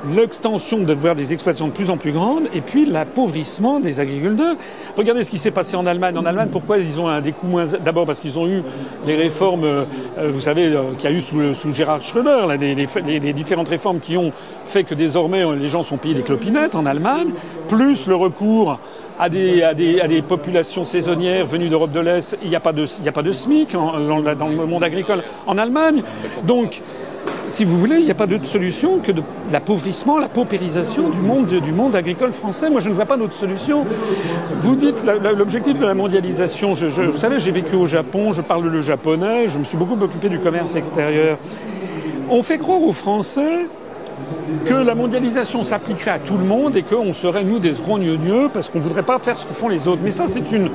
l'extension 0.08 0.78
de 0.78 0.94
des 1.14 1.32
exploitations 1.32 1.66
de 1.68 1.72
plus 1.72 1.90
en 1.90 1.96
plus 1.96 2.12
grandes, 2.12 2.44
et 2.54 2.60
puis 2.60 2.84
l'appauvrissement 2.86 3.80
des 3.80 4.00
agriculteurs. 4.00 4.56
Regardez 4.96 5.24
ce 5.24 5.30
qui 5.30 5.38
s'est 5.38 5.50
passé 5.50 5.76
en 5.76 5.86
Allemagne. 5.86 6.16
En 6.18 6.24
Allemagne, 6.24 6.48
pourquoi 6.50 6.78
ils 6.78 6.98
ont 7.00 7.08
un 7.08 7.20
des 7.20 7.32
coûts 7.32 7.46
moins 7.46 7.64
D'abord 7.84 8.06
parce 8.06 8.20
qu'ils 8.20 8.38
ont 8.38 8.46
eu 8.48 8.62
les 9.06 9.16
réformes, 9.16 9.64
euh, 9.64 9.84
euh, 10.18 10.30
vous 10.32 10.40
savez, 10.40 10.66
euh, 10.66 10.82
qu'il 10.98 11.10
y 11.10 11.12
a 11.12 11.16
eu 11.16 11.20
sous, 11.22 11.54
sous 11.54 11.72
Gérard 11.72 12.00
Schröder, 12.00 12.46
là, 12.48 12.56
les, 12.56 12.74
les- 12.74 13.20
les- 13.20 13.32
différentes 13.32 13.68
réformes 13.68 14.00
qui 14.00 14.16
ont 14.16 14.32
fait 14.66 14.84
que 14.84 14.94
désormais 14.94 15.44
euh, 15.44 15.56
les 15.56 15.68
gens 15.68 15.82
sont 15.82 15.96
payés 15.96 16.14
des 16.14 16.22
clopinettes 16.22 16.74
en 16.74 16.86
Allemagne, 16.86 17.28
plus 17.68 18.06
le 18.06 18.14
recours 18.14 18.78
à 19.18 19.28
des, 19.28 19.62
à 19.62 19.74
des, 19.74 20.00
à 20.00 20.08
des 20.08 20.22
populations 20.22 20.84
saisonnières 20.84 21.46
venues 21.46 21.68
d'Europe 21.68 21.92
de 21.92 22.00
l'Est. 22.00 22.36
Il 22.42 22.48
n'y 22.48 22.56
a, 22.56 22.60
pas 22.60 22.72
de- 22.72 22.86
il 22.98 23.02
n'y 23.02 23.08
a 23.08 23.12
pas 23.12 23.22
de 23.22 23.30
SMIC 23.32 23.74
en- 23.74 24.00
dans, 24.00 24.18
le- 24.18 24.34
dans 24.34 24.48
le 24.48 24.66
monde 24.66 24.82
agricole 24.82 25.22
en 25.46 25.58
Allemagne. 25.58 26.02
Donc, 26.44 26.80
si 27.50 27.64
vous 27.64 27.78
voulez, 27.78 27.96
il 27.96 28.04
n'y 28.04 28.10
a 28.12 28.14
pas 28.14 28.28
d'autre 28.28 28.46
solution 28.46 29.00
que 29.00 29.10
l'appauvrissement, 29.50 30.18
la 30.18 30.28
paupérisation 30.28 31.08
du 31.10 31.18
monde, 31.18 31.46
du 31.46 31.72
monde 31.72 31.96
agricole 31.96 32.32
français. 32.32 32.70
Moi, 32.70 32.80
je 32.80 32.88
ne 32.88 32.94
vois 32.94 33.06
pas 33.06 33.16
d'autre 33.16 33.34
solution. 33.34 33.84
Vous 34.60 34.76
dites 34.76 35.04
l'objectif 35.36 35.76
de 35.76 35.84
la 35.84 35.94
mondialisation. 35.94 36.74
Vous 36.74 37.18
savez, 37.18 37.40
j'ai 37.40 37.50
vécu 37.50 37.74
au 37.74 37.86
Japon, 37.86 38.32
je 38.32 38.40
parle 38.40 38.68
le 38.68 38.82
japonais, 38.82 39.48
je 39.48 39.58
me 39.58 39.64
suis 39.64 39.76
beaucoup 39.76 40.00
occupé 40.00 40.28
du 40.28 40.38
commerce 40.38 40.76
extérieur. 40.76 41.38
On 42.30 42.44
fait 42.44 42.58
croire 42.58 42.82
aux 42.82 42.92
Français 42.92 43.66
que 44.64 44.74
la 44.74 44.94
mondialisation 44.94 45.64
s'appliquerait 45.64 46.12
à 46.12 46.18
tout 46.20 46.38
le 46.38 46.44
monde 46.44 46.76
et 46.76 46.82
qu'on 46.82 47.12
serait, 47.12 47.42
nous, 47.42 47.58
des 47.58 47.72
rogneux 47.72 48.48
parce 48.52 48.68
qu'on 48.68 48.78
ne 48.78 48.84
voudrait 48.84 49.02
pas 49.02 49.18
faire 49.18 49.36
ce 49.36 49.44
que 49.44 49.54
font 49.54 49.68
les 49.68 49.88
autres. 49.88 50.02
Mais 50.04 50.12
ça, 50.12 50.28
c'est 50.28 50.52
une, 50.52 50.70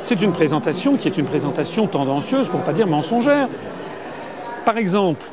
c'est 0.00 0.22
une 0.22 0.30
présentation 0.30 0.96
qui 0.96 1.08
est 1.08 1.18
une 1.18 1.26
présentation 1.26 1.88
tendancieuse, 1.88 2.46
pour 2.46 2.60
ne 2.60 2.64
pas 2.64 2.72
dire 2.72 2.86
mensongère. 2.86 3.48
Par 4.64 4.78
exemple, 4.78 5.26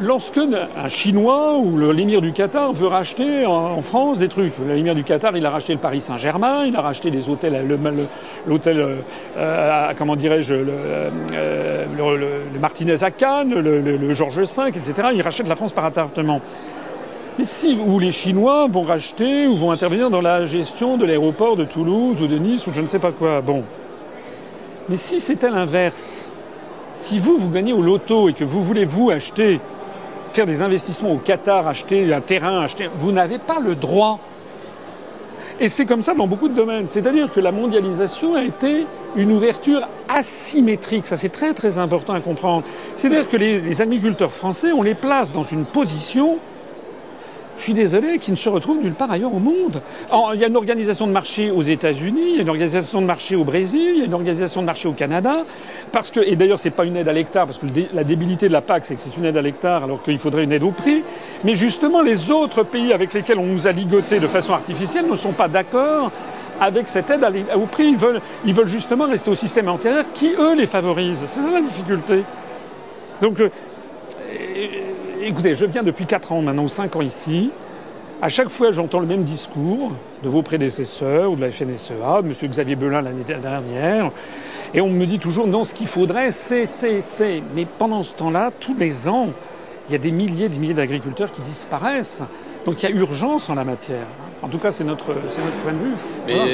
lorsque 0.00 0.38
un 0.38 0.88
Chinois 0.88 1.56
ou 1.58 1.78
l'émir 1.92 2.20
du 2.20 2.32
Qatar 2.32 2.72
veut 2.72 2.86
racheter 2.86 3.46
en 3.46 3.52
en 3.76 3.82
France 3.82 4.18
des 4.18 4.28
trucs, 4.28 4.52
l'émir 4.66 4.94
du 4.94 5.04
Qatar, 5.04 5.36
il 5.36 5.44
a 5.46 5.50
racheté 5.50 5.72
le 5.72 5.78
Paris 5.78 6.00
Saint-Germain, 6.00 6.64
il 6.66 6.76
a 6.76 6.80
racheté 6.80 7.10
des 7.10 7.28
hôtels, 7.28 7.66
l'hôtel, 8.46 8.80
euh, 8.80 8.96
euh, 9.36 9.92
comment 9.96 10.16
dirais-je, 10.16 10.54
le, 10.54 10.72
euh, 11.32 11.86
le- 11.96 12.58
Martinez 12.60 13.02
à 13.02 13.10
Cannes, 13.10 13.54
le 13.54 14.14
Georges 14.14 14.38
V, 14.40 14.68
etc. 14.68 15.08
Il 15.14 15.22
rachète 15.22 15.48
la 15.48 15.56
France 15.56 15.72
par 15.72 15.84
appartement. 15.84 16.40
Mais 17.38 17.44
si, 17.44 17.78
ou 17.86 17.98
les 17.98 18.12
Chinois 18.12 18.66
vont 18.68 18.82
racheter 18.82 19.46
ou 19.46 19.54
vont 19.56 19.70
intervenir 19.70 20.10
dans 20.10 20.20
la 20.20 20.44
gestion 20.44 20.98
de 20.98 21.06
l'aéroport 21.06 21.56
de 21.56 21.64
Toulouse 21.64 22.20
ou 22.20 22.26
de 22.26 22.36
Nice 22.36 22.66
ou 22.66 22.72
je 22.74 22.80
ne 22.82 22.86
sais 22.86 22.98
pas 22.98 23.10
quoi. 23.10 23.40
Bon. 23.40 23.62
Mais 24.90 24.98
si 24.98 25.18
c'était 25.18 25.48
l'inverse, 25.48 26.28
si 26.98 27.18
vous, 27.18 27.38
vous 27.38 27.48
gagnez 27.48 27.72
au 27.72 27.80
loto 27.80 28.28
et 28.28 28.34
que 28.34 28.44
vous 28.44 28.62
voulez, 28.62 28.84
vous, 28.84 29.10
acheter, 29.10 29.60
faire 30.32 30.46
des 30.46 30.62
investissements 30.62 31.12
au 31.12 31.18
Qatar, 31.18 31.68
acheter 31.68 32.12
un 32.12 32.20
terrain, 32.20 32.62
acheter, 32.62 32.88
vous 32.94 33.12
n'avez 33.12 33.38
pas 33.38 33.60
le 33.60 33.74
droit. 33.74 34.18
Et 35.60 35.68
c'est 35.68 35.86
comme 35.86 36.02
ça 36.02 36.14
dans 36.14 36.26
beaucoup 36.26 36.48
de 36.48 36.54
domaines. 36.54 36.88
C'est-à-dire 36.88 37.32
que 37.32 37.38
la 37.38 37.52
mondialisation 37.52 38.34
a 38.34 38.42
été 38.42 38.86
une 39.14 39.30
ouverture 39.30 39.82
asymétrique. 40.08 41.06
Ça, 41.06 41.16
c'est 41.16 41.28
très, 41.28 41.54
très 41.54 41.78
important 41.78 42.14
à 42.14 42.20
comprendre. 42.20 42.64
C'est-à-dire 42.96 43.28
que 43.28 43.36
les, 43.36 43.60
les 43.60 43.80
agriculteurs 43.80 44.32
français, 44.32 44.72
on 44.72 44.82
les 44.82 44.94
place 44.94 45.32
dans 45.32 45.42
une 45.42 45.64
position 45.64 46.38
je 47.62 47.66
suis 47.66 47.74
désolé, 47.74 48.18
qui 48.18 48.32
ne 48.32 48.36
se 48.36 48.48
retrouvent 48.48 48.82
nulle 48.82 48.96
part 48.96 49.12
ailleurs 49.12 49.32
au 49.32 49.38
monde. 49.38 49.80
Il 50.34 50.40
y 50.40 50.42
a 50.42 50.48
une 50.48 50.56
organisation 50.56 51.06
de 51.06 51.12
marché 51.12 51.52
aux 51.52 51.62
États-Unis, 51.62 52.30
il 52.30 52.34
y 52.34 52.38
a 52.40 52.42
une 52.42 52.48
organisation 52.48 53.00
de 53.00 53.06
marché 53.06 53.36
au 53.36 53.44
Brésil, 53.44 53.92
il 53.94 53.98
y 53.98 54.02
a 54.02 54.04
une 54.06 54.14
organisation 54.14 54.62
de 54.62 54.66
marché 54.66 54.88
au 54.88 54.94
Canada, 54.94 55.44
parce 55.92 56.10
que, 56.10 56.18
et 56.18 56.34
d'ailleurs, 56.34 56.58
c'est 56.58 56.70
pas 56.70 56.84
une 56.84 56.96
aide 56.96 57.06
à 57.08 57.12
l'hectare, 57.12 57.46
parce 57.46 57.58
que 57.58 57.66
la 57.92 58.02
débilité 58.02 58.48
de 58.48 58.52
la 58.52 58.62
PAC, 58.62 58.84
c'est 58.84 58.96
que 58.96 59.00
c'est 59.00 59.16
une 59.16 59.26
aide 59.26 59.36
à 59.36 59.42
l'hectare, 59.42 59.84
alors 59.84 60.02
qu'il 60.02 60.18
faudrait 60.18 60.42
une 60.42 60.50
aide 60.50 60.64
au 60.64 60.72
prix. 60.72 61.04
Mais 61.44 61.54
justement, 61.54 62.02
les 62.02 62.32
autres 62.32 62.64
pays 62.64 62.92
avec 62.92 63.14
lesquels 63.14 63.38
on 63.38 63.46
nous 63.46 63.68
a 63.68 63.72
ligotés 63.72 64.18
de 64.18 64.26
façon 64.26 64.54
artificielle 64.54 65.06
ne 65.08 65.14
sont 65.14 65.30
pas 65.30 65.46
d'accord 65.46 66.10
avec 66.60 66.88
cette 66.88 67.10
aide 67.10 67.24
au 67.54 67.66
prix. 67.66 67.86
Ils 67.86 67.96
veulent, 67.96 68.20
ils 68.44 68.54
veulent 68.54 68.66
justement 68.66 69.06
rester 69.06 69.30
au 69.30 69.36
système 69.36 69.68
antérieur 69.68 70.06
qui, 70.12 70.32
eux, 70.36 70.56
les 70.56 70.66
favorise. 70.66 71.22
C'est 71.26 71.42
ça 71.42 71.50
la 71.52 71.60
difficulté. 71.60 72.24
Donc, 73.20 73.40
Écoutez, 75.24 75.54
je 75.54 75.64
viens 75.66 75.84
depuis 75.84 76.04
4 76.04 76.32
ans 76.32 76.42
maintenant, 76.42 76.64
ou 76.64 76.68
5 76.68 76.96
ans 76.96 77.00
ici. 77.00 77.50
À 78.20 78.28
chaque 78.28 78.48
fois, 78.48 78.72
j'entends 78.72 78.98
le 78.98 79.06
même 79.06 79.22
discours 79.22 79.92
de 80.24 80.28
vos 80.28 80.42
prédécesseurs 80.42 81.30
ou 81.30 81.36
de 81.36 81.40
la 81.40 81.50
FNSEA, 81.52 82.22
de 82.22 82.26
M. 82.28 82.50
Xavier 82.50 82.74
Belin 82.74 83.02
l'année 83.02 83.22
dernière, 83.24 84.10
et 84.74 84.80
on 84.80 84.88
me 84.88 85.06
dit 85.06 85.20
toujours 85.20 85.46
non, 85.46 85.62
ce 85.62 85.74
qu'il 85.74 85.86
faudrait, 85.86 86.32
c'est, 86.32 86.66
c'est, 86.66 87.00
c'est. 87.02 87.40
Mais 87.54 87.66
pendant 87.78 88.02
ce 88.02 88.14
temps-là, 88.14 88.50
tous 88.58 88.74
les 88.76 89.08
ans, 89.08 89.28
il 89.88 89.92
y 89.92 89.94
a 89.94 89.98
des 89.98 90.10
milliers 90.10 90.46
et 90.46 90.48
des 90.48 90.58
milliers 90.58 90.74
d'agriculteurs 90.74 91.30
qui 91.30 91.42
disparaissent. 91.42 92.22
Donc 92.64 92.82
il 92.82 92.88
y 92.88 92.92
a 92.92 92.96
urgence 92.96 93.48
en 93.48 93.54
la 93.54 93.64
matière. 93.64 94.06
En 94.42 94.48
tout 94.48 94.58
cas, 94.58 94.72
c'est 94.72 94.84
notre, 94.84 95.14
c'est 95.28 95.44
notre 95.44 95.56
point 95.58 95.72
de 95.72 95.78
vue. 95.78 95.94
Mais 96.26 96.34
Voilà. 96.34 96.52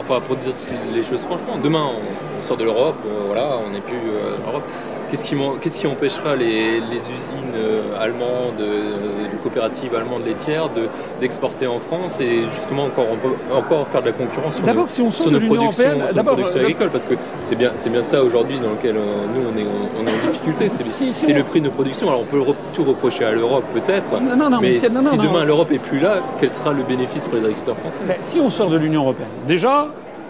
enfin, 0.00 0.20
pour 0.20 0.36
dire 0.36 0.52
les 0.92 1.02
choses 1.02 1.24
franchement, 1.24 1.56
demain 1.62 1.84
on, 1.84 2.38
on 2.38 2.42
sort 2.42 2.56
de 2.56 2.64
l'Europe, 2.64 2.96
euh, 3.06 3.22
voilà, 3.26 3.58
on 3.66 3.70
n'est 3.70 3.80
plus 3.80 3.94
euh, 3.96 4.36
dans 4.38 4.46
l'Europe. 4.46 4.64
Qu'est-ce 5.10 5.78
qui, 5.80 5.86
empêchera 5.86 6.36
les, 6.36 6.80
les 6.80 6.96
usines 6.98 7.54
euh, 7.54 7.80
allemandes, 7.98 8.60
euh, 8.60 9.22
les 9.32 9.38
coopératives 9.38 9.94
allemandes 9.94 10.26
laitières 10.26 10.68
de, 10.68 10.82
d'exporter 11.20 11.66
en 11.66 11.78
France 11.78 12.20
et 12.20 12.42
justement 12.54 12.84
encore, 12.84 13.06
on 13.10 13.16
peut 13.16 13.34
encore 13.54 13.88
faire 13.88 14.02
de 14.02 14.06
la 14.08 14.12
concurrence 14.12 14.56
sur 14.56 14.66
nos, 14.66 14.86
si 14.86 15.00
on 15.00 15.10
sort 15.10 15.22
sur 15.22 15.32
de 15.32 15.38
nos 15.38 15.46
productions, 15.46 15.84
européenne, 15.84 15.98
sur 15.98 16.08
nos 16.08 16.12
d'abord, 16.14 16.34
productions 16.34 16.58
euh, 16.60 16.64
agricoles 16.64 16.90
Parce 16.90 17.06
que 17.06 17.14
c'est 17.42 17.56
bien, 17.56 18.02
ça 18.02 18.22
aujourd'hui 18.22 18.58
dans 18.60 18.70
lequel 18.70 18.96
euh, 18.96 19.00
nous 19.34 19.42
on 19.48 19.56
est, 19.58 19.64
en, 19.64 20.02
on 20.02 20.06
est 20.06 20.10
en 20.10 20.30
difficulté. 20.30 20.68
C'est, 20.68 20.82
Si- 20.84 21.14
si 21.14 21.32
le 21.32 21.42
prix 21.42 21.60
de 21.60 21.66
nos 21.66 21.72
productions. 21.72 22.08
Alors 22.08 22.20
on 22.20 22.24
peut 22.24 22.42
tout 22.74 22.84
reprocher 22.84 23.24
à 23.24 23.32
l'Europe 23.32 23.64
peut-être, 23.72 24.10
Non, 24.20 24.36
non, 24.36 24.50
non, 24.50 24.60
mais 24.60 24.68
mais 24.68 24.74
c'est- 24.74 24.90
non, 24.92 25.00
non, 25.02 25.10
si 25.12 25.18
demain 25.18 25.44
l'Europe 25.46 25.72
est 25.72 25.78
plus 25.78 26.00
là, 26.00 26.20
quel 26.38 26.52
sera 26.52 26.72
le 26.72 26.82
bénéfice 26.82 27.26
pour 27.26 27.36
les 27.36 27.44
agriculteurs 27.44 27.76
français? 27.78 28.02
Si 28.20 28.40
on 28.40 28.50
sort 28.50 28.68
de 28.68 28.76
l'Union 28.76 29.02
européenne, 29.02 29.28
déjà, 29.46 29.88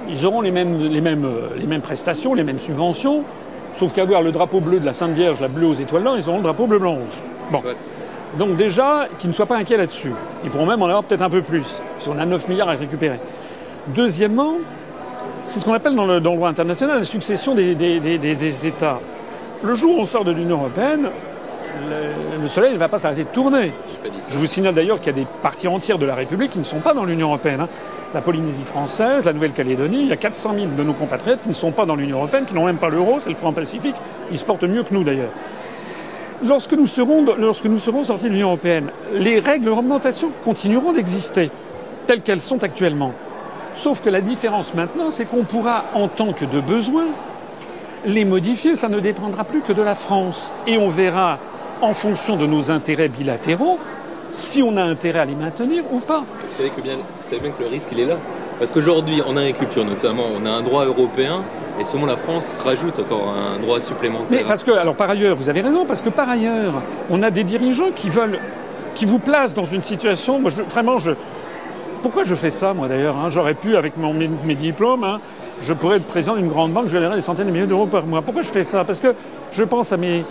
ils 0.08 0.24
auront 0.24 0.40
les 0.40 0.52
mêmes, 0.52 0.78
les, 0.88 1.00
mêmes, 1.00 1.26
les 1.58 1.66
mêmes 1.66 1.80
prestations, 1.82 2.32
les 2.34 2.44
mêmes 2.44 2.58
subventions, 2.60 3.24
sauf 3.78 3.92
qu'avoir 3.92 4.22
le 4.22 4.32
drapeau 4.32 4.60
bleu 4.60 4.80
de 4.80 4.84
la 4.86 4.92
Sainte 4.92 5.12
Vierge, 5.12 5.40
la 5.40 5.46
bleue 5.48 5.66
aux 5.68 5.74
étoiles 5.74 6.02
d'or, 6.02 6.16
ils 6.18 6.28
auront 6.28 6.38
le 6.38 6.42
drapeau 6.42 6.66
bleu, 6.66 6.78
blanc, 6.78 6.94
rouge. 6.94 7.22
Bon. 7.52 7.60
Donc 8.36 8.56
déjà, 8.56 9.06
qu'ils 9.18 9.30
ne 9.30 9.34
soient 9.34 9.46
pas 9.46 9.56
inquiets 9.56 9.76
là-dessus. 9.76 10.12
Ils 10.44 10.50
pourront 10.50 10.66
même 10.66 10.82
en 10.82 10.86
avoir 10.86 11.04
peut-être 11.04 11.22
un 11.22 11.30
peu 11.30 11.40
plus, 11.42 11.80
si 12.00 12.08
on 12.08 12.18
a 12.18 12.26
9 12.26 12.48
milliards 12.48 12.68
à 12.68 12.72
récupérer. 12.72 13.20
Deuxièmement, 13.88 14.54
c'est 15.44 15.60
ce 15.60 15.64
qu'on 15.64 15.72
appelle 15.72 15.94
dans 15.94 16.06
le, 16.06 16.20
dans 16.20 16.32
le 16.32 16.36
droit 16.36 16.48
international 16.50 16.98
la 16.98 17.04
succession 17.04 17.54
des, 17.54 17.74
des- 17.74 18.00
des- 18.00 18.18
des- 18.18 18.34
des 18.34 18.66
États. 18.66 19.00
Le 19.62 19.74
jour 19.74 19.96
où 19.96 20.00
on 20.02 20.06
sort 20.06 20.24
de 20.24 20.32
l'Union 20.32 20.58
européenne, 20.58 21.08
le, 21.88 22.42
le 22.42 22.48
soleil 22.48 22.72
ne 22.72 22.78
va 22.78 22.88
pas 22.88 22.98
s'arrêter 22.98 23.24
de 23.24 23.28
tourner. 23.28 23.72
Je 24.28 24.38
vous 24.38 24.46
signale 24.46 24.74
d'ailleurs 24.74 24.98
qu'il 25.00 25.06
y 25.06 25.20
a 25.20 25.24
des 25.24 25.26
parties 25.42 25.68
entières 25.68 25.98
de 25.98 26.06
la 26.06 26.14
République 26.14 26.50
qui 26.52 26.58
ne 26.58 26.64
sont 26.64 26.80
pas 26.80 26.94
dans 26.94 27.04
l'Union 27.04 27.28
européenne. 27.28 27.60
hein. 27.60 27.68
La 28.14 28.22
Polynésie 28.22 28.62
française, 28.62 29.26
la 29.26 29.34
Nouvelle-Calédonie, 29.34 30.02
il 30.02 30.08
y 30.08 30.12
a 30.12 30.16
400 30.16 30.54
000 30.54 30.66
de 30.78 30.82
nos 30.82 30.94
compatriotes 30.94 31.42
qui 31.42 31.48
ne 31.48 31.54
sont 31.54 31.72
pas 31.72 31.84
dans 31.84 31.94
l'Union 31.94 32.18
européenne, 32.18 32.46
qui 32.46 32.54
n'ont 32.54 32.64
même 32.64 32.78
pas 32.78 32.88
l'euro, 32.88 33.20
c'est 33.20 33.28
le 33.28 33.36
franc 33.36 33.52
Pacifique. 33.52 33.96
Ils 34.30 34.38
se 34.38 34.44
portent 34.44 34.64
mieux 34.64 34.82
que 34.82 34.94
nous 34.94 35.04
d'ailleurs. 35.04 35.30
Lorsque 36.42 36.72
nous 36.72 36.86
serons, 36.86 37.24
lorsque 37.36 37.66
nous 37.66 37.78
serons 37.78 38.04
sortis 38.04 38.26
de 38.26 38.30
l'Union 38.30 38.48
européenne, 38.48 38.90
les 39.12 39.40
réglementations 39.40 40.30
continueront 40.44 40.92
d'exister, 40.92 41.50
telles 42.06 42.22
qu'elles 42.22 42.40
sont 42.40 42.62
actuellement. 42.64 43.12
Sauf 43.74 44.00
que 44.00 44.08
la 44.08 44.22
différence 44.22 44.72
maintenant, 44.72 45.10
c'est 45.10 45.26
qu'on 45.26 45.44
pourra, 45.44 45.84
en 45.94 46.08
tant 46.08 46.32
que 46.32 46.44
de 46.46 46.60
besoin, 46.60 47.04
les 48.06 48.24
modifier. 48.24 48.74
Ça 48.74 48.88
ne 48.88 49.00
dépendra 49.00 49.44
plus 49.44 49.60
que 49.60 49.72
de 49.72 49.82
la 49.82 49.94
France. 49.94 50.52
Et 50.66 50.78
on 50.78 50.88
verra, 50.88 51.38
en 51.82 51.92
fonction 51.92 52.36
de 52.36 52.46
nos 52.46 52.70
intérêts 52.70 53.08
bilatéraux, 53.08 53.78
si 54.30 54.62
on 54.62 54.76
a 54.76 54.82
intérêt 54.82 55.20
à 55.20 55.24
les 55.24 55.34
maintenir 55.34 55.84
ou 55.90 56.00
pas. 56.00 56.20
Vous 56.20 56.56
savez, 56.56 56.70
que 56.70 56.80
bien, 56.80 56.96
vous 56.96 57.28
savez 57.28 57.40
bien 57.40 57.50
que 57.50 57.62
le 57.62 57.68
risque, 57.68 57.88
il 57.92 58.00
est 58.00 58.06
là. 58.06 58.16
Parce 58.58 58.70
qu'aujourd'hui, 58.70 59.22
en 59.22 59.36
agriculture 59.36 59.84
notamment, 59.84 60.24
on 60.36 60.44
a 60.44 60.50
un 60.50 60.62
droit 60.62 60.84
européen 60.84 61.42
et 61.80 61.84
seulement 61.84 62.06
la 62.06 62.16
France 62.16 62.56
rajoute 62.62 62.98
encore 62.98 63.28
un 63.28 63.60
droit 63.60 63.76
Mais 63.76 63.84
supplémentaire. 63.84 64.44
parce 64.46 64.64
que, 64.64 64.72
alors 64.72 64.96
par 64.96 65.10
ailleurs, 65.10 65.36
vous 65.36 65.48
avez 65.48 65.60
raison, 65.60 65.86
parce 65.86 66.00
que 66.00 66.08
par 66.08 66.28
ailleurs, 66.28 66.74
on 67.08 67.22
a 67.22 67.30
des 67.30 67.44
dirigeants 67.44 67.92
qui 67.94 68.10
veulent, 68.10 68.40
qui 68.96 69.04
vous 69.04 69.20
placent 69.20 69.54
dans 69.54 69.64
une 69.64 69.82
situation. 69.82 70.40
Moi, 70.40 70.50
je, 70.50 70.62
vraiment, 70.62 70.98
je. 70.98 71.12
Pourquoi 72.02 72.24
je 72.24 72.34
fais 72.34 72.50
ça, 72.50 72.74
moi 72.74 72.86
d'ailleurs 72.86 73.16
hein? 73.16 73.28
J'aurais 73.30 73.54
pu, 73.54 73.76
avec 73.76 73.96
mon, 73.96 74.12
mes, 74.12 74.28
mes 74.44 74.54
diplômes, 74.54 75.04
hein, 75.04 75.20
je 75.62 75.72
pourrais 75.72 75.96
être 75.96 76.06
président 76.06 76.36
d'une 76.36 76.48
grande 76.48 76.72
banque, 76.72 76.88
je 76.88 76.94
gagnerais 76.94 77.16
des 77.16 77.22
centaines 77.22 77.46
de 77.46 77.52
milliers 77.52 77.66
d'euros 77.66 77.86
par 77.86 78.06
mois. 78.06 78.22
Pourquoi 78.22 78.42
je 78.42 78.50
fais 78.50 78.62
ça? 78.62 78.84
Parce 78.84 79.00
que 79.00 79.14
je 79.52 79.64
pense 79.64 79.92
à 79.92 79.96
mes. 79.96 80.24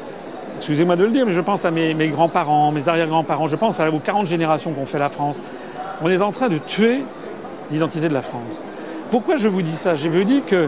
Excusez-moi 0.58 0.96
de 0.96 1.06
le 1.06 1.12
dire, 1.12 1.24
mais 1.26 1.34
je 1.34 1.42
pense 1.42 1.66
à 1.66 1.72
mes, 1.72 1.94
grands-parents, 2.08 2.72
mes 2.72 2.90
arrière-grands-parents, 2.90 3.46
je 3.46 3.56
pense 3.56 3.80
à, 3.80 3.92
aux 3.92 4.00
40 4.00 4.26
générations 4.26 4.72
qu'ont 4.72 4.88
fait 4.88 4.98
la 4.98 5.10
France. 5.10 5.40
On 6.02 6.10
est 6.10 6.22
en 6.22 6.32
train 6.32 6.50
de 6.50 6.58
tuer 6.58 7.04
l'identité 7.72 8.10
de 8.10 8.14
la 8.14 8.24
France. 8.24 8.60
Pourquoi 9.12 9.38
je 9.38 9.50
vous 9.50 9.62
dis 9.62 9.78
ça? 9.78 9.94
Je 9.94 10.10
vous 10.10 10.24
dis 10.24 10.42
que 10.42 10.68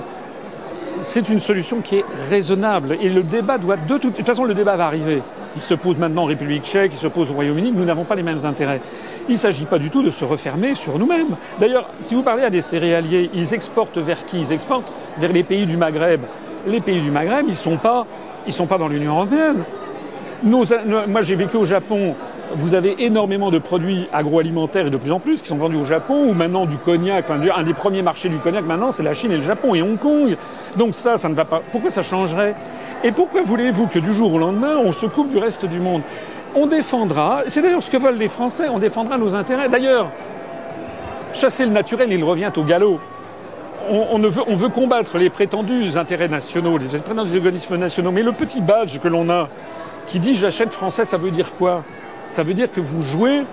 c'est 0.99 1.27
une 1.29 1.39
solution 1.39 1.81
qui 1.81 1.97
est 1.97 2.05
raisonnable. 2.29 2.97
Et 3.01 3.09
le 3.09 3.23
débat 3.23 3.57
doit 3.57 3.77
de 3.77 3.97
toute, 3.97 4.11
de 4.11 4.17
toute 4.17 4.25
façon, 4.25 4.43
le 4.43 4.53
débat 4.53 4.77
va 4.77 4.85
arriver. 4.85 5.23
Il 5.55 5.61
se 5.61 5.73
pose 5.73 5.97
maintenant 5.97 6.23
en 6.23 6.25
République 6.25 6.63
tchèque, 6.63 6.91
il 6.93 6.99
se 6.99 7.07
pose 7.07 7.31
au 7.31 7.33
Royaume-Uni. 7.33 7.71
Nous 7.71 7.83
n'avons 7.83 8.03
pas 8.03 8.15
les 8.15 8.23
mêmes 8.23 8.45
intérêts. 8.45 8.81
Il 9.27 9.33
ne 9.33 9.37
s'agit 9.37 9.65
pas 9.65 9.79
du 9.79 9.89
tout 9.89 10.03
de 10.03 10.11
se 10.11 10.23
refermer 10.23 10.75
sur 10.75 10.99
nous-mêmes. 10.99 11.35
D'ailleurs, 11.59 11.89
si 12.01 12.13
vous 12.13 12.23
parlez 12.23 12.43
à 12.43 12.51
des 12.51 12.61
céréaliers, 12.61 13.31
ils 13.33 13.55
exportent 13.55 13.97
vers 13.97 14.25
qui? 14.27 14.39
Ils 14.39 14.53
exportent 14.53 14.93
vers 15.17 15.33
les 15.33 15.43
pays 15.43 15.65
du 15.65 15.77
Maghreb. 15.77 16.21
Les 16.67 16.81
pays 16.81 17.01
du 17.01 17.11
Maghreb, 17.11 17.45
ils 17.47 17.51
ne 17.51 17.55
sont, 17.55 17.77
pas- 17.77 18.05
sont 18.49 18.65
pas 18.67 18.77
dans 18.77 18.87
l'Union 18.87 19.13
européenne. 19.15 19.63
Moi, 20.43 21.21
j'ai 21.21 21.35
vécu 21.35 21.57
au 21.57 21.65
Japon. 21.65 22.15
Vous 22.55 22.73
avez 22.73 23.03
énormément 23.03 23.51
de 23.51 23.59
produits 23.59 24.07
agroalimentaires 24.11 24.87
et 24.87 24.89
de 24.89 24.97
plus 24.97 25.11
en 25.11 25.19
plus 25.19 25.41
qui 25.41 25.49
sont 25.49 25.57
vendus 25.57 25.75
au 25.75 25.85
Japon, 25.85 26.23
ou 26.27 26.33
maintenant 26.33 26.65
du 26.65 26.77
cognac. 26.77 27.25
Un 27.29 27.63
des 27.63 27.73
premiers 27.73 28.01
marchés 28.01 28.29
du 28.29 28.37
cognac 28.37 28.65
maintenant, 28.65 28.91
c'est 28.91 29.03
la 29.03 29.13
Chine 29.13 29.31
et 29.31 29.37
le 29.37 29.43
Japon 29.43 29.75
et 29.75 29.83
Hong 29.83 29.99
Kong. 29.99 30.35
Donc 30.75 30.95
ça, 30.95 31.17
ça 31.17 31.29
ne 31.29 31.35
va 31.35 31.45
pas. 31.45 31.61
Pourquoi 31.71 31.91
ça 31.91 32.01
changerait? 32.01 32.55
Et 33.03 33.11
pourquoi 33.11 33.43
voulez-vous 33.43 33.85
que 33.87 33.99
du 33.99 34.13
jour 34.13 34.33
au 34.33 34.39
lendemain, 34.39 34.77
on 34.83 34.91
se 34.93 35.05
coupe 35.05 35.29
du 35.29 35.37
reste 35.37 35.65
du 35.65 35.79
monde? 35.79 36.01
On 36.55 36.65
défendra. 36.65 37.43
C'est 37.47 37.61
d'ailleurs 37.61 37.83
ce 37.83 37.91
que 37.91 37.97
veulent 37.97 38.17
les 38.17 38.29
Français. 38.29 38.67
On 38.67 38.79
défendra 38.79 39.19
nos 39.19 39.35
intérêts. 39.35 39.69
D'ailleurs, 39.69 40.07
chasser 41.33 41.65
le 41.65 41.71
naturel, 41.71 42.11
il 42.11 42.23
revient 42.23 42.51
au 42.57 42.63
galop. 42.63 42.99
On, 43.87 44.07
on 44.11 44.19
ne 44.19 44.27
veut, 44.27 44.43
on 44.47 44.55
veut 44.55 44.69
combattre 44.69 45.17
les 45.17 45.29
prétendus 45.29 45.97
intérêts 45.97 46.27
nationaux, 46.27 46.77
les 46.77 46.99
prétendus 46.99 47.37
organismes 47.37 47.77
nationaux. 47.77 48.11
Mais 48.11 48.23
le 48.23 48.31
petit 48.33 48.61
badge 48.61 48.99
que 48.99 49.07
l'on 49.07 49.29
a, 49.29 49.47
qui 50.07 50.19
dit 50.19 50.35
j'achète 50.35 50.73
français, 50.73 51.05
ça 51.05 51.17
veut 51.17 51.31
dire 51.31 51.53
quoi? 51.55 51.83
Ça 52.27 52.43
veut 52.43 52.53
dire 52.53 52.71
que 52.71 52.81
vous 52.81 53.01
jouez 53.01 53.43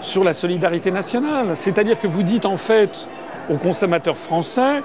sur 0.00 0.22
la 0.22 0.32
solidarité 0.34 0.90
nationale. 0.90 1.56
C'est-à-dire 1.56 1.98
que 1.98 2.06
vous 2.06 2.22
dites 2.22 2.46
en 2.46 2.56
fait 2.56 3.08
aux 3.50 3.56
consommateurs 3.56 4.16
français, 4.16 4.82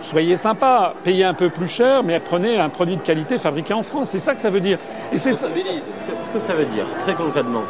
soyez 0.00 0.36
sympa, 0.36 0.94
payez 1.02 1.24
un 1.24 1.34
peu 1.34 1.48
plus 1.48 1.68
cher, 1.68 2.02
mais 2.02 2.20
prenez 2.20 2.58
un 2.58 2.68
produit 2.68 2.96
de 2.96 3.02
qualité 3.02 3.38
fabriqué 3.38 3.74
en 3.74 3.82
France. 3.82 4.10
C'est 4.10 4.18
ça 4.18 4.34
que 4.34 4.40
ça 4.40 4.50
veut 4.50 4.60
dire. 4.60 4.78
Et 5.12 5.18
c'est 5.18 5.32
ça. 5.32 5.48
Ce 5.48 5.52
que- 5.52 6.24
ce 6.24 6.30
que 6.30 6.40
ça 6.40 6.52
veut 6.54 6.66
dire, 6.66 6.84
très 7.00 7.14
concrètement, 7.14 7.64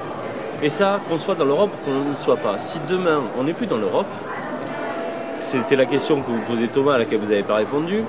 et 0.62 0.68
ça, 0.68 1.00
qu'on 1.08 1.16
soit 1.16 1.36
dans 1.36 1.44
l'Europe 1.44 1.70
ou 1.72 1.84
qu'on 1.90 2.10
ne 2.10 2.14
soit 2.16 2.36
pas, 2.36 2.58
si 2.58 2.78
demain 2.88 3.22
on 3.38 3.44
n'est 3.44 3.52
plus 3.52 3.66
dans 3.66 3.76
l'Europe, 3.76 4.08
c'était 5.50 5.76
la 5.76 5.86
question 5.86 6.20
que 6.20 6.30
vous 6.30 6.40
posez 6.46 6.68
Thomas 6.68 6.96
à 6.96 6.98
laquelle 6.98 7.20
vous 7.20 7.30
n'avez 7.30 7.42
pas 7.42 7.54
répondu, 7.54 8.04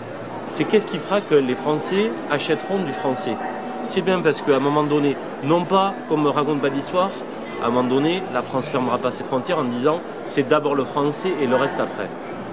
c'est 0.50 0.66
qu'est-ce 0.66 0.86
qui 0.86 0.98
fera 0.98 1.22
que 1.22 1.36
les 1.36 1.56
Français 1.56 2.12
achèteront 2.30 2.80
du 2.80 2.92
français? 2.92 3.36
C'est 3.84 4.02
bien 4.02 4.20
parce 4.20 4.42
qu'à 4.42 4.58
un 4.58 4.60
moment 4.60 4.84
donné, 4.84 5.16
non 5.46 5.64
pas 5.64 5.94
comme 6.10 6.24
me 6.24 6.30
raconte 6.30 6.60
pas 6.60 6.70
d'histoire, 6.70 7.12
à 7.64 7.68
un 7.68 7.70
moment 7.70 7.88
donné, 7.88 8.22
la 8.34 8.42
France 8.42 8.68
fermera 8.68 8.98
pas 8.98 9.12
ses 9.12 9.24
frontières 9.24 9.58
en 9.60 9.64
disant 9.64 10.02
c'est 10.26 10.50
d'abord 10.50 10.76
le 10.76 10.84
français 10.84 11.32
et 11.42 11.48
le 11.48 11.56
reste 11.56 11.80
après. 11.80 12.10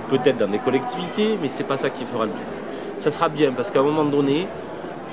Peut-être 0.09 0.39
dans 0.39 0.49
des 0.49 0.59
collectivités, 0.59 1.37
mais 1.43 1.49
c'est 1.49 1.65
pas 1.65 1.77
ça 1.77 1.91
qui 1.91 2.05
fera 2.05 2.27
le 2.27 2.31
plus. 2.31 2.47
Ça 2.97 3.11
sera 3.11 3.29
bien 3.29 3.51
parce 3.51 3.73
qu'à 3.73 3.81
un 3.81 3.83
moment 3.83 4.05
donné, 4.05 4.47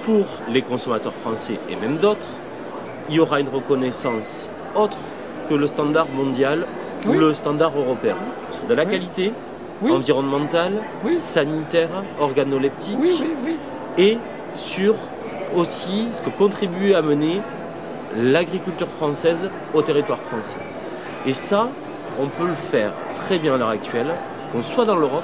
pour 0.04 0.26
les 0.52 0.62
consommateurs 0.62 1.14
français 1.14 1.58
et 1.72 1.76
même 1.78 1.98
d'autres, 1.98 2.28
il 3.10 3.16
y 3.16 3.20
aura 3.20 3.40
une 3.40 3.50
reconnaissance 3.50 4.50
autre 4.76 4.98
que 5.50 5.56
le 5.56 5.66
standard 5.66 6.10
mondial 6.10 6.68
ou 7.08 7.14
le 7.14 7.34
standard 7.34 7.76
européen. 7.76 8.16
Sur 8.52 8.68
de 8.68 8.76
la 8.76 8.84
Oui. 8.84 8.92
qualité 8.92 9.34
Oui. 9.84 9.92
environnementale, 9.92 10.82
Oui. 11.04 11.20
sanitaire, 11.20 11.90
organoleptique 12.20 12.98
et 13.98 14.18
sur 14.56 14.96
aussi 15.56 16.10
ce 16.14 16.22
que 16.22 16.30
contribue 16.30 16.94
à 16.94 17.02
mener 17.02 17.42
l'agriculture 18.16 18.88
française 18.88 19.50
au 19.74 19.82
territoire 19.82 20.20
français. 20.20 20.60
Et 21.26 21.34
ça, 21.34 21.70
on 22.20 22.28
peut 22.28 22.48
le 22.48 22.54
faire 22.54 22.94
très 23.16 23.40
bien 23.40 23.56
à 23.56 23.58
l'heure 23.58 23.70
actuelle, 23.70 24.14
qu'on 24.52 24.62
soit 24.62 24.86
dans 24.86 24.96
l'Europe 24.96 25.24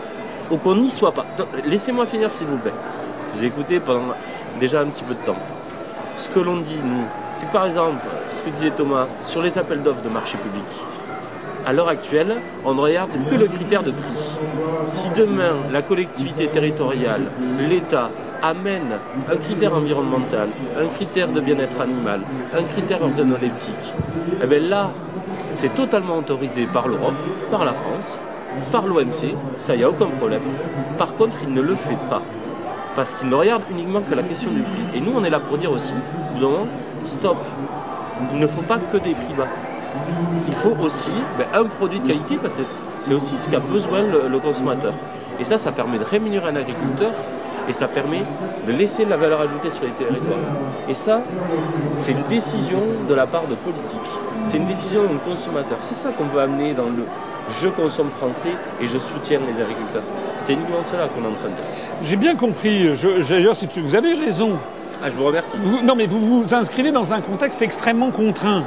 ou 0.51 0.57
qu'on 0.57 0.76
n'y 0.76 0.89
soit 0.89 1.14
pas. 1.14 1.26
Laissez-moi 1.66 2.05
finir 2.05 2.34
s'il 2.34 2.47
vous 2.47 2.57
plaît. 2.57 2.74
J'ai 3.39 3.45
écouté 3.45 3.80
pendant 3.80 4.14
déjà 4.60 4.82
un 4.82 4.88
petit 4.88 5.03
peu 5.03 5.14
de 5.14 5.20
temps. 5.20 5.38
Ce 6.16 6.30
que 6.30 6.39
l'on 6.39 6.57
dit, 6.57 6.80
nous, 6.84 7.03
c'est 7.36 7.45
que 7.45 7.51
par 7.51 7.66
exemple, 7.66 7.99
ce 8.30 8.43
que 8.43 8.49
disait 8.49 8.72
Thomas, 8.72 9.07
sur 9.22 9.41
les 9.41 9.57
appels 9.57 9.82
d'offres 9.82 10.01
de 10.01 10.10
marché 10.10 10.38
public, 10.38 10.66
à 11.70 11.72
l'heure 11.72 11.89
actuelle, 11.89 12.38
on 12.65 12.74
ne 12.74 12.82
regarde 12.82 13.11
que 13.30 13.36
le 13.36 13.45
critère 13.45 13.84
de 13.84 13.91
prix. 13.91 14.39
Si 14.88 15.11
demain, 15.11 15.53
la 15.72 15.84
collectivité 15.84 16.47
territoriale, 16.47 17.26
l'État, 17.59 18.09
amène 18.41 18.97
un 19.32 19.36
critère 19.36 19.76
environnemental, 19.76 20.49
un 20.76 20.88
critère 20.88 21.28
de 21.28 21.39
bien-être 21.39 21.80
animal, 21.80 22.22
un 22.57 22.63
critère 22.63 23.03
organoleptique, 23.03 23.93
eh 24.41 24.47
bien 24.47 24.61
là, 24.61 24.89
c'est 25.51 25.76
totalement 25.76 26.17
autorisé 26.17 26.65
par 26.65 26.88
l'Europe, 26.88 27.22
par 27.51 27.63
la 27.65 27.74
France, 27.74 28.17
par 28.72 28.88
l'OMC, 28.88 29.36
ça, 29.59 29.78
n'y 29.78 29.84
a 29.84 29.89
aucun 29.89 30.07
problème. 30.07 30.41
Par 30.97 31.13
contre, 31.13 31.38
il 31.43 31.53
ne 31.53 31.61
le 31.61 31.76
fait 31.76 31.99
pas. 32.09 32.24
Parce 32.95 33.13
qu'il 33.13 33.30
ne 33.30 33.36
regarde 33.36 33.61
uniquement 33.70 34.01
que 34.01 34.15
la 34.15 34.24
question 34.24 34.49
du 34.49 34.61
prix. 34.61 34.97
Et 34.97 35.01
nous, 35.01 35.11
on 35.15 35.24
est 35.24 35.30
là 35.30 35.39
pour 35.39 35.59
dire 35.59 35.72
aussi, 35.72 35.93
moment, 36.39 36.65
stop. 37.05 37.38
Il 38.34 38.39
ne 38.39 38.47
faut 38.47 38.63
pas 38.63 38.80
que 38.91 38.97
des 38.97 39.13
prix 39.13 39.36
bas. 39.38 39.47
Il 40.47 40.54
faut 40.54 40.76
aussi 40.82 41.12
ben, 41.38 41.47
un 41.54 41.66
produit 41.66 42.00
de 42.00 42.08
qualité 42.08 42.38
parce 42.41 42.56
que 42.58 42.64
c'est 43.00 43.14
aussi 43.14 43.38
ce 43.38 43.50
qu'a 43.50 43.60
besoin 43.60 44.02
le, 44.02 44.28
le 44.28 44.39
consommateur. 44.39 44.93
Et 45.39 45.45
ça, 45.45 45.58
ça 45.58 45.72
permet 45.72 46.00
de 46.00 46.04
rémunérer 46.04 46.50
un 46.50 46.56
agriculteur 46.56 47.12
et 47.68 47.74
ça 47.74 47.88
permet 47.88 48.24
de 48.68 48.72
laisser 48.74 49.06
de 49.06 49.10
la 49.10 49.16
valeur 49.18 49.39
ajoutée 49.41 49.70
sur 49.70 49.84
les 49.86 49.91
territoires. 49.91 50.39
Et 50.89 50.93
ça, 50.93 51.22
c'est 51.95 52.12
une 52.12 52.24
décision 52.24 52.80
de 53.08 53.14
la 53.14 53.26
part 53.28 53.47
de 53.47 53.56
politique. 53.56 54.00
C'est 54.43 54.58
une 54.58 54.66
décision 54.66 55.04
d'un 55.04 55.18
consommateur. 55.18 55.78
C'est 55.82 55.93
ça 55.93 56.10
qu'on 56.12 56.26
veut 56.26 56.41
amener 56.41 56.74
dans 56.74 56.86
le 56.86 57.06
je 57.62 57.68
consomme 57.68 58.10
français 58.10 58.52
et 58.82 58.86
je 58.86 58.97
soutiens 59.00 59.39
les 59.47 59.60
agriculteurs. 59.62 60.04
C'est 60.38 60.54
uniquement 60.54 60.84
cela 60.84 61.08
qu'on 61.08 61.24
est 61.24 61.28
en 61.32 61.34
train 61.36 61.50
de 61.50 61.62
faire. 61.62 61.70
J'ai 62.04 62.16
bien 62.16 62.36
compris. 62.36 62.89
D'ailleurs, 63.28 63.56
si 63.56 63.68
tu- 63.68 63.82
vous 63.82 63.95
avez 63.95 64.14
raison. 64.14 64.52
Ah, 65.04 65.10
je 65.10 65.18
vous 65.18 65.26
remercie. 65.26 65.56
Vous- 65.60 65.82
non, 65.82 65.95
mais 65.95 66.06
vous 66.06 66.20
vous 66.43 66.54
inscrivez 66.54 66.91
dans 66.91 67.14
un 67.14 67.22
contexte 67.22 67.62
extrêmement 67.62 68.12
contraint. 68.12 68.64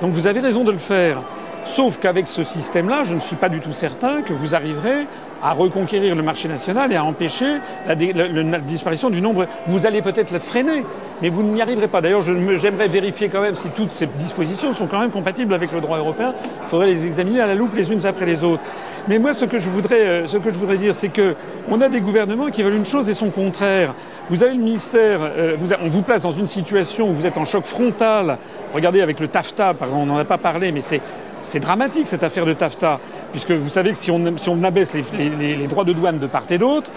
Donc 0.00 0.12
vous 0.12 0.26
avez 0.26 0.40
raison 0.40 0.64
de 0.64 0.70
le 0.70 0.78
faire. 0.78 1.22
Sauf 1.64 1.98
qu'avec 1.98 2.26
ce 2.26 2.44
système-là, 2.44 3.04
je 3.04 3.14
ne 3.14 3.20
suis 3.20 3.36
pas 3.36 3.48
du 3.48 3.60
tout 3.60 3.72
certain 3.72 4.22
que 4.22 4.32
vous 4.32 4.54
arriverez 4.54 5.06
à 5.42 5.52
reconquérir 5.52 6.14
le 6.14 6.22
marché 6.22 6.48
national 6.48 6.92
et 6.92 6.96
à 6.96 7.04
empêcher 7.04 7.58
la, 7.86 7.94
la 7.94 8.58
disparition 8.58 9.10
du 9.10 9.20
nombre. 9.20 9.46
Vous 9.66 9.86
allez 9.86 10.02
peut-être 10.02 10.30
le 10.32 10.38
freiner, 10.38 10.84
mais 11.22 11.28
vous 11.28 11.42
n'y 11.42 11.62
arriverez 11.62 11.88
pas. 11.88 12.00
D'ailleurs, 12.00 12.22
j'aimerais 12.22 12.88
vérifier 12.88 13.28
quand 13.28 13.40
même 13.40 13.54
si 13.54 13.68
toutes 13.68 13.92
ces 13.92 14.06
dispositions 14.06 14.72
sont 14.72 14.86
quand 14.86 15.00
même 15.00 15.10
compatibles 15.10 15.54
avec 15.54 15.72
le 15.72 15.80
droit 15.80 15.98
européen. 15.98 16.34
Il 16.62 16.68
faudrait 16.68 16.86
les 16.86 17.06
examiner 17.06 17.40
à 17.40 17.46
la 17.46 17.54
loupe 17.54 17.74
les 17.74 17.92
unes 17.92 18.04
après 18.06 18.26
les 18.26 18.44
autres. 18.44 18.62
Mais 19.08 19.18
moi, 19.18 19.32
ce 19.32 19.46
que 19.46 19.58
je 19.58 19.70
voudrais, 19.70 20.00
euh, 20.00 20.26
ce 20.26 20.36
que 20.36 20.50
je 20.50 20.58
voudrais 20.58 20.76
dire, 20.76 20.94
c'est 20.94 21.08
que 21.08 21.34
on 21.70 21.80
a 21.80 21.88
des 21.88 22.00
gouvernements 22.00 22.50
qui 22.50 22.62
veulent 22.62 22.74
une 22.74 22.84
chose 22.84 23.08
et 23.08 23.14
son 23.14 23.30
contraire. 23.30 23.94
Vous 24.28 24.42
avez 24.42 24.52
le 24.52 24.62
ministère, 24.62 25.20
euh, 25.22 25.56
on 25.82 25.88
vous 25.88 26.02
place 26.02 26.22
dans 26.22 26.30
une 26.30 26.46
situation 26.46 27.08
où 27.08 27.14
vous 27.14 27.26
êtes 27.26 27.38
en 27.38 27.46
choc 27.46 27.64
frontal. 27.64 28.36
Regardez 28.74 29.00
avec 29.00 29.18
le 29.18 29.28
TAFTA, 29.28 29.74
on 29.94 30.04
n'en 30.04 30.18
a 30.18 30.24
pas 30.24 30.36
parlé, 30.36 30.72
mais 30.72 30.82
c'est 30.82 31.60
dramatique 31.60 32.06
cette 32.06 32.22
affaire 32.22 32.44
de 32.44 32.52
TAFTA, 32.52 33.00
puisque 33.32 33.50
vous 33.52 33.68
savez 33.68 33.90
que 33.92 33.98
si 33.98 34.10
on, 34.10 34.20
si 34.36 34.50
abaisse 34.64 34.92
les, 34.94 35.04
les- 35.16 35.30
les- 35.30 35.56
les 35.56 35.66
droits 35.66 35.84
de 35.84 35.92
douane 35.92 36.18
de 36.18 36.26
part 36.26 36.44
et 36.50 36.58
d'autre, 36.58 36.90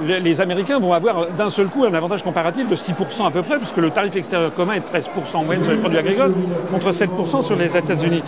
les, 0.00 0.20
les 0.20 0.40
Américains 0.40 0.78
vont 0.78 0.92
avoir 0.92 1.26
d'un 1.36 1.50
seul 1.50 1.66
coup 1.66 1.84
un 1.84 1.92
avantage 1.94 2.22
comparatif 2.22 2.68
de 2.68 2.76
6% 2.76 3.26
à 3.26 3.30
peu 3.32 3.42
près, 3.42 3.58
puisque 3.58 3.78
le 3.78 3.90
tarif 3.90 4.14
extérieur 4.14 4.54
commun 4.54 4.74
est 4.74 4.80
de 4.80 4.98
13% 4.98 5.36
en 5.36 5.44
moyenne 5.44 5.64
sur 5.64 5.72
les 5.72 5.78
produits 5.78 5.98
agricoles, 5.98 6.34
contre 6.70 6.90
7% 6.90 7.42
sur 7.42 7.56
les 7.56 7.76
États-Unis. 7.76 8.22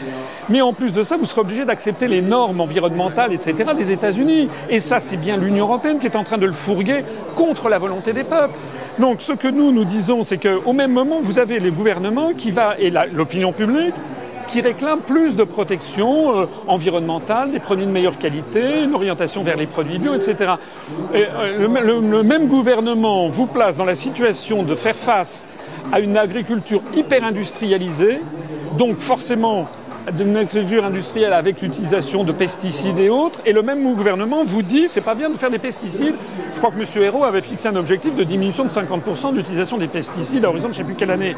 Mais 0.49 0.63
en 0.63 0.73
plus 0.73 0.93
de 0.93 1.05
ça, 1.05 1.17
vous 1.17 1.27
serez 1.27 1.43
obligé 1.43 1.65
d'accepter 1.65 2.09
les 2.09 2.23
normes 2.23 2.61
environnementales, 2.61 3.33
etc., 3.33 3.71
des 3.77 3.93
États-Unis. 3.93 4.49
Et 4.69 4.81
ça, 4.81 4.99
c'est 4.99 5.17
bien 5.17 5.37
l'Union 5.37 5.67
européenne 5.67 6.01
qui 6.01 6.07
est 6.09 6.17
en 6.17 6.25
train 6.25 6.39
de 6.39 6.47
le 6.47 6.53
fourguer 6.53 7.05
contre 7.37 7.69
la 7.69 7.79
volonté 7.79 8.13
des 8.13 8.25
peuples. 8.25 8.59
Donc, 8.99 9.23
ce 9.23 9.33
que 9.33 9.47
nous 9.47 9.71
nous 9.71 9.85
disons, 9.85 10.25
c'est 10.25 10.39
qu'au 10.39 10.73
même 10.73 10.91
moment, 10.93 11.21
vous 11.23 11.39
avez 11.39 11.61
le 11.61 11.71
gouvernement 11.71 12.33
qui 12.37 12.51
va 12.51 12.75
et 12.81 12.91
l'opinion 13.13 13.53
publique 13.53 13.95
qui 14.51 14.61
réclame 14.61 14.99
plus 15.01 15.37
de 15.37 15.45
protection 15.45 16.41
euh, 16.41 16.47
environnementale, 16.67 17.53
des 17.53 17.61
produits 17.61 17.87
de 17.87 17.91
meilleure 17.91 18.19
qualité, 18.19 18.83
une 18.83 18.95
orientation 18.95 19.45
vers 19.45 19.57
les 19.57 19.67
produits 19.67 19.99
bio, 19.99 20.15
etc. 20.15 20.55
Et, 21.15 21.25
euh, 21.25 21.69
le, 22.01 22.23
même 22.25 22.49
gouvernement 22.49 23.29
vous 23.29 23.47
place 23.47 23.77
dans 23.77 23.85
la 23.85 23.95
situation 23.95 24.65
de 24.65 24.75
faire 24.75 24.97
face 24.97 25.47
à 25.93 26.01
une 26.01 26.17
agriculture 26.17 26.83
hyper 26.97 27.25
industrialisée, 27.25 28.21
donc 28.77 28.99
forcément 28.99 29.67
d'une 30.13 30.37
agriculture 30.37 30.85
industrielle 30.85 31.33
avec 31.33 31.63
l'utilisation 31.63 32.25
de 32.25 32.33
pesticides 32.33 32.99
et 32.99 33.09
autres, 33.09 33.41
et 33.47 33.53
le 33.53 33.63
même 33.63 33.83
gouvernement 33.95 34.43
vous 34.43 34.63
dit 34.63 34.89
c'est 34.89 35.01
pas 35.01 35.15
bien 35.15 35.31
de 35.31 35.37
faire 35.37 35.51
des 35.51 35.59
pesticides. 35.59 36.17
Je 36.55 36.59
crois 36.59 36.73
que 36.73 36.81
M. 36.81 37.05
Hérault 37.05 37.25
avait 37.25 37.43
fixé 37.43 37.69
un 37.69 37.77
objectif 37.77 38.17
de 38.17 38.25
diminution 38.25 38.65
de 38.65 38.69
50% 38.69 39.33
de 39.33 39.37
l'utilisation 39.37 39.79
des 39.79 39.87
pesticides 39.87 40.45
à 40.45 40.49
horizon 40.49 40.69
de 40.69 40.73
je 40.73 40.81
ne 40.81 40.85
sais 40.85 40.89
plus 40.89 40.97
quelle 40.97 41.11
année. 41.11 41.37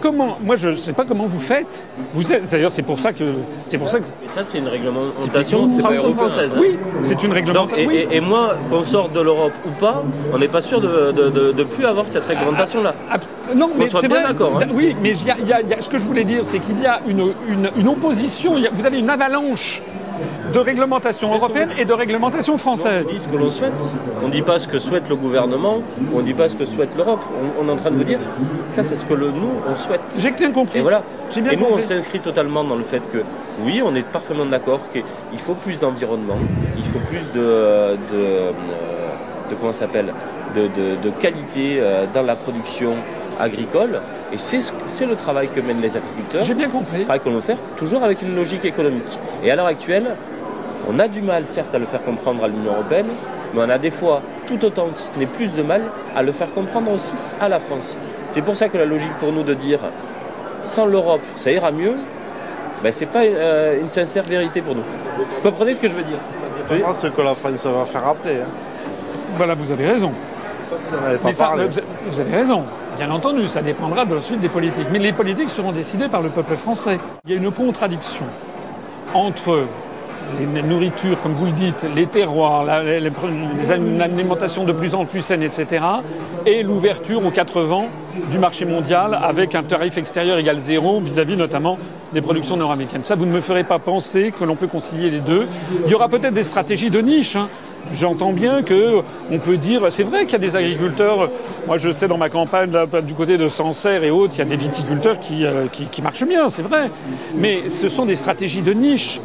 Comment 0.00 0.38
Moi, 0.42 0.56
je 0.56 0.70
ne 0.70 0.76
sais 0.76 0.92
pas 0.94 1.04
comment 1.04 1.26
vous 1.26 1.38
faites. 1.38 1.84
Vous 2.14 2.22
d'ailleurs, 2.50 2.72
c'est 2.72 2.82
pour 2.82 2.98
ça 2.98 3.12
que 3.12 3.24
c'est 3.68 3.76
pour 3.78 3.88
ça 3.90 4.00
que 4.00 4.04
Et 4.24 4.28
ça, 4.28 4.42
c'est 4.44 4.58
une 4.58 4.68
réglementation 4.68 5.68
franco-française. 5.78 6.50
oui, 6.58 6.78
c'est 7.02 7.14
une 7.22 7.28
Donc, 7.28 7.34
réglementation. 7.34 7.76
et, 7.78 7.86
oui. 7.86 8.06
et- 8.10 8.16
et 8.16 8.20
moi, 8.20 8.56
qu'on 8.70 8.82
sorte 8.82 9.12
de 9.12 9.20
l'Europe 9.20 9.52
ou 9.66 9.70
pas, 9.70 10.02
on 10.32 10.38
n'est 10.38 10.48
pas 10.48 10.60
sûr 10.60 10.80
de, 10.80 11.12
de, 11.12 11.28
de- 11.30 11.52
de 11.52 11.64
plus 11.64 11.84
avoir 11.84 12.08
cette 12.08 12.24
réglementation-là. 12.24 12.94
Ab- 13.10 13.20
Non, 13.54 13.70
mais 13.78 13.86
c'est 13.86 14.08
bien 14.08 14.22
d'accord, 14.22 14.58
hein. 14.62 14.66
Oui, 14.72 14.96
mais 15.02 15.10
il 15.10 15.26
y 15.26 15.30
a- 15.30 15.36
il 15.38 15.46
y 15.48 15.52
a- 15.52 15.60
il 15.60 15.68
y 15.68 15.74
a- 15.74 15.82
ce 15.82 15.88
que 15.88 15.98
je 15.98 16.04
voulais 16.04 16.24
dire, 16.24 16.42
c'est 16.44 16.60
qu'il 16.60 16.80
y 16.80 16.86
a 16.86 17.00
une, 17.06 17.20
une- 17.48 17.70
une 17.76 17.88
opposition. 17.88 18.54
vous 18.72 18.86
avez 18.86 18.98
une 18.98 19.10
avalanche 19.10 19.82
de 20.52 20.58
réglementation 20.58 21.32
européenne 21.34 21.70
et 21.78 21.84
de 21.84 21.92
réglementation 21.92 22.58
française. 22.58 23.06
On 23.08 23.12
dit 23.12 23.20
ce 23.20 23.28
que 23.28 23.36
l'on 23.36 23.50
souhaite. 23.50 23.72
On 24.22 24.26
ne 24.28 24.32
dit 24.32 24.42
pas 24.42 24.58
ce 24.58 24.68
que 24.68 24.78
souhaite 24.78 25.08
le 25.08 25.16
gouvernement, 25.16 25.80
on 26.12 26.18
ne 26.18 26.22
dit 26.22 26.34
pas 26.34 26.48
ce 26.48 26.56
que 26.56 26.64
souhaite 26.64 26.94
l'Europe. 26.96 27.22
On, 27.58 27.64
on 27.64 27.68
est 27.68 27.72
en 27.72 27.76
train 27.76 27.90
de 27.90 27.96
vous 27.96 28.04
dire, 28.04 28.18
ça 28.68 28.84
c'est 28.84 28.96
ce 28.96 29.04
que 29.04 29.14
le, 29.14 29.30
nous, 29.30 29.50
on 29.68 29.76
souhaite. 29.76 30.00
J'ai 30.18 30.30
bien 30.30 30.52
compris. 30.52 30.78
Et 30.78 30.82
voilà. 30.82 31.02
Bien 31.34 31.52
Et 31.52 31.56
nous, 31.56 31.66
on 31.70 31.78
s'inscrit 31.78 32.20
totalement 32.20 32.64
dans 32.64 32.76
le 32.76 32.82
fait 32.82 33.08
que, 33.10 33.24
oui, 33.60 33.80
on 33.84 33.94
est 33.94 34.06
parfaitement 34.06 34.46
d'accord 34.46 34.80
qu'il 34.92 35.38
faut 35.38 35.54
plus 35.54 35.78
d'environnement, 35.78 36.38
il 36.76 36.84
faut 36.84 36.98
plus 36.98 37.30
de, 37.30 37.38
de, 37.38 37.96
euh, 38.12 38.50
de 39.48 39.54
comment 39.54 39.72
ça 39.72 39.80
s'appelle, 39.86 40.12
de, 40.54 40.62
de- 40.62 40.96
de 41.02 41.10
qualité 41.10 41.76
euh, 41.78 42.06
dans 42.12 42.22
la 42.22 42.34
production 42.36 42.94
agricole. 43.38 44.00
Et 44.32 44.38
c'est 44.38 44.60
ce- 44.60 44.72
c'est 44.86 45.06
le 45.06 45.16
travail 45.16 45.48
que 45.48 45.60
mènent 45.60 45.80
les 45.80 45.96
agriculteurs. 45.96 46.42
J'ai 46.42 46.54
bien 46.54 46.68
compris. 46.68 47.02
travail 47.04 47.20
qu'on 47.20 47.32
veut 47.32 47.40
faire, 47.40 47.58
toujours 47.76 48.04
avec 48.04 48.22
une 48.22 48.34
logique 48.36 48.64
économique. 48.64 49.18
Et 49.42 49.50
à 49.50 49.56
l'heure 49.56 49.66
actuelle, 49.66 50.14
on 50.88 50.98
a 50.98 51.08
du 51.08 51.20
mal, 51.22 51.46
certes, 51.46 51.74
à 51.74 51.78
le 51.78 51.86
faire 51.86 52.02
comprendre 52.04 52.44
à 52.44 52.48
l'Union 52.48 52.72
européenne, 52.72 53.06
mais 53.54 53.60
on 53.64 53.68
a 53.68 53.78
des 53.78 53.90
fois 53.90 54.22
tout 54.46 54.64
autant, 54.64 54.86
si 54.90 55.08
ce 55.12 55.18
n'est 55.18 55.26
plus 55.26 55.54
de 55.54 55.62
mal, 55.62 55.82
à 56.14 56.22
le 56.22 56.30
faire 56.32 56.52
comprendre 56.52 56.92
aussi 56.92 57.14
à 57.40 57.48
la 57.48 57.58
France. 57.58 57.96
C'est 58.28 58.42
pour 58.42 58.56
ça 58.56 58.68
que 58.68 58.78
la 58.78 58.84
logique 58.86 59.14
pour 59.18 59.32
nous 59.32 59.42
de 59.42 59.54
dire 59.54 59.80
sans 60.62 60.86
l'Europe, 60.86 61.22
ça 61.36 61.50
ira 61.50 61.72
mieux, 61.72 61.94
ben, 62.82 62.92
c'est 62.92 63.06
pas 63.06 63.22
euh, 63.24 63.80
une 63.80 63.90
sincère 63.90 64.22
vérité 64.24 64.62
pour 64.62 64.74
nous. 64.74 64.82
Vous 64.82 65.50
comprenez 65.50 65.74
ce 65.74 65.80
que 65.80 65.88
je 65.88 65.96
veux 65.96 66.02
dire? 66.04 66.18
Ça 66.30 66.44
dépendra 66.56 66.94
ce 66.94 67.08
que 67.08 67.20
la 67.20 67.34
France 67.34 67.66
va 67.66 67.84
faire 67.84 68.06
après. 68.06 68.36
hein. 68.36 68.48
Voilà, 69.36 69.54
vous 69.54 69.70
avez 69.72 69.86
raison. 69.86 70.12
Ça, 70.62 70.76
vous 70.88 70.96
n'en 70.96 71.04
avez 71.06 71.18
pas 71.18 71.28
Mais 71.28 71.34
parlé. 71.34 71.66
vous 72.06 72.20
avez 72.20 72.36
raison. 72.36 72.64
Bien 73.00 73.10
entendu, 73.12 73.48
ça 73.48 73.62
dépendra 73.62 74.04
de 74.04 74.14
la 74.14 74.20
suite 74.20 74.40
des 74.42 74.50
politiques. 74.50 74.88
Mais 74.92 74.98
les 74.98 75.14
politiques 75.14 75.48
seront 75.48 75.72
décidées 75.72 76.10
par 76.10 76.20
le 76.20 76.28
peuple 76.28 76.54
français. 76.54 76.98
Il 77.24 77.30
y 77.30 77.34
a 77.34 77.38
une 77.38 77.50
contradiction 77.50 78.26
entre 79.14 79.68
les 80.38 80.62
nourritures, 80.62 81.18
comme 81.22 81.32
vous 81.32 81.46
le 81.46 81.52
dites, 81.52 81.84
les 81.84 82.06
terroirs, 82.06 82.62
la- 82.62 82.82
les, 82.82 83.00
les- 83.00 83.10
les 83.56 83.72
al- 83.72 83.80
une 83.80 84.02
alimentation 84.02 84.64
de 84.64 84.72
plus 84.72 84.94
en 84.94 85.06
plus 85.06 85.22
saine, 85.22 85.42
etc., 85.42 85.82
et 86.44 86.62
l'ouverture 86.62 87.24
aux 87.24 87.30
quatre 87.30 87.62
vents 87.62 87.88
du 88.30 88.38
marché 88.38 88.66
mondial 88.66 89.18
avec 89.22 89.54
un 89.54 89.62
tarif 89.62 89.96
extérieur 89.96 90.36
égal 90.36 90.58
zéro 90.58 91.00
vis-à-vis 91.00 91.38
notamment 91.38 91.78
des 92.12 92.20
productions 92.20 92.58
nord-américaines. 92.58 93.04
Ça, 93.04 93.14
vous 93.14 93.24
ne 93.24 93.32
me 93.32 93.40
ferez 93.40 93.64
pas 93.64 93.78
penser 93.78 94.30
que 94.38 94.44
l'on 94.44 94.56
peut 94.56 94.66
concilier 94.68 95.08
les 95.08 95.20
deux. 95.20 95.48
Il 95.86 95.90
y 95.90 95.94
aura 95.94 96.10
peut-être 96.10 96.34
des 96.34 96.42
stratégies 96.44 96.90
de 96.90 97.00
niche. 97.00 97.36
hein. 97.36 97.48
J'entends 97.92 98.32
bien 98.32 98.62
que 98.62 99.00
on 99.30 99.38
peut 99.38 99.56
dire, 99.56 99.90
c'est 99.90 100.02
vrai 100.02 100.24
qu'il 100.24 100.32
y 100.32 100.36
a 100.36 100.38
des 100.38 100.56
agriculteurs. 100.56 101.30
Moi, 101.66 101.78
je 101.78 101.90
sais 101.90 102.08
dans 102.08 102.18
ma 102.18 102.28
campagne 102.28 102.70
du 103.02 103.14
côté 103.14 103.36
de 103.36 103.48
Sancerre 103.48 104.04
et 104.04 104.10
autres, 104.10 104.34
il 104.36 104.38
y 104.38 104.42
a 104.42 104.44
des 104.44 104.56
viticulteurs 104.56 105.18
qui, 105.18 105.44
euh, 105.44 105.66
marchent 106.02 106.24
bien, 106.24 106.50
c'est 106.50 106.62
vrai. 106.62 106.90
Mais 107.36 107.68
ce 107.68 107.88
sont 107.88 108.06
des 108.06 108.16
stratégies 108.16 108.62
de 108.62 108.72
niche, 108.72 109.20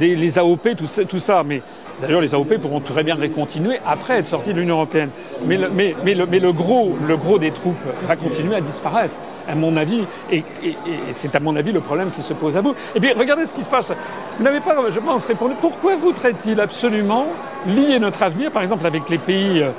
les 0.00 0.38
AOP, 0.38 0.76
tout 1.08 1.18
ça. 1.18 1.42
Mais 1.44 1.60
d'ailleurs, 2.00 2.20
les 2.20 2.34
AOP 2.34 2.58
pourront 2.58 2.80
très 2.80 3.02
bien 3.02 3.16
continuer 3.34 3.78
après 3.86 4.18
être 4.18 4.26
sortis 4.26 4.52
de 4.52 4.60
l'Union 4.60 4.76
européenne. 4.76 5.10
Mais, 5.46 5.56
le 5.56 6.52
gros 6.52 7.38
des 7.38 7.50
troupes 7.50 7.74
va 8.06 8.16
continuer 8.16 8.54
à 8.54 8.60
disparaître, 8.60 9.14
à 9.48 9.54
mon 9.54 9.76
avis. 9.76 10.04
Et, 10.30 10.44
et- 10.62 10.68
et 11.08 11.12
c'est 11.12 11.34
à 11.34 11.40
mon 11.40 11.54
avis 11.56 11.72
le 11.72 11.80
problème 11.80 12.10
qui 12.10 12.22
se 12.22 12.32
pose 12.34 12.56
à 12.56 12.60
vous. 12.60 12.74
Et 12.94 13.00
puis, 13.00 13.12
regardez 13.12 13.46
ce 13.46 13.54
qui 13.54 13.64
se 13.64 13.68
passe. 13.68 13.92
Vous 14.38 14.44
n'avez 14.44 14.60
pas, 14.60 14.76
je 14.90 15.00
pense, 15.00 15.24
répondu. 15.26 15.54
Pourquoi 15.60 15.96
voudrait-il 15.96 16.60
absolument 16.60 17.26
lier 17.66 17.98
notre 17.98 18.22
avenir, 18.22 18.50
par 18.50 18.62
exemple, 18.62 18.86
avec 18.86 19.08
les 19.08 19.18
pays 19.18 19.60
euh, 19.62 19.70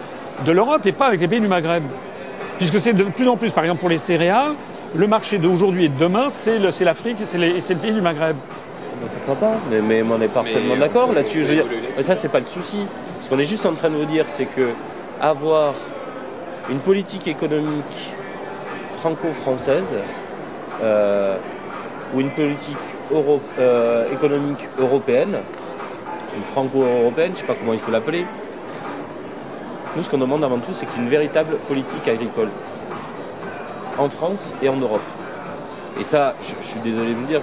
de 0.46 0.52
l'Europe 0.52 0.86
et 0.86 0.92
pas 0.92 1.08
avec 1.08 1.22
les 1.22 1.28
pays 1.28 1.42
du 1.42 1.48
Maghreb? 1.48 1.84
Puisque 2.58 2.80
c'est 2.80 2.94
de 2.94 3.04
plus 3.04 3.28
en 3.28 3.36
plus, 3.38 3.52
par 3.52 3.64
exemple, 3.64 3.82
pour 3.82 3.90
les 3.90 3.98
céréales, 3.98 4.54
le 4.96 5.08
marché 5.08 5.38
d'aujourd'hui 5.40 5.86
et 5.86 5.90
de 5.90 5.98
demain, 5.98 6.30
c'est 6.30 6.58
l'Afrique 6.60 7.18
et 7.22 7.26
c'est 7.26 7.38
le 7.74 7.80
pays 7.80 7.94
du 7.94 8.02
Maghreb. 8.02 8.38
Pourquoi 9.14 9.36
pas? 9.50 9.58
Mais, 9.70 9.82
mais 9.82 10.04
on 10.10 10.22
est 10.22 10.28
parfaitement 10.30 10.78
d'accord 10.78 11.10
euh, 11.12 11.16
là-dessus. 11.16 11.44
Je 11.44 11.50
veux 11.50 11.56
dire, 11.56 11.66
mais 11.98 12.04
ça, 12.04 12.16
c'est 12.16 12.30
pas 12.30 12.40
le 12.40 12.46
souci. 12.46 12.86
Ce 13.22 13.30
qu'on 13.30 13.40
est 13.40 13.44
juste 13.44 13.66
en 13.66 13.74
train 13.74 13.90
de 13.90 13.96
vous 13.96 14.06
dire, 14.06 14.26
c'est 14.28 14.46
que 14.46 14.70
avoir 15.20 15.74
une 16.70 16.80
politique 16.80 17.28
économique 17.28 18.14
franco-française 19.06 19.96
euh, 20.82 21.38
ou 22.16 22.22
une 22.22 22.32
politique 22.32 22.76
euh, 23.60 24.12
économique 24.12 24.68
européenne, 24.80 25.38
une 26.36 26.44
franco-européenne, 26.44 27.34
je 27.36 27.42
sais 27.42 27.46
pas 27.46 27.54
comment 27.54 27.74
il 27.74 27.80
faut 27.80 27.92
l'appeler. 27.92 28.26
Nous, 29.96 30.02
ce 30.02 30.10
qu'on 30.10 30.18
demande 30.18 30.44
avant 30.44 30.58
tout, 30.58 30.74
c'est 30.74 30.88
qu'il 30.88 30.96
y 30.96 31.00
ait 31.02 31.04
une 31.04 31.12
véritable 31.12 31.58
politique 31.68 32.08
agricole 32.08 32.50
en 34.00 34.10
France 34.10 34.56
et 34.64 34.70
en 34.70 34.78
Europe. 34.78 35.08
Et 36.00 36.04
ça, 36.04 36.34
je, 36.42 36.66
suis 36.66 36.80
désolé 36.80 37.10
de 37.12 37.14
vous 37.14 37.28
dire, 37.28 37.42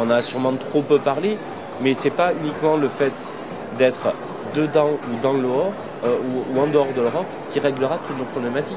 on, 0.00 0.10
a 0.10 0.22
sûrement 0.22 0.52
trop 0.52 0.82
peu 0.82 1.00
parlé, 1.00 1.36
mais 1.80 1.92
c'est 1.92 2.10
pas 2.10 2.30
uniquement 2.40 2.76
le 2.76 2.86
fait 2.86 3.32
d'être 3.76 4.14
dedans 4.54 4.90
ou 4.92 5.20
dans 5.20 5.34
euh, 5.34 6.16
ou, 6.54 6.60
en 6.60 6.68
dehors 6.68 6.92
de 6.96 7.02
l'Europe 7.02 7.26
qui 7.52 7.58
réglera 7.58 7.98
toutes 8.06 8.16
nos 8.16 8.24
problématiques. 8.26 8.76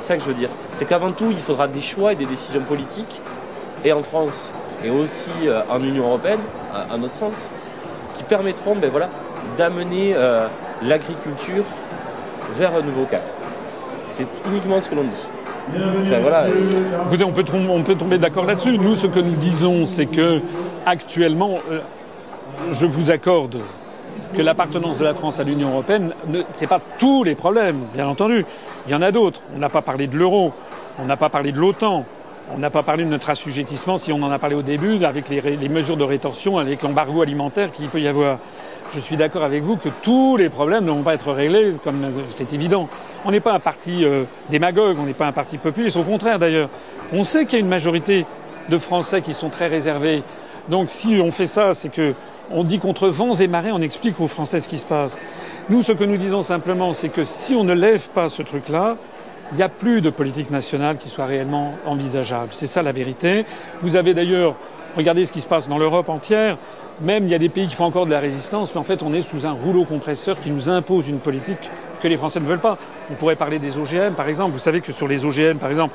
C'est 0.00 0.06
ça 0.06 0.16
que 0.16 0.22
je 0.22 0.28
veux 0.28 0.34
dire. 0.34 0.50
C'est 0.72 0.84
qu'avant 0.86 1.12
tout, 1.12 1.30
il 1.30 1.40
faudra 1.40 1.68
des 1.68 1.80
choix 1.80 2.12
et 2.12 2.16
des 2.16 2.26
décisions 2.26 2.62
politiques 2.62 3.20
et 3.84 3.92
en 3.92 4.02
France 4.02 4.52
et 4.84 4.90
aussi 4.90 5.30
euh, 5.48 5.60
en 5.68 5.82
Union 5.82 6.04
européenne, 6.06 6.40
à, 6.72 6.92
à 6.94 6.98
notre 6.98 7.16
sens, 7.16 7.50
qui 8.16 8.22
permettront 8.24 8.76
ben 8.76 8.90
voilà, 8.90 9.08
d'amener 9.56 10.12
euh, 10.14 10.48
l'agriculture 10.82 11.64
vers 12.54 12.74
un 12.74 12.82
nouveau 12.82 13.04
cap. 13.04 13.22
C'est 14.08 14.28
uniquement 14.46 14.80
ce 14.80 14.88
que 14.90 14.94
l'on 14.94 15.04
dit. 15.04 15.26
Enfin, 16.00 16.20
voilà, 16.20 16.46
Écoutez, 17.06 17.24
on 17.24 17.32
peut, 17.32 17.44
tom- 17.44 17.68
on 17.68 17.82
peut 17.82 17.94
tomber 17.94 18.16
d'accord 18.18 18.46
là-dessus. 18.46 18.78
Nous, 18.78 18.94
ce 18.94 19.06
que 19.06 19.18
nous 19.20 19.36
disons, 19.36 19.86
c'est 19.86 20.06
que 20.06 20.40
actuellement, 20.86 21.58
euh, 21.70 21.80
je 22.70 22.86
vous 22.86 23.10
accorde 23.10 23.58
que 24.34 24.42
l'appartenance 24.42 24.98
de 24.98 25.04
la 25.04 25.14
France 25.14 25.40
à 25.40 25.44
l'Union 25.44 25.70
européenne, 25.70 26.12
ne- 26.28 26.42
c'est 26.52 26.66
pas 26.66 26.80
tous 26.98 27.24
les 27.24 27.34
problèmes, 27.34 27.80
bien 27.94 28.06
entendu. 28.06 28.44
Il 28.86 28.92
y 28.92 28.94
en 28.94 29.02
a 29.02 29.10
d'autres. 29.10 29.40
On 29.54 29.58
n'a 29.58 29.68
pas 29.68 29.82
parlé 29.82 30.06
de 30.06 30.16
l'euro, 30.16 30.52
on 30.98 31.04
n'a 31.04 31.16
pas 31.16 31.28
parlé 31.28 31.52
de 31.52 31.58
l'OTAN, 31.58 32.04
on 32.54 32.58
n'a 32.58 32.70
pas 32.70 32.82
parlé 32.82 33.04
de 33.04 33.10
notre 33.10 33.30
assujettissement, 33.30 33.98
si 33.98 34.12
on 34.12 34.22
en 34.22 34.30
a 34.30 34.38
parlé 34.38 34.54
au 34.54 34.62
début, 34.62 35.04
avec 35.04 35.28
les, 35.28 35.68
mesures 35.68 35.96
de 35.96 36.04
rétorsion, 36.04 36.58
avec 36.58 36.82
l'embargo 36.82 37.22
alimentaire 37.22 37.72
qu'il 37.72 37.88
peut 37.88 38.00
y 38.00 38.08
avoir. 38.08 38.38
Je 38.94 39.00
suis 39.00 39.18
d'accord 39.18 39.44
avec 39.44 39.62
vous 39.62 39.76
que 39.76 39.90
tous 40.02 40.38
les 40.38 40.48
problèmes 40.48 40.84
ne 40.86 40.90
vont 40.90 41.02
pas 41.02 41.12
être 41.14 41.32
réglés, 41.32 41.74
comme 41.84 42.06
c'est 42.28 42.54
évident. 42.54 42.88
On 43.26 43.30
n'est 43.30 43.40
pas 43.40 43.52
un 43.52 43.60
parti 43.60 44.04
euh, 44.04 44.24
démagogue, 44.48 44.98
on 44.98 45.04
n'est 45.04 45.12
pas 45.12 45.26
un 45.26 45.32
parti 45.32 45.58
populiste, 45.58 45.98
au 45.98 46.04
contraire 46.04 46.38
d'ailleurs. 46.38 46.70
On 47.12 47.22
sait 47.22 47.44
qu'il 47.44 47.58
y 47.58 47.60
a 47.60 47.64
une 47.64 47.68
majorité 47.68 48.24
de 48.70 48.78
Français 48.78 49.20
qui 49.20 49.34
sont 49.34 49.50
très 49.50 49.66
réservés. 49.66 50.22
Donc 50.70 50.88
si 50.88 51.20
on 51.22 51.30
fait 51.30 51.46
ça, 51.46 51.74
c'est 51.74 51.90
que 51.90 52.14
on 52.50 52.64
dit 52.64 52.78
contre 52.78 53.08
vents 53.08 53.34
et 53.34 53.46
marées, 53.46 53.72
on 53.72 53.80
explique 53.80 54.20
aux 54.20 54.28
Français 54.28 54.60
ce 54.60 54.68
qui 54.68 54.78
se 54.78 54.86
passe. 54.86 55.18
Nous, 55.68 55.82
ce 55.82 55.92
que 55.92 56.04
nous 56.04 56.16
disons 56.16 56.42
simplement, 56.42 56.92
c'est 56.92 57.10
que 57.10 57.24
si 57.24 57.54
on 57.54 57.64
ne 57.64 57.74
lève 57.74 58.08
pas 58.08 58.28
ce 58.28 58.42
truc-là, 58.42 58.96
il 59.52 59.56
n'y 59.56 59.62
a 59.62 59.68
plus 59.68 60.00
de 60.00 60.10
politique 60.10 60.50
nationale 60.50 60.98
qui 60.98 61.08
soit 61.08 61.26
réellement 61.26 61.74
envisageable. 61.86 62.48
C'est 62.52 62.66
ça 62.66 62.82
la 62.82 62.92
vérité. 62.92 63.44
Vous 63.80 63.96
avez 63.96 64.14
d'ailleurs, 64.14 64.54
regardez 64.96 65.24
ce 65.24 65.32
qui 65.32 65.40
se 65.40 65.46
passe 65.46 65.68
dans 65.68 65.78
l'Europe 65.78 66.08
entière. 66.08 66.58
Même 67.00 67.24
il 67.24 67.30
y 67.30 67.34
a 67.34 67.38
des 67.38 67.48
pays 67.48 67.68
qui 67.68 67.76
font 67.76 67.84
encore 67.84 68.06
de 68.06 68.10
la 68.10 68.18
résistance, 68.18 68.74
mais 68.74 68.80
en 68.80 68.84
fait 68.84 69.02
on 69.02 69.12
est 69.12 69.22
sous 69.22 69.46
un 69.46 69.52
rouleau 69.52 69.84
compresseur 69.84 70.38
qui 70.40 70.50
nous 70.50 70.68
impose 70.68 71.06
une 71.06 71.20
politique 71.20 71.70
que 72.02 72.08
les 72.08 72.16
Français 72.16 72.40
ne 72.40 72.44
veulent 72.44 72.58
pas. 72.58 72.76
On 73.10 73.14
pourrait 73.14 73.36
parler 73.36 73.58
des 73.58 73.78
OGM 73.78 74.14
par 74.16 74.28
exemple. 74.28 74.52
Vous 74.52 74.58
savez 74.58 74.80
que 74.80 74.92
sur 74.92 75.06
les 75.06 75.24
OGM 75.24 75.58
par 75.58 75.70
exemple, 75.70 75.94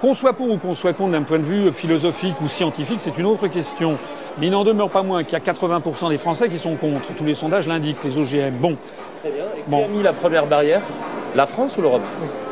qu'on 0.00 0.12
soit 0.12 0.32
pour 0.32 0.50
ou 0.50 0.58
qu'on 0.58 0.74
soit 0.74 0.92
contre 0.92 1.12
d'un 1.12 1.22
point 1.22 1.38
de 1.38 1.44
vue 1.44 1.72
philosophique 1.72 2.34
ou 2.42 2.48
scientifique, 2.48 2.98
c'est 2.98 3.16
une 3.16 3.26
autre 3.26 3.46
question. 3.46 3.96
Mais 4.38 4.46
il 4.46 4.50
n'en 4.50 4.64
demeure 4.64 4.90
pas 4.90 5.02
moins 5.02 5.22
qu'il 5.22 5.32
y 5.34 5.36
a 5.36 5.52
80% 5.52 6.08
des 6.08 6.18
Français 6.18 6.48
qui 6.48 6.58
sont 6.58 6.74
contre. 6.74 7.12
Tous 7.16 7.24
les 7.24 7.34
sondages 7.34 7.68
l'indiquent, 7.68 8.02
les 8.04 8.16
OGM. 8.18 8.54
Bon, 8.58 8.76
très 9.22 9.30
bien. 9.30 9.44
Et 9.56 9.60
qui 9.62 9.70
Bon. 9.70 9.84
a 9.84 9.88
mis 9.88 10.02
la 10.02 10.12
première 10.12 10.46
barrière? 10.46 10.80
La 11.36 11.46
France 11.46 11.76
ou 11.78 11.82
l'Europe? 11.82 12.02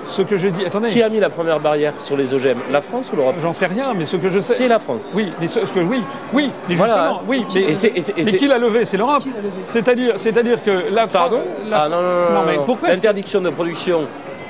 Ce 0.04 0.22
que 0.22 0.36
je 0.36 0.48
dis, 0.48 0.64
attendez, 0.66 0.88
Qui 0.88 1.02
a 1.02 1.08
mis 1.08 1.20
la 1.20 1.30
première 1.30 1.60
barrière 1.60 1.92
sur 2.00 2.16
les 2.16 2.34
OGM 2.34 2.58
La 2.72 2.80
France 2.80 3.12
ou 3.12 3.16
l'Europe? 3.16 3.36
J'en 3.40 3.52
sais 3.52 3.66
rien, 3.66 3.94
mais 3.96 4.04
ce 4.04 4.16
que 4.16 4.28
je 4.28 4.40
sais. 4.40 4.54
C'est 4.54 4.68
la 4.68 4.80
France. 4.80 5.14
Oui, 5.16 5.30
mais 5.40 5.46
ce 5.46 5.60
ce 5.60 5.70
que 5.72 5.78
oui, 5.80 6.02
oui, 6.32 6.50
mais 6.68 6.74
Voilà. 6.74 6.94
justement, 6.94 7.22
oui, 7.28 7.46
mais, 7.54 7.60
Et 7.62 7.74
c'est- 7.74 7.92
et 7.94 8.00
c'est- 8.00 8.12
et 8.12 8.24
mais 8.24 8.30
c'est- 8.32 8.36
qui 8.36 8.48
l'a 8.48 8.58
levé? 8.58 8.84
C'est 8.84 8.96
l'Europe. 8.96 9.22
C'est-à-dire, 9.60 10.14
c'est-à-dire 10.16 10.62
que 10.64 10.70
la 10.92 11.02
France. 11.06 11.12
Pardon? 11.12 11.40
la- 11.70 11.82
Ah 11.82 11.88
non, 11.88 11.96
non, 11.96 12.02
non, 12.02 12.40
non, 12.40 12.42
mais 12.46 12.56
non. 12.56 12.64
pourquoi 12.64 12.88
L'interdiction 12.90 13.40
de 13.40 13.50
production 13.50 14.00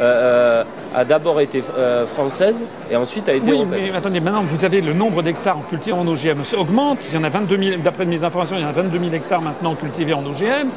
euh, 0.01 0.63
euh, 0.63 0.65
a 0.95 1.05
d'abord 1.05 1.41
été 1.41 1.63
euh, 1.77 2.05
française 2.07 2.63
et 2.91 2.97
ensuite 2.97 3.29
a 3.29 3.35
été 3.35 3.51
Oui, 3.51 3.59
européenne. 3.59 3.91
mais 3.93 3.97
attendez, 3.97 4.21
maintenant 4.21 4.43
vous 4.43 4.65
avez 4.65 4.81
le 4.81 4.93
nombre 4.93 5.23
d'hectares 5.23 5.59
cultivés 5.69 5.95
en 5.97 6.07
OGM 6.07 6.45
ça 6.45 6.59
augmente. 6.59 7.09
Il 7.11 7.15
y 7.15 7.19
en 7.19 7.25
a 7.25 7.29
22 7.29 7.57
000, 7.63 7.81
d'après 7.83 8.05
mes 8.05 8.25
informations, 8.25 8.57
il 8.57 8.63
y 8.63 8.65
en 8.65 8.69
a 8.69 8.73
22 8.73 8.99
000 8.99 9.13
hectares 9.15 9.43
maintenant 9.43 9.75
cultivés 9.75 10.15
en 10.15 10.25
OGM. 10.25 10.69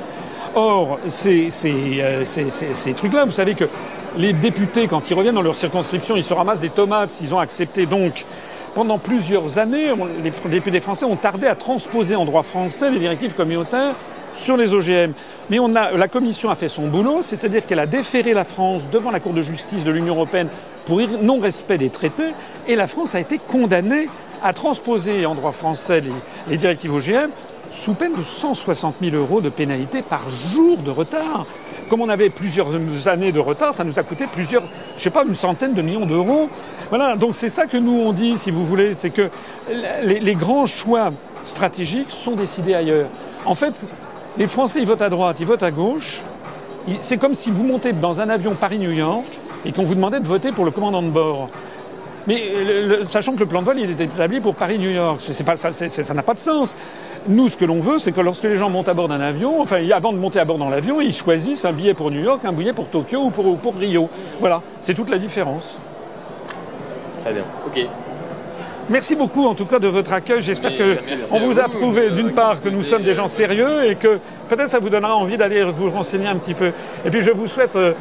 Or, 0.58 1.00
ces, 1.08 1.50
ces, 1.52 2.02
ces- 2.24 2.50
ces- 2.50 2.94
trucs-là, 2.94 3.26
vous 3.26 3.32
savez 3.34 3.56
que 3.56 3.66
les 4.18 4.32
députés, 4.32 4.88
quand 4.88 5.10
ils 5.10 5.14
reviennent 5.14 5.36
dans 5.36 5.42
leur 5.42 5.56
circonscription, 5.56 6.16
ils 6.16 6.24
se 6.24 6.34
ramassent 6.34 6.62
des 6.62 6.70
tomates 6.70 7.10
s'ils 7.10 7.36
ont 7.36 7.40
accepté. 7.40 7.86
Donc, 7.86 8.26
pendant 8.74 8.98
plusieurs 8.98 9.58
années, 9.58 9.92
on- 9.92 10.06
les 10.06 10.32
députés 10.50 10.80
français 10.80 11.04
ont 11.06 11.18
tardé 11.18 11.48
à 11.48 11.56
transposer 11.56 12.16
en 12.16 12.24
droit 12.24 12.44
français 12.44 12.90
les 12.90 13.00
directives 13.00 13.34
communautaires 13.34 13.96
sur 14.36 14.58
les 14.58 14.74
OGM. 14.74 15.14
Mais 15.50 15.60
on 15.60 15.76
a, 15.76 15.92
la 15.92 16.08
Commission 16.08 16.50
a 16.50 16.56
fait 16.56 16.70
son 16.70 16.88
boulot, 16.88 17.22
c'est-à-dire 17.22 17.66
qu'elle 17.66 17.80
a 17.80 17.86
déféré 17.86 18.34
la 18.34 18.44
France 18.44 18.88
devant 18.92 19.12
la 19.12 19.20
Cour 19.20 19.34
de 19.34 19.42
justice 19.42 19.84
de 19.84 19.92
l'Union 19.92 20.16
européenne 20.16 20.50
pour 20.86 21.02
non-respect 21.22 21.78
des 21.78 21.90
traités, 21.90 22.30
et 22.68 22.76
la 22.76 22.88
France 22.88 23.16
a 23.16 23.20
été 23.20 23.40
condamnée 23.40 24.08
à 24.44 24.54
transposer 24.54 25.26
en 25.26 25.34
droit 25.34 25.52
français 25.52 26.02
les, 26.02 26.12
les 26.50 26.58
directives 26.58 26.94
OGM 26.94 27.32
sous 27.72 27.94
peine 27.94 28.14
de 28.14 28.22
160 28.24 28.98
000 29.02 29.16
euros 29.16 29.42
de 29.42 29.50
pénalité 29.50 30.02
par 30.02 30.30
jour 30.30 30.78
de 30.78 30.92
retard. 30.92 31.46
Comme 31.90 32.02
on 32.02 32.10
avait 32.10 32.30
plusieurs 32.30 33.08
années 33.08 33.32
de 33.32 33.40
retard, 33.40 33.74
ça 33.74 33.84
nous 33.84 34.00
a 34.00 34.04
coûté 34.04 34.26
plusieurs, 34.32 34.64
je 34.98 35.02
sais 35.02 35.10
pas, 35.10 35.24
une 35.24 35.36
centaine 35.36 35.74
de 35.74 35.82
millions 35.82 36.06
d'euros. 36.06 36.50
Voilà, 36.90 37.16
donc 37.16 37.36
c'est 37.36 37.50
ça 37.50 37.66
que 37.66 37.78
nous 37.78 37.94
on 37.94 38.14
dit, 38.14 38.38
si 38.38 38.52
vous 38.52 38.66
voulez, 38.66 38.94
c'est 38.94 39.10
que 39.10 39.30
les, 40.04 40.20
les 40.20 40.36
grands 40.36 40.66
choix 40.66 41.10
stratégiques 41.46 42.12
sont 42.12 42.36
décidés 42.36 42.76
ailleurs. 42.76 43.10
En 43.46 43.56
fait, 43.56 43.74
les 44.38 44.48
Français 44.48 44.80
ils 44.82 44.88
votent 44.88 45.02
à 45.02 45.10
droite, 45.10 45.38
ils 45.40 45.46
votent 45.46 45.64
à 45.64 45.72
gauche. 45.72 46.22
C'est 47.00 47.18
comme 47.18 47.34
si 47.34 47.50
vous 47.52 47.64
montez 47.64 47.94
dans 47.94 48.22
un 48.22 48.30
avion 48.30 48.54
Paris-New 48.54 48.92
York 48.92 49.26
et 49.66 49.72
qu'on 49.72 49.84
vous 49.84 49.96
demandait 49.96 50.20
de 50.20 50.28
voter 50.28 50.52
pour 50.52 50.66
le 50.66 50.72
commandant 50.72 51.02
de 51.02 51.10
bord. 51.10 51.50
Mais 52.28 52.42
le- 52.64 52.88
le- 52.88 53.04
sachant 53.06 53.34
que 53.34 53.40
le 53.40 53.46
plan 53.46 53.62
de 53.62 53.66
vol 53.66 53.80
il 53.80 53.90
était 53.92 54.06
établi 54.06 54.40
pour 54.40 54.56
Paris-New 54.56 54.92
York, 54.92 55.18
c'est 55.20 55.44
pas, 55.44 55.56
ça 55.56 55.72
n'a 56.14 56.24
pas 56.24 56.34
de 56.34 56.40
sens. 56.40 56.76
Nous, 57.28 57.50
ce 57.50 57.58
que 57.58 57.66
l'on 57.66 57.80
veut, 57.80 57.98
c'est 57.98 58.12
que 58.12 58.22
lorsque 58.22 58.44
les 58.44 58.56
gens 58.56 58.70
montent 58.70 58.88
à 58.90 58.94
bord 58.94 59.08
d'un 59.08 59.20
avion, 59.20 59.60
enfin, 59.62 59.78
avant 59.92 60.14
de 60.14 60.18
monter 60.20 60.40
à 60.40 60.46
bord 60.46 60.60
dans 60.60 60.70
l'avion, 60.70 61.02
ils 61.02 61.14
choisissent 61.14 61.66
un 61.66 61.72
billet 61.74 61.96
pour 61.96 62.12
New 62.12 62.22
York, 62.22 62.42
un 62.46 62.52
billet 62.52 62.74
pour 62.74 62.88
Tokyo 62.88 63.18
ou 63.26 63.30
pour, 63.32 63.58
pour 63.58 63.76
Rio. 63.76 64.10
Voilà, 64.40 64.62
c'est 64.80 64.94
toute 64.94 65.10
la 65.10 65.18
différence. 65.18 65.78
Très 67.24 67.34
bien. 67.34 67.44
Ok. 67.66 67.88
Merci 68.90 69.16
beaucoup 69.16 69.46
en 69.48 69.56
tout 69.56 69.66
cas 69.66 69.80
de 69.80 69.88
votre 69.88 70.14
accueil. 70.14 70.42
J'espère 70.42 70.72
Mais 70.72 70.78
que 70.78 70.94
merci 71.08 71.24
on 71.34 71.38
à 71.38 71.40
vous 71.40 71.60
a 71.60 71.68
prouvé 71.70 72.12
d'une 72.12 72.32
part 72.34 72.62
que 72.62 72.70
nous 72.70 72.84
sommes 72.84 73.02
des 73.02 73.14
gens 73.14 73.28
sérieux 73.28 73.90
et 73.90 73.96
que 73.96 74.20
peut-être 74.48 74.70
ça 74.70 74.80
vous 74.80 74.90
donnera 74.90 75.16
envie 75.16 75.38
d'aller 75.38 75.64
vous 75.64 75.90
renseigner 75.90 76.28
un 76.28 76.36
petit 76.38 76.54
peu. 76.54 76.72
Et 77.04 77.10
puis 77.10 77.22
je 77.22 77.32
vous 77.32 77.48
souhaite 77.48 77.76
euh, 77.76 77.94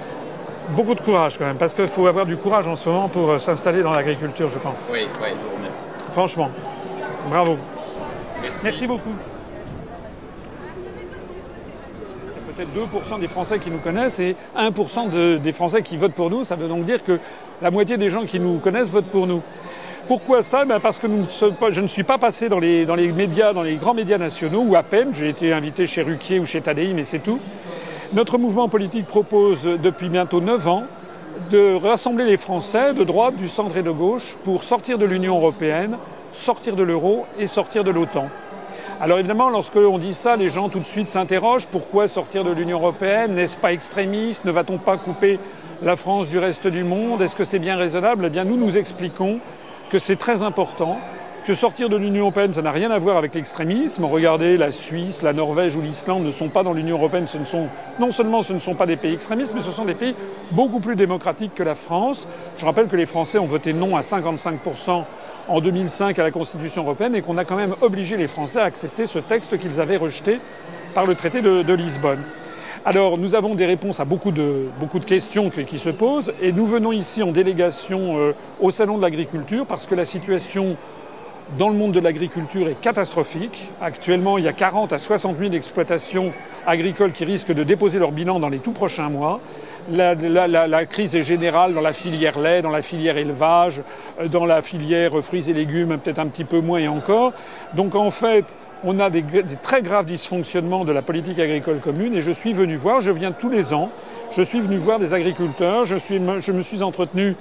beaucoup 0.76 0.94
de 0.94 1.00
courage 1.00 1.38
quand 1.38 1.46
même, 1.46 1.56
parce 1.56 1.72
qu'il 1.72 1.86
faut 1.88 2.06
avoir 2.06 2.26
du 2.26 2.36
courage 2.36 2.68
en 2.68 2.76
ce 2.76 2.88
moment 2.90 3.08
pour 3.08 3.30
euh, 3.30 3.38
s'installer 3.38 3.82
dans 3.82 3.92
l'agriculture, 3.92 4.50
je 4.50 4.58
pense. 4.58 4.90
Oui, 4.92 5.00
oui, 5.22 5.28
remercie. 5.56 5.78
Franchement, 6.12 6.50
bravo. 7.30 7.56
Merci. 8.42 8.58
Merci 8.62 8.86
beaucoup. 8.86 9.14
C'est 12.28 12.66
peut-être 12.66 13.14
2% 13.16 13.20
des 13.20 13.28
Français 13.28 13.58
qui 13.58 13.70
nous 13.70 13.78
connaissent 13.78 14.20
et 14.20 14.36
1% 14.54 15.08
de- 15.10 15.38
des 15.38 15.52
Français 15.52 15.80
qui 15.82 15.96
votent 15.96 16.12
pour 16.12 16.28
nous. 16.28 16.44
Ça 16.44 16.56
veut 16.56 16.68
donc 16.68 16.84
dire 16.84 17.02
que 17.02 17.18
la 17.62 17.70
moitié 17.70 17.96
des 17.96 18.10
gens 18.10 18.26
qui 18.26 18.38
nous 18.38 18.58
connaissent 18.58 18.90
votent 18.90 19.10
pour 19.10 19.26
nous. 19.26 19.40
Pourquoi 20.06 20.42
ça? 20.42 20.66
Ben 20.66 20.80
Parce 20.80 20.98
que 20.98 21.06
je 21.70 21.80
ne 21.80 21.86
suis 21.86 22.02
pas 22.02 22.18
passé 22.18 22.50
dans 22.50 22.58
les, 22.58 22.84
médias, 23.12 23.54
dans 23.54 23.62
les 23.62 23.76
grands 23.76 23.94
médias 23.94 24.18
nationaux, 24.18 24.60
ou 24.60 24.76
à 24.76 24.82
peine. 24.82 25.14
J'ai 25.14 25.30
été 25.30 25.52
invité 25.52 25.86
chez 25.86 26.02
Ruquier 26.02 26.40
ou 26.40 26.46
chez 26.46 26.60
Tadei, 26.60 26.92
mais 26.92 27.04
c'est 27.04 27.20
tout. 27.20 27.40
Notre 28.12 28.36
mouvement 28.36 28.68
politique 28.68 29.06
propose 29.06 29.62
depuis 29.62 30.10
bientôt 30.10 30.42
9 30.42 30.68
ans 30.68 30.84
de 31.50 31.74
rassembler 31.74 32.26
les 32.26 32.36
Français 32.36 32.92
de 32.92 33.02
droite, 33.02 33.36
du 33.36 33.48
centre 33.48 33.76
et 33.78 33.82
de 33.82 33.90
gauche 33.90 34.36
pour 34.44 34.62
sortir 34.62 34.98
de 34.98 35.06
l'Union 35.06 35.36
européenne, 35.36 35.96
sortir 36.32 36.76
de 36.76 36.82
l'euro 36.82 37.24
et 37.38 37.46
sortir 37.46 37.82
de 37.82 37.90
l'OTAN. 37.90 38.28
Alors 39.00 39.18
évidemment, 39.18 39.48
lorsque 39.48 39.74
l'on 39.74 39.98
dit 39.98 40.14
ça, 40.14 40.36
les 40.36 40.48
gens 40.48 40.68
tout 40.68 40.78
de 40.78 40.86
suite 40.86 41.08
s'interrogent 41.08 41.66
pourquoi 41.66 42.08
sortir 42.08 42.44
de 42.44 42.50
l'Union 42.50 42.78
européenne? 42.78 43.34
N'est-ce 43.34 43.56
pas 43.56 43.72
extrémiste? 43.72 44.44
Ne 44.44 44.52
va-t-on 44.52 44.78
pas 44.78 44.96
couper 44.98 45.40
la 45.82 45.96
France 45.96 46.28
du 46.28 46.38
reste 46.38 46.68
du 46.68 46.84
monde? 46.84 47.22
Est-ce 47.22 47.34
que 47.34 47.44
c'est 47.44 47.58
bien 47.58 47.76
raisonnable? 47.76 48.26
Eh 48.26 48.30
bien, 48.30 48.44
nous 48.44 48.56
nous 48.56 48.78
expliquons 48.78 49.40
que 49.94 50.00
c'est 50.00 50.16
très 50.16 50.42
important, 50.42 50.98
que 51.46 51.54
sortir 51.54 51.88
de 51.88 51.96
l'Union 51.96 52.22
européenne, 52.22 52.52
ça 52.52 52.62
n'a 52.62 52.72
rien 52.72 52.90
à 52.90 52.98
voir 52.98 53.16
avec 53.16 53.32
l'extrémisme. 53.32 54.04
Regardez, 54.04 54.56
la 54.56 54.72
Suisse, 54.72 55.22
la 55.22 55.32
Norvège 55.32 55.76
ou 55.76 55.82
l'Islande 55.82 56.24
ne 56.24 56.32
sont 56.32 56.48
pas 56.48 56.64
dans 56.64 56.72
l'Union 56.72 56.96
européenne. 56.96 57.28
Ce 57.28 57.38
ne 57.38 57.44
sont, 57.44 57.68
non 58.00 58.10
seulement 58.10 58.42
ce 58.42 58.54
ne 58.54 58.58
sont 58.58 58.74
pas 58.74 58.86
des 58.86 58.96
pays 58.96 59.14
extrémistes, 59.14 59.52
mais 59.54 59.60
ce 59.60 59.70
sont 59.70 59.84
des 59.84 59.94
pays 59.94 60.16
beaucoup 60.50 60.80
plus 60.80 60.96
démocratiques 60.96 61.54
que 61.54 61.62
la 61.62 61.76
France. 61.76 62.26
Je 62.56 62.66
rappelle 62.66 62.88
que 62.88 62.96
les 62.96 63.06
Français 63.06 63.38
ont 63.38 63.46
voté 63.46 63.72
non 63.72 63.96
à 63.96 64.00
55% 64.00 65.04
en 65.46 65.60
2005 65.60 66.18
à 66.18 66.24
la 66.24 66.32
Constitution 66.32 66.82
européenne 66.82 67.14
et 67.14 67.22
qu'on 67.22 67.38
a 67.38 67.44
quand 67.44 67.54
même 67.54 67.76
obligé 67.80 68.16
les 68.16 68.26
Français 68.26 68.58
à 68.58 68.64
accepter 68.64 69.06
ce 69.06 69.20
texte 69.20 69.60
qu'ils 69.60 69.80
avaient 69.80 69.96
rejeté 69.96 70.40
par 70.92 71.06
le 71.06 71.14
traité 71.14 71.40
de, 71.40 71.62
de 71.62 71.72
Lisbonne. 71.72 72.24
Alors, 72.86 73.16
nous 73.16 73.34
avons 73.34 73.54
des 73.54 73.64
réponses 73.64 73.98
à 73.98 74.04
beaucoup 74.04 74.30
de, 74.30 74.70
beaucoup 74.78 74.98
de 75.00 75.06
questions 75.06 75.48
que- 75.48 75.62
qui 75.62 75.78
se 75.78 75.88
posent 75.88 76.34
et 76.38 76.52
nous 76.52 76.66
venons 76.66 76.92
ici 76.92 77.22
en 77.22 77.32
délégation 77.32 78.18
euh, 78.18 78.34
au 78.58 78.70
Salon 78.70 78.98
de 78.98 79.02
l'agriculture 79.02 79.66
parce 79.66 79.86
que 79.86 79.94
la 79.94 80.04
situation 80.04 80.76
dans 81.58 81.68
le 81.68 81.74
monde 81.74 81.92
de 81.92 82.00
l'agriculture 82.00 82.68
est 82.68 82.80
catastrophique. 82.80 83.70
Actuellement, 83.80 84.38
il 84.38 84.44
y 84.44 84.48
a 84.48 84.52
40 84.52 84.92
à 84.92 84.98
60 84.98 85.36
000 85.36 85.52
exploitations 85.52 86.32
agricoles 86.66 87.12
qui 87.12 87.24
risquent 87.24 87.52
de 87.52 87.62
déposer 87.62 87.98
leur 87.98 88.12
bilan 88.12 88.40
dans 88.40 88.48
les 88.48 88.58
tout 88.58 88.72
prochains 88.72 89.08
mois. 89.08 89.40
La, 89.90 90.86
crise 90.86 91.14
est 91.14 91.22
générale 91.22 91.74
dans 91.74 91.82
la 91.82 91.92
filière 91.92 92.38
lait, 92.38 92.62
dans 92.62 92.70
la 92.70 92.80
filière 92.80 93.18
élevage, 93.18 93.82
euh, 94.20 94.28
dans 94.28 94.46
la 94.46 94.62
filière 94.62 95.12
fruits 95.22 95.50
et 95.50 95.52
légumes, 95.52 95.98
peut-être 95.98 96.18
un 96.18 96.26
petit 96.26 96.44
peu 96.44 96.60
moins 96.60 96.78
et 96.78 96.88
encore. 96.88 97.32
Donc 97.74 97.94
en 97.94 98.10
fait, 98.10 98.56
on 98.82 98.98
a 98.98 99.10
des 99.10 99.22
très 99.62 99.82
graves 99.82 100.06
dysfonctionnements 100.06 100.84
de 100.84 100.92
la 100.92 101.02
politique 101.02 101.38
agricole 101.38 101.80
commune 101.80 102.14
et 102.14 102.22
je 102.22 102.30
suis 102.30 102.54
venu 102.54 102.76
voir, 102.76 103.02
je 103.02 103.10
viens 103.10 103.32
tous 103.32 103.50
les 103.50 103.74
ans, 103.74 103.90
Je 104.36 104.42
suis 104.42 104.60
venu 104.60 104.78
voir 104.78 104.98
des 104.98 105.14
agriculteurs, 105.14 105.84
je, 105.84 106.52
me 106.52 106.62
suis 106.62 106.82
entretenu 106.82 107.36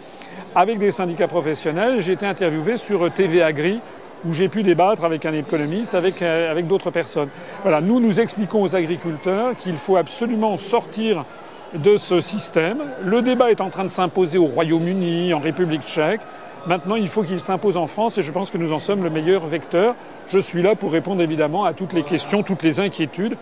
avec 0.53 0.77
des 0.77 0.91
syndicats 0.91 1.27
professionnels 1.27 2.01
j'ai 2.01 2.13
été 2.13 2.27
interviewé 2.27 2.77
sur 2.77 3.11
TV 3.11 3.41
Agri 3.41 3.79
où 4.23 4.33
j'ai 4.35 4.47
pu 4.47 4.61
débattre 4.61 5.03
avec 5.03 5.25
un 5.25 5.33
économiste, 5.33 5.95
avec, 5.95 6.21
euh, 6.21 6.51
avec 6.51 6.67
d'autres 6.67 6.91
personnes. 6.91 7.29
Voilà, 7.63 7.81
nous 7.81 7.99
nous 7.99 8.19
expliquons 8.19 8.61
aux 8.61 8.75
agriculteurs 8.75 9.57
qu'il 9.57 9.75
faut 9.75 9.97
absolument 9.97 10.55
sortir 10.57 11.25
de 11.73 11.97
ce 11.97 12.19
système. 12.19 12.83
Le 13.03 13.23
débat 13.23 13.49
est 13.49 13.61
en 13.61 13.71
train 13.71 13.83
de 13.83 13.89
s'imposer 13.89 14.37
au 14.37 14.45
Royaume-Uni, 14.45 15.33
en 15.33 15.39
République 15.39 15.81
tchèque. 15.81 16.21
Maintenant, 16.67 16.95
il 16.95 17.07
faut 17.07 17.23
qu'il 17.23 17.39
s'impose 17.39 17.75
en 17.75 17.87
France 17.87 18.19
et 18.19 18.21
je 18.21 18.31
pense 18.31 18.51
que 18.51 18.59
nous 18.59 18.71
en 18.71 18.79
sommes 18.79 19.03
le 19.03 19.09
meilleur 19.09 19.47
vecteur. 19.47 19.95
Je 20.27 20.37
suis 20.37 20.61
là 20.61 20.75
pour 20.75 20.91
répondre 20.91 21.23
évidemment 21.23 21.65
à 21.65 21.73
toutes 21.73 21.93
les 21.93 22.03
questions, 22.03 22.43
toutes 22.43 22.61
les 22.61 22.79
inquiétudes. 22.79 23.35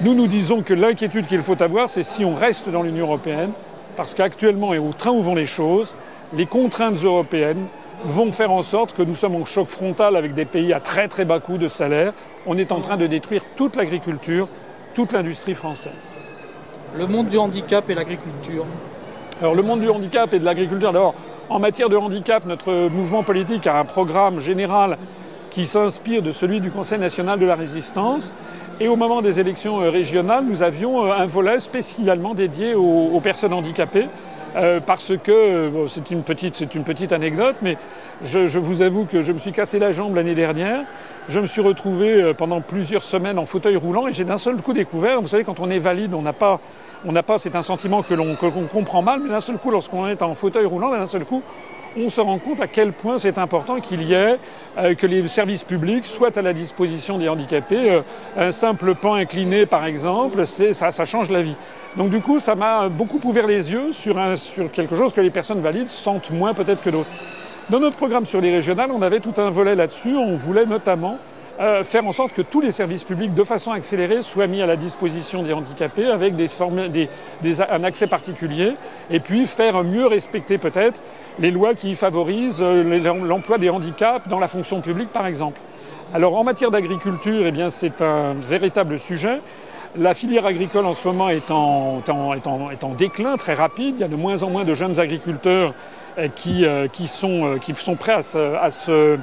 Nous 0.00 0.14
nous 0.14 0.26
disons 0.26 0.62
que 0.62 0.74
l'inquiétude 0.74 1.26
qu'il 1.26 1.42
faut 1.42 1.60
avoir, 1.62 1.88
c'est 1.88 2.02
si 2.02 2.24
on 2.24 2.34
reste 2.34 2.68
dans 2.68 2.82
l'Union 2.82 3.06
européenne, 3.06 3.52
parce 3.96 4.14
qu'actuellement 4.14 4.74
et 4.74 4.78
au 4.78 4.92
train 4.92 5.10
où 5.10 5.20
vont 5.20 5.34
les 5.34 5.46
choses, 5.46 5.94
les 6.32 6.46
contraintes 6.46 7.04
européennes 7.04 7.66
vont 8.04 8.32
faire 8.32 8.50
en 8.50 8.62
sorte 8.62 8.94
que 8.94 9.02
nous 9.02 9.14
sommes 9.14 9.36
en 9.36 9.44
choc 9.44 9.68
frontal 9.68 10.16
avec 10.16 10.34
des 10.34 10.46
pays 10.46 10.72
à 10.72 10.80
très 10.80 11.06
très 11.08 11.24
bas 11.24 11.38
coût 11.38 11.58
de 11.58 11.68
salaire. 11.68 12.14
On 12.46 12.58
est 12.58 12.72
en 12.72 12.80
train 12.80 12.96
de 12.96 13.06
détruire 13.06 13.42
toute 13.54 13.76
l'agriculture, 13.76 14.48
toute 14.94 15.12
l'industrie 15.12 15.54
française. 15.54 16.14
Le 16.96 17.06
monde 17.06 17.28
du 17.28 17.38
handicap 17.38 17.88
et 17.88 17.94
l'agriculture. 17.94 18.66
Alors 19.40 19.54
le 19.54 19.62
monde 19.62 19.80
du 19.80 19.88
handicap 19.88 20.32
et 20.34 20.38
de 20.38 20.44
l'agriculture, 20.44 20.92
d'abord, 20.92 21.14
en 21.48 21.58
matière 21.58 21.88
de 21.88 21.96
handicap, 21.96 22.44
notre 22.44 22.88
mouvement 22.88 23.22
politique 23.22 23.66
a 23.66 23.78
un 23.78 23.84
programme 23.84 24.40
général 24.40 24.98
qui 25.50 25.66
s'inspire 25.66 26.22
de 26.22 26.32
celui 26.32 26.60
du 26.60 26.70
Conseil 26.70 26.98
national 26.98 27.38
de 27.38 27.44
la 27.46 27.54
résistance. 27.54 28.32
Et 28.82 28.88
au 28.88 28.96
moment 28.96 29.22
des 29.22 29.38
élections 29.38 29.76
régionales, 29.76 30.44
nous 30.44 30.64
avions 30.64 31.04
un 31.04 31.24
volet 31.24 31.60
spécialement 31.60 32.34
dédié 32.34 32.74
aux, 32.74 33.20
personnes 33.20 33.52
handicapées. 33.52 34.08
Euh, 34.56 34.80
parce 34.84 35.12
que 35.16 35.70
c'est 35.86 36.10
une 36.10 36.24
petite 36.24 36.74
une 36.74 36.82
petite 36.82 37.12
anecdote, 37.12 37.54
mais 37.62 37.78
je, 38.22 38.46
je, 38.46 38.58
vous 38.58 38.82
avoue 38.82 39.06
que 39.06 39.22
je 39.22 39.32
me 39.32 39.38
suis 39.38 39.52
cassé 39.52 39.78
la 39.78 39.92
jambe 39.92 40.16
l'année 40.16 40.34
dernière. 40.34 40.84
Je 41.28 41.38
me 41.38 41.46
suis 41.46 41.62
retrouvé 41.62 42.20
euh, 42.20 42.34
pendant 42.34 42.60
plusieurs 42.60 43.02
semaines 43.02 43.38
en 43.38 43.46
fauteuil 43.46 43.76
roulant 43.76 44.08
et 44.08 44.12
j'ai 44.12 44.24
d'un 44.24 44.36
seul 44.36 44.60
coup 44.60 44.72
découvert. 44.72 45.20
Vous 45.20 45.28
savez, 45.28 45.44
quand 45.44 45.60
on 45.60 45.70
est 45.70 45.78
valide, 45.78 46.12
on 46.12 46.22
n'a 46.22 46.32
pas 46.32 46.58
on 47.04 47.12
n'a 47.12 47.22
pas 47.22 47.38
c'est 47.38 47.54
un 47.54 47.62
sentiment 47.62 48.02
que 48.02 48.14
l'on 48.14 48.34
comprend 48.34 49.00
mal, 49.00 49.20
mais 49.20 49.28
d'un 49.28 49.40
seul 49.40 49.58
coup, 49.58 49.70
lorsqu'on 49.70 50.08
est 50.08 50.22
en 50.22 50.34
fauteuil 50.34 50.66
roulant, 50.66 50.90
d'un 50.90 51.06
seul 51.06 51.24
coup, 51.24 51.42
on 51.96 52.08
se 52.08 52.20
rend 52.20 52.38
compte 52.38 52.60
à 52.60 52.66
quel 52.66 52.92
point 52.92 53.18
c'est 53.18 53.38
important 53.38 53.80
qu'il 53.80 54.02
y 54.02 54.14
ait 54.14 54.38
euh, 54.78 54.94
que 54.94 55.06
les 55.06 55.26
services 55.26 55.64
publics 55.64 56.06
soient 56.06 56.36
à 56.36 56.42
la 56.42 56.52
disposition 56.52 57.18
des 57.18 57.28
handicapés. 57.28 57.90
Euh, 57.90 58.02
un 58.36 58.52
simple 58.52 58.94
pan 58.94 59.14
incliné, 59.14 59.66
par 59.66 59.84
exemple, 59.84 60.46
ça, 60.46 60.90
ça 60.90 61.04
change 61.04 61.30
la 61.30 61.42
vie. 61.42 61.56
Donc 61.96 62.10
du 62.10 62.20
coup, 62.20 62.40
ça 62.40 62.54
m'a 62.54 62.88
beaucoup 62.88 63.20
ouvert 63.24 63.46
les 63.46 63.72
yeux 63.72 63.92
sur, 63.92 64.16
sur 64.36 64.70
quelque 64.70 64.96
chose 64.96 65.12
que 65.12 65.20
les 65.20 65.30
personnes 65.30 65.60
valides 65.60 65.88
sentent 65.88 66.30
moins 66.30 66.54
peut-être 66.54 66.82
que 66.82 66.90
d'autres. 66.90 67.10
Dans 67.70 67.80
notre 67.80 67.96
programme 67.96 68.26
sur 68.26 68.40
les 68.40 68.50
régionales, 68.50 68.90
on 68.92 69.02
avait 69.02 69.20
tout 69.20 69.34
un 69.36 69.50
volet 69.50 69.74
là-dessus. 69.74 70.16
On 70.16 70.34
voulait 70.34 70.66
notamment 70.66 71.18
euh, 71.60 71.84
faire 71.84 72.06
en 72.06 72.12
sorte 72.12 72.32
que 72.32 72.40
tous 72.40 72.62
les 72.62 72.72
services 72.72 73.04
publics, 73.04 73.34
de 73.34 73.44
façon 73.44 73.72
accélérée, 73.72 74.22
soient 74.22 74.46
mis 74.46 74.62
à 74.62 74.66
la 74.66 74.76
disposition 74.76 75.42
des 75.42 75.52
handicapés 75.52 76.06
avec 76.06 76.34
des 76.34 76.48
formes, 76.48 76.88
des, 76.88 77.10
des, 77.42 77.60
un 77.60 77.84
accès 77.84 78.06
particulier, 78.06 78.72
et 79.10 79.20
puis 79.20 79.44
faire 79.46 79.84
mieux 79.84 80.06
respecter 80.06 80.56
peut-être 80.56 81.02
les 81.38 81.50
lois 81.50 81.74
qui 81.74 81.94
favorisent 81.94 82.62
l'emploi 82.62 83.58
des 83.58 83.68
handicaps 83.68 84.28
dans 84.28 84.38
la 84.38 84.48
fonction 84.48 84.80
publique, 84.80 85.10
par 85.10 85.26
exemple. 85.26 85.60
Alors 86.14 86.36
en 86.36 86.44
matière 86.44 86.70
d'agriculture, 86.70 87.46
eh 87.46 87.52
bien 87.52 87.68
c'est 87.68 88.00
un 88.00 88.32
véritable 88.34 88.98
sujet. 88.98 89.40
La 89.94 90.14
filière 90.14 90.46
agricole 90.46 90.86
en 90.86 90.94
ce 90.94 91.06
moment 91.06 91.28
est 91.28 91.50
en, 91.50 91.98
est, 91.98 92.46
en, 92.46 92.70
est, 92.70 92.84
en, 92.84 92.94
déclin 92.94 93.36
très 93.36 93.54
rapide. 93.54 93.96
Il 93.98 94.00
y 94.00 94.04
a 94.04 94.08
de 94.08 94.16
moins 94.16 94.42
en 94.42 94.48
moins 94.48 94.64
de 94.64 94.72
jeunes 94.72 94.98
agriculteurs 94.98 95.74
qui, 96.34 96.66
qui, 96.92 97.08
sont, 97.08 97.58
qui 97.60 97.74
sont 97.74 97.96
prêts 97.96 98.12
à 98.12 98.22
se, 98.22 98.56
à 98.56 98.70
se 98.70 99.18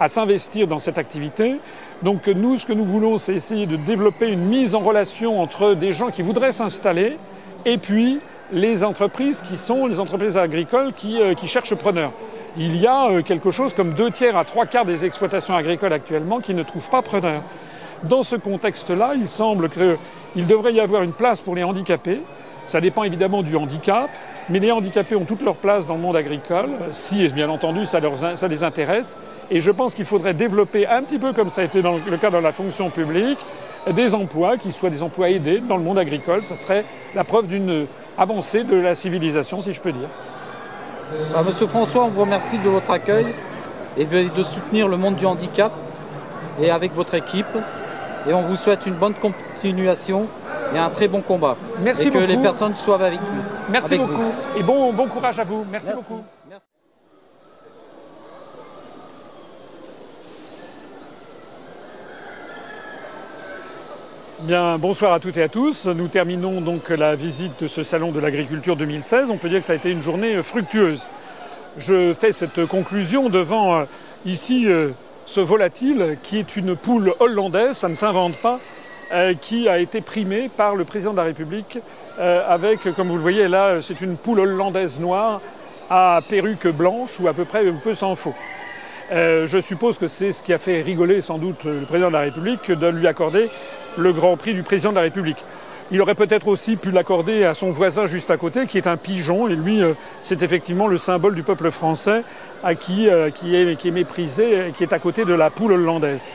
à 0.00 0.08
s'investir 0.08 0.66
dans 0.66 0.78
cette 0.78 0.98
activité. 0.98 1.58
Donc 2.02 2.26
nous, 2.26 2.56
ce 2.56 2.66
que 2.66 2.72
nous 2.72 2.84
voulons, 2.84 3.18
c'est 3.18 3.34
essayer 3.34 3.66
de 3.66 3.76
développer 3.76 4.28
une 4.28 4.46
mise 4.46 4.74
en 4.74 4.80
relation 4.80 5.40
entre 5.40 5.74
des 5.74 5.92
gens 5.92 6.10
qui 6.10 6.22
voudraient 6.22 6.52
s'installer 6.52 7.16
et 7.64 7.78
puis 7.78 8.20
les 8.52 8.84
entreprises 8.84 9.42
qui 9.42 9.56
sont 9.56 9.86
les 9.86 10.00
entreprises 10.00 10.36
agricoles 10.36 10.92
qui, 10.92 11.20
euh, 11.20 11.34
qui 11.34 11.48
cherchent 11.48 11.74
preneurs. 11.74 12.12
Il 12.56 12.76
y 12.76 12.86
a 12.86 13.08
euh, 13.08 13.22
quelque 13.22 13.50
chose 13.50 13.74
comme 13.74 13.94
deux 13.94 14.10
tiers 14.10 14.36
à 14.36 14.44
trois 14.44 14.66
quarts 14.66 14.84
des 14.84 15.04
exploitations 15.04 15.56
agricoles 15.56 15.92
actuellement 15.92 16.40
qui 16.40 16.54
ne 16.54 16.62
trouvent 16.62 16.90
pas 16.90 17.02
preneurs. 17.02 17.42
Dans 18.04 18.22
ce 18.22 18.36
contexte-là, 18.36 19.14
il 19.16 19.28
semble 19.28 19.70
qu'il 19.70 20.46
devrait 20.46 20.74
y 20.74 20.80
avoir 20.80 21.02
une 21.02 21.12
place 21.14 21.40
pour 21.40 21.54
les 21.54 21.64
handicapés. 21.64 22.20
Ça 22.66 22.80
dépend 22.80 23.02
évidemment 23.02 23.42
du 23.42 23.56
handicap, 23.56 24.10
mais 24.48 24.58
les 24.58 24.72
handicapés 24.72 25.16
ont 25.16 25.24
toute 25.24 25.42
leur 25.42 25.56
place 25.56 25.86
dans 25.86 25.94
le 25.94 26.00
monde 26.00 26.16
agricole, 26.16 26.70
si, 26.90 27.26
bien 27.32 27.48
entendu, 27.48 27.86
ça, 27.86 28.00
leur, 28.00 28.12
ça 28.16 28.48
les 28.48 28.62
intéresse. 28.62 29.16
Et 29.50 29.60
je 29.60 29.70
pense 29.70 29.94
qu'il 29.94 30.04
faudrait 30.04 30.34
développer 30.34 30.86
un 30.86 31.02
petit 31.02 31.18
peu 31.18 31.32
comme 31.32 31.50
ça 31.50 31.62
a 31.62 31.64
été 31.64 31.82
dans 31.82 31.94
le 31.94 32.16
cas 32.16 32.30
dans 32.30 32.40
la 32.40 32.52
fonction 32.52 32.90
publique, 32.90 33.38
des 33.92 34.14
emplois 34.14 34.56
qui 34.56 34.72
soient 34.72 34.90
des 34.90 35.02
emplois 35.02 35.30
aidés 35.30 35.60
dans 35.60 35.76
le 35.76 35.82
monde 35.82 35.98
agricole. 35.98 36.42
Ce 36.42 36.54
serait 36.54 36.84
la 37.14 37.24
preuve 37.24 37.46
d'une 37.46 37.86
avancée 38.16 38.64
de 38.64 38.76
la 38.76 38.94
civilisation, 38.94 39.60
si 39.60 39.72
je 39.72 39.80
peux 39.80 39.92
dire. 39.92 40.08
Ah, 41.34 41.42
Monsieur 41.42 41.66
François, 41.66 42.04
on 42.04 42.08
vous 42.08 42.22
remercie 42.22 42.58
de 42.58 42.68
votre 42.68 42.90
accueil 42.90 43.26
et 43.96 44.04
de 44.04 44.42
soutenir 44.42 44.88
le 44.88 44.96
monde 44.96 45.16
du 45.16 45.26
handicap 45.26 45.72
et 46.60 46.70
avec 46.70 46.94
votre 46.94 47.14
équipe. 47.14 47.46
Et 48.28 48.32
on 48.32 48.42
vous 48.42 48.56
souhaite 48.56 48.86
une 48.86 48.94
bonne 48.94 49.14
continuation 49.14 50.26
et 50.74 50.78
un 50.78 50.88
très 50.88 51.08
bon 51.08 51.20
combat. 51.20 51.56
Merci 51.80 52.08
et 52.08 52.10
que 52.10 52.18
beaucoup. 52.18 52.26
les 52.26 52.38
personnes 52.38 52.74
soient 52.74 53.02
avec 53.04 53.20
vous. 53.20 53.53
Merci 53.70 53.94
avec 53.94 54.06
beaucoup. 54.06 54.22
Vous. 54.22 54.58
Et 54.58 54.62
bon, 54.62 54.92
bon 54.92 55.06
courage 55.06 55.38
à 55.38 55.44
vous. 55.44 55.64
Merci, 55.70 55.88
Merci. 55.88 56.02
beaucoup. 56.02 56.22
Merci. 56.48 56.66
Bien, 64.40 64.76
bonsoir 64.76 65.14
à 65.14 65.20
toutes 65.20 65.38
et 65.38 65.42
à 65.42 65.48
tous. 65.48 65.86
Nous 65.86 66.08
terminons 66.08 66.60
donc 66.60 66.90
la 66.90 67.14
visite 67.14 67.62
de 67.62 67.68
ce 67.68 67.82
salon 67.82 68.12
de 68.12 68.20
l'agriculture 68.20 68.76
2016. 68.76 69.30
On 69.30 69.38
peut 69.38 69.48
dire 69.48 69.60
que 69.60 69.66
ça 69.66 69.72
a 69.72 69.76
été 69.76 69.90
une 69.90 70.02
journée 70.02 70.42
fructueuse. 70.42 71.08
Je 71.78 72.12
fais 72.12 72.30
cette 72.30 72.66
conclusion 72.66 73.30
devant 73.30 73.80
euh, 73.80 73.84
ici 74.26 74.68
euh, 74.68 74.90
ce 75.26 75.40
volatile 75.40 76.18
qui 76.22 76.38
est 76.38 76.56
une 76.56 76.76
poule 76.76 77.14
hollandaise, 77.20 77.78
ça 77.78 77.88
ne 77.88 77.94
s'invente 77.94 78.36
pas, 78.38 78.54
euh, 78.54 78.58
qui 79.40 79.68
a 79.68 79.78
été 79.78 80.00
primée 80.00 80.50
par 80.54 80.74
le 80.74 80.84
président 80.84 81.12
de 81.12 81.18
la 81.18 81.24
République 81.24 81.78
euh, 82.18 82.42
avec, 82.48 82.80
comme 82.94 83.08
vous 83.08 83.16
le 83.16 83.22
voyez 83.22 83.48
là, 83.48 83.80
c'est 83.80 84.00
une 84.00 84.16
poule 84.16 84.40
hollandaise 84.40 85.00
noire 85.00 85.40
à 85.90 86.20
perruque 86.28 86.68
blanche 86.68 87.18
ou 87.20 87.28
à 87.28 87.34
peu 87.34 87.44
près 87.44 87.64
peu 87.82 87.94
sans 87.94 88.14
faux. 88.14 88.34
Euh, 89.12 89.46
je 89.46 89.58
suppose 89.58 89.98
que 89.98 90.06
c'est 90.06 90.32
ce 90.32 90.42
qui 90.42 90.52
a 90.52 90.58
fait 90.58 90.80
rigoler 90.80 91.20
sans 91.20 91.38
doute 91.38 91.64
le 91.64 91.84
président 91.84 92.08
de 92.08 92.14
la 92.14 92.20
République 92.20 92.70
de 92.70 92.86
lui 92.86 93.06
accorder 93.06 93.50
le 93.98 94.12
Grand 94.12 94.36
Prix 94.36 94.54
du 94.54 94.62
président 94.62 94.90
de 94.90 94.96
la 94.96 95.02
République. 95.02 95.44
Il 95.90 96.00
aurait 96.00 96.14
peut-être 96.14 96.48
aussi 96.48 96.76
pu 96.76 96.90
l'accorder 96.90 97.44
à 97.44 97.52
son 97.52 97.70
voisin 97.70 98.06
juste 98.06 98.30
à 98.30 98.38
côté, 98.38 98.66
qui 98.66 98.78
est 98.78 98.86
un 98.86 98.96
pigeon, 98.96 99.48
et 99.48 99.54
lui, 99.54 99.82
euh, 99.82 99.92
c'est 100.22 100.42
effectivement 100.42 100.86
le 100.86 100.96
symbole 100.96 101.34
du 101.34 101.42
peuple 101.42 101.70
français, 101.70 102.22
à 102.62 102.74
qui, 102.74 103.10
euh, 103.10 103.28
est, 103.28 103.76
qui 103.76 103.88
est 103.88 103.90
méprisé, 103.90 104.72
qui 104.74 104.84
est 104.84 104.94
à 104.94 104.98
côté 104.98 105.24
de 105.26 105.34
la 105.34 105.50
poule 105.50 105.72
hollandaise. 105.72 106.26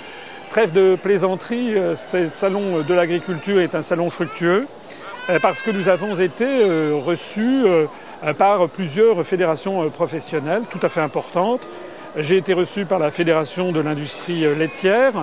Trêve 0.49 0.71
de 0.71 0.95
plaisanterie, 0.95 1.75
euh, 1.77 1.93
ce 1.93 2.27
salon 2.33 2.81
de 2.81 2.93
l'agriculture 2.95 3.61
est 3.61 3.75
un 3.75 3.83
salon 3.83 4.09
fructueux, 4.09 4.65
euh, 5.29 5.37
parce 5.39 5.61
que 5.61 5.69
nous 5.69 5.89
avons 5.89 6.19
été 6.19 6.43
euh, 6.43 6.95
reçus 6.95 7.65
par 8.37 8.67
plusieurs 8.67 9.23
fédérations 9.23 9.87
professionnelles 9.91 10.63
tout 10.71 10.79
à 10.81 10.89
fait 10.89 11.01
importantes. 11.01 11.67
J'ai 12.17 12.37
été 12.37 12.53
reçu 12.53 12.85
par 12.85 12.97
la 12.97 13.11
Fédération 13.11 13.71
de 13.71 13.79
l'industrie 13.79 14.41
laitière, 14.55 15.13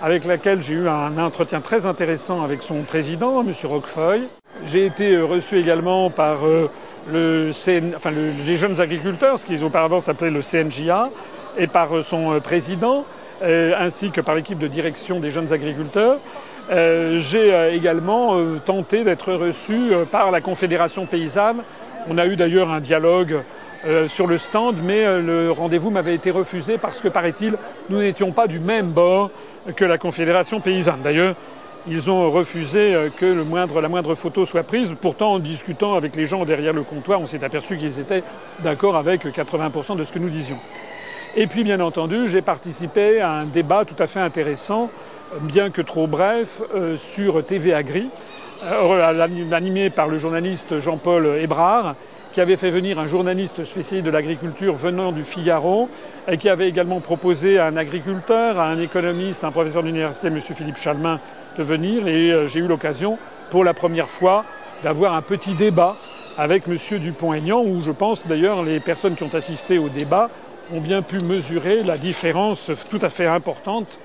avec 0.00 0.24
laquelle 0.24 0.62
j'ai 0.62 0.74
eu 0.74 0.88
un 0.88 1.18
entretien 1.18 1.60
très 1.60 1.84
intéressant 1.84 2.44
avec 2.44 2.62
son 2.62 2.82
président, 2.82 3.42
M. 3.42 3.52
Roquefeuille. 3.64 4.28
J'ai 4.64 4.86
été 4.86 5.18
reçu 5.18 5.58
également 5.58 6.10
par 6.10 6.38
le 7.12 7.50
CN... 7.52 7.94
enfin, 7.96 8.12
le... 8.12 8.30
les 8.46 8.56
jeunes 8.56 8.80
agriculteurs, 8.80 9.38
ce 9.38 9.46
qui 9.46 9.62
auparavant 9.64 9.98
s'appelait 9.98 10.30
le 10.30 10.40
CNJA, 10.40 11.10
et 11.58 11.66
par 11.66 12.04
son 12.04 12.40
président, 12.40 13.04
ainsi 13.42 14.10
que 14.10 14.20
par 14.20 14.34
l'équipe 14.34 14.58
de 14.58 14.66
direction 14.66 15.20
des 15.20 15.30
jeunes 15.30 15.52
agriculteurs. 15.52 16.18
Euh, 16.70 17.16
J'ai 17.18 17.54
euh, 17.54 17.72
également 17.72 18.36
euh, 18.36 18.58
tenté 18.64 19.04
d'être 19.04 19.32
reçu 19.32 19.92
euh, 19.92 20.04
par 20.04 20.32
la 20.32 20.40
Confédération 20.40 21.06
paysanne. 21.06 21.62
On 22.08 22.18
a 22.18 22.26
eu 22.26 22.34
d'ailleurs 22.34 22.70
un 22.70 22.80
dialogue 22.80 23.40
euh, 23.86 24.08
sur 24.08 24.26
le 24.26 24.36
stand, 24.36 24.76
mais 24.82 25.04
euh, 25.04 25.20
le 25.20 25.50
rendez-vous 25.52 25.90
m'avait 25.90 26.14
été 26.14 26.32
refusé 26.32 26.76
parce 26.76 27.00
que, 27.00 27.06
paraît-il, 27.08 27.54
nous 27.88 27.98
n'étions 28.00 28.32
pas 28.32 28.48
du 28.48 28.58
même 28.58 28.88
bord 28.88 29.30
que 29.76 29.84
la 29.84 29.96
Confédération 29.96 30.60
paysanne. 30.60 31.02
D'ailleurs, 31.04 31.36
ils 31.88 32.10
ont 32.10 32.28
refusé 32.30 32.94
euh, 32.94 33.10
que 33.16 33.26
la 33.80 33.88
moindre 33.88 34.14
photo 34.16 34.44
soit 34.44 34.64
prise. 34.64 34.96
Pourtant, 35.00 35.34
en 35.34 35.38
discutant 35.38 35.94
avec 35.94 36.16
les 36.16 36.24
gens 36.24 36.44
derrière 36.44 36.72
le 36.72 36.82
comptoir, 36.82 37.20
on 37.20 37.26
s'est 37.26 37.44
aperçu 37.44 37.76
qu'ils 37.76 38.00
étaient 38.00 38.24
d'accord 38.64 38.96
avec 38.96 39.24
80% 39.24 39.96
de 39.96 40.02
ce 40.02 40.10
que 40.12 40.18
nous 40.18 40.30
disions. 40.30 40.58
Et 41.38 41.46
puis, 41.46 41.64
bien 41.64 41.80
entendu, 41.80 42.28
j'ai 42.28 42.40
participé 42.40 43.20
à 43.20 43.30
un 43.30 43.44
débat 43.44 43.84
tout 43.84 44.02
à 44.02 44.06
fait 44.06 44.20
intéressant, 44.20 44.88
bien 45.42 45.68
que 45.68 45.82
trop 45.82 46.06
bref, 46.06 46.62
euh, 46.74 46.96
sur 46.96 47.44
TV 47.44 47.74
Agri, 47.74 48.08
euh, 48.64 49.52
animé 49.52 49.90
par 49.90 50.08
le 50.08 50.16
journaliste 50.16 50.78
Jean-Paul 50.78 51.26
Hébrard, 51.38 51.94
qui 52.32 52.40
avait 52.40 52.56
fait 52.56 52.70
venir 52.70 52.98
un 52.98 53.06
journaliste 53.06 53.66
spécialiste 53.66 54.06
de 54.06 54.10
l'agriculture 54.10 54.76
venant 54.76 55.12
du 55.12 55.24
Figaro, 55.24 55.90
et 56.26 56.38
qui 56.38 56.48
avait 56.48 56.70
également 56.70 57.00
proposé 57.00 57.58
à 57.58 57.66
un 57.66 57.76
agriculteur, 57.76 58.58
à 58.58 58.68
un 58.68 58.80
économiste, 58.80 59.44
à 59.44 59.48
un 59.48 59.52
professeur 59.52 59.82
d'université, 59.82 60.28
M. 60.28 60.40
Philippe 60.40 60.78
Chalmin, 60.78 61.20
de 61.58 61.62
venir. 61.62 62.08
Et 62.08 62.30
euh, 62.30 62.46
j'ai 62.46 62.60
eu 62.60 62.66
l'occasion, 62.66 63.18
pour 63.50 63.62
la 63.62 63.74
première 63.74 64.08
fois, 64.08 64.46
d'avoir 64.82 65.12
un 65.12 65.20
petit 65.20 65.52
débat 65.52 65.96
avec 66.38 66.66
M. 66.66 66.98
Dupont-Aignan, 66.98 67.62
où 67.62 67.82
je 67.82 67.92
pense 67.92 68.26
d'ailleurs 68.26 68.62
les 68.62 68.80
personnes 68.80 69.16
qui 69.16 69.22
ont 69.22 69.34
assisté 69.34 69.76
au 69.76 69.90
débat 69.90 70.30
ont 70.72 70.80
bien 70.80 71.02
pu 71.02 71.20
mesurer 71.20 71.82
la 71.82 71.98
différence 71.98 72.70
tout 72.90 72.98
à 73.02 73.08
fait 73.08 73.26
importante 73.26 73.98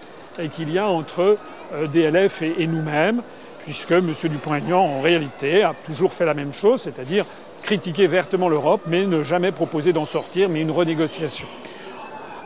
qu'il 0.54 0.72
y 0.72 0.78
a 0.78 0.88
entre 0.88 1.38
euh, 1.74 1.88
DLF 1.88 2.42
et 2.42 2.68
nous-mêmes, 2.68 3.22
puisque 3.60 3.92
M. 3.92 4.12
Dupont-Aignan, 4.12 4.80
en 4.80 5.02
réalité, 5.02 5.64
a 5.64 5.74
toujours 5.86 6.14
fait 6.14 6.26
la 6.26 6.34
même 6.34 6.54
chose, 6.54 6.82
c'est-à-dire 6.82 7.26
critiquer 7.62 8.08
vertement 8.08 8.50
l'Europe, 8.50 8.82
mais 8.88 9.06
ne 9.06 9.24
jamais 9.24 9.52
proposer 9.52 9.94
d'en 9.94 10.06
sortir, 10.06 10.50
mais 10.50 10.62
une 10.62 10.72
renégociation. 10.72 11.48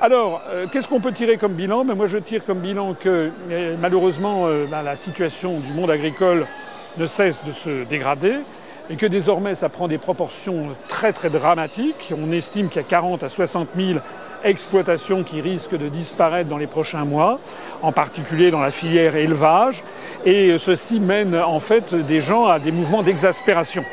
Alors, 0.01 0.41
euh, 0.49 0.66
qu'est-ce 0.72 0.88
qu'on 0.88 0.99
peut 0.99 1.13
tirer 1.13 1.38
comme 1.38 1.53
bilan? 1.53 1.86
Ben, 1.86 1.95
Moi, 1.95 2.07
je 2.07 2.18
tire 2.18 2.45
comme 2.45 2.59
bilan 2.59 2.95
que 2.95 3.32
euh, 3.49 3.76
malheureusement, 3.80 4.47
ben, 4.70 4.82
la 4.82 4.95
situation 4.95 5.59
du 5.59 5.72
monde 5.74 5.89
agricole 5.89 6.47
ne 6.97 7.05
cesse 7.05 7.43
de 7.43 7.51
se 7.51 7.84
dégrader 7.86 8.36
et 8.89 8.95
que 8.95 9.05
désormais 9.05 9.55
ça 9.55 9.69
prend 9.69 9.88
des 9.88 9.97
proportions 9.97 10.67
très 10.88 11.13
très 11.13 11.29
dramatiques. 11.29 12.13
On 12.17 12.31
estime 12.31 12.69
qu'il 12.69 12.81
y 12.81 12.86
a 12.86 12.88
40 12.88 13.23
à 13.23 13.29
60 13.29 13.69
000 13.75 13.99
exploitations 14.43 15.23
qui 15.23 15.41
risquent 15.41 15.77
de 15.77 15.88
disparaître 15.88 16.49
dans 16.49 16.57
les 16.57 16.67
prochains 16.67 17.05
mois, 17.05 17.39
en 17.81 17.91
particulier 17.91 18.51
dans 18.51 18.59
la 18.59 18.71
filière 18.71 19.15
élevage, 19.15 19.83
et 20.23 20.57
ceci 20.57 20.99
mène 20.99 21.36
en 21.36 21.59
fait 21.59 21.95
des 21.95 22.21
gens 22.21 22.45
à 22.45 22.59
des 22.59 22.71
mouvements 22.71 23.01
d'exaspération. 23.01 23.83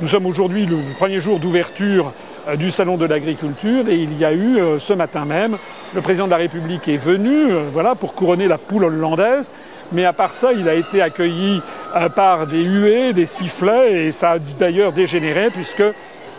Nous 0.00 0.08
sommes 0.08 0.26
aujourd'hui 0.26 0.66
le 0.66 0.78
premier 0.98 1.20
jour 1.20 1.38
d'ouverture 1.38 2.12
euh, 2.48 2.56
du 2.56 2.70
salon 2.70 2.96
de 2.96 3.06
l'agriculture 3.06 3.88
et 3.88 3.96
il 3.96 4.18
y 4.18 4.24
a 4.24 4.32
eu 4.32 4.58
euh, 4.58 4.78
ce 4.78 4.92
matin 4.92 5.24
même 5.24 5.56
le 5.94 6.00
président 6.02 6.26
de 6.26 6.32
la 6.32 6.36
République 6.36 6.88
est 6.88 6.96
venu 6.96 7.30
euh, 7.30 7.68
voilà 7.72 7.94
pour 7.94 8.14
couronner 8.14 8.48
la 8.48 8.58
poule 8.58 8.84
hollandaise 8.84 9.50
mais 9.94 10.04
à 10.04 10.12
part 10.12 10.34
ça, 10.34 10.52
il 10.52 10.68
a 10.68 10.74
été 10.74 11.00
accueilli 11.00 11.62
euh, 11.94 12.08
par 12.08 12.46
des 12.46 12.62
huées, 12.62 13.12
des 13.12 13.26
sifflets, 13.26 14.06
et 14.06 14.12
ça 14.12 14.32
a 14.32 14.38
d'ailleurs 14.38 14.92
dégénéré 14.92 15.50
puisque 15.50 15.84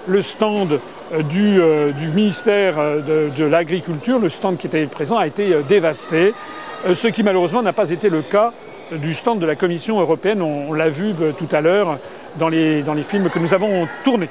le 0.07 0.21
stand 0.21 0.79
euh, 1.13 1.23
du, 1.23 1.61
euh, 1.61 1.91
du 1.91 2.09
ministère 2.09 2.75
de, 2.75 3.45
l'Agriculture, 3.45 4.19
le 4.19 4.29
stand 4.29 4.57
qui 4.57 4.67
était 4.67 4.85
présent, 4.85 5.17
a 5.17 5.25
été 5.25 5.55
dévasté, 5.67 6.33
ce 6.93 7.07
qui 7.07 7.23
malheureusement 7.23 7.63
n'a 7.63 7.73
pas 7.73 7.89
été 7.89 8.09
le 8.09 8.21
cas 8.21 8.51
du 8.91 9.15
stand 9.15 9.39
de 9.39 9.45
la 9.45 9.55
Commission 9.55 9.99
européenne. 9.99 10.41
On, 10.41 10.73
l'a 10.73 10.89
vu 10.89 11.13
tout 11.37 11.47
à 11.51 11.61
l'heure 11.61 11.97
dans 12.37 12.49
les, 12.49 12.83
films 13.01 13.29
que 13.29 13.39
nous 13.39 13.55
avons 13.55 13.87
tournés. 14.03 14.29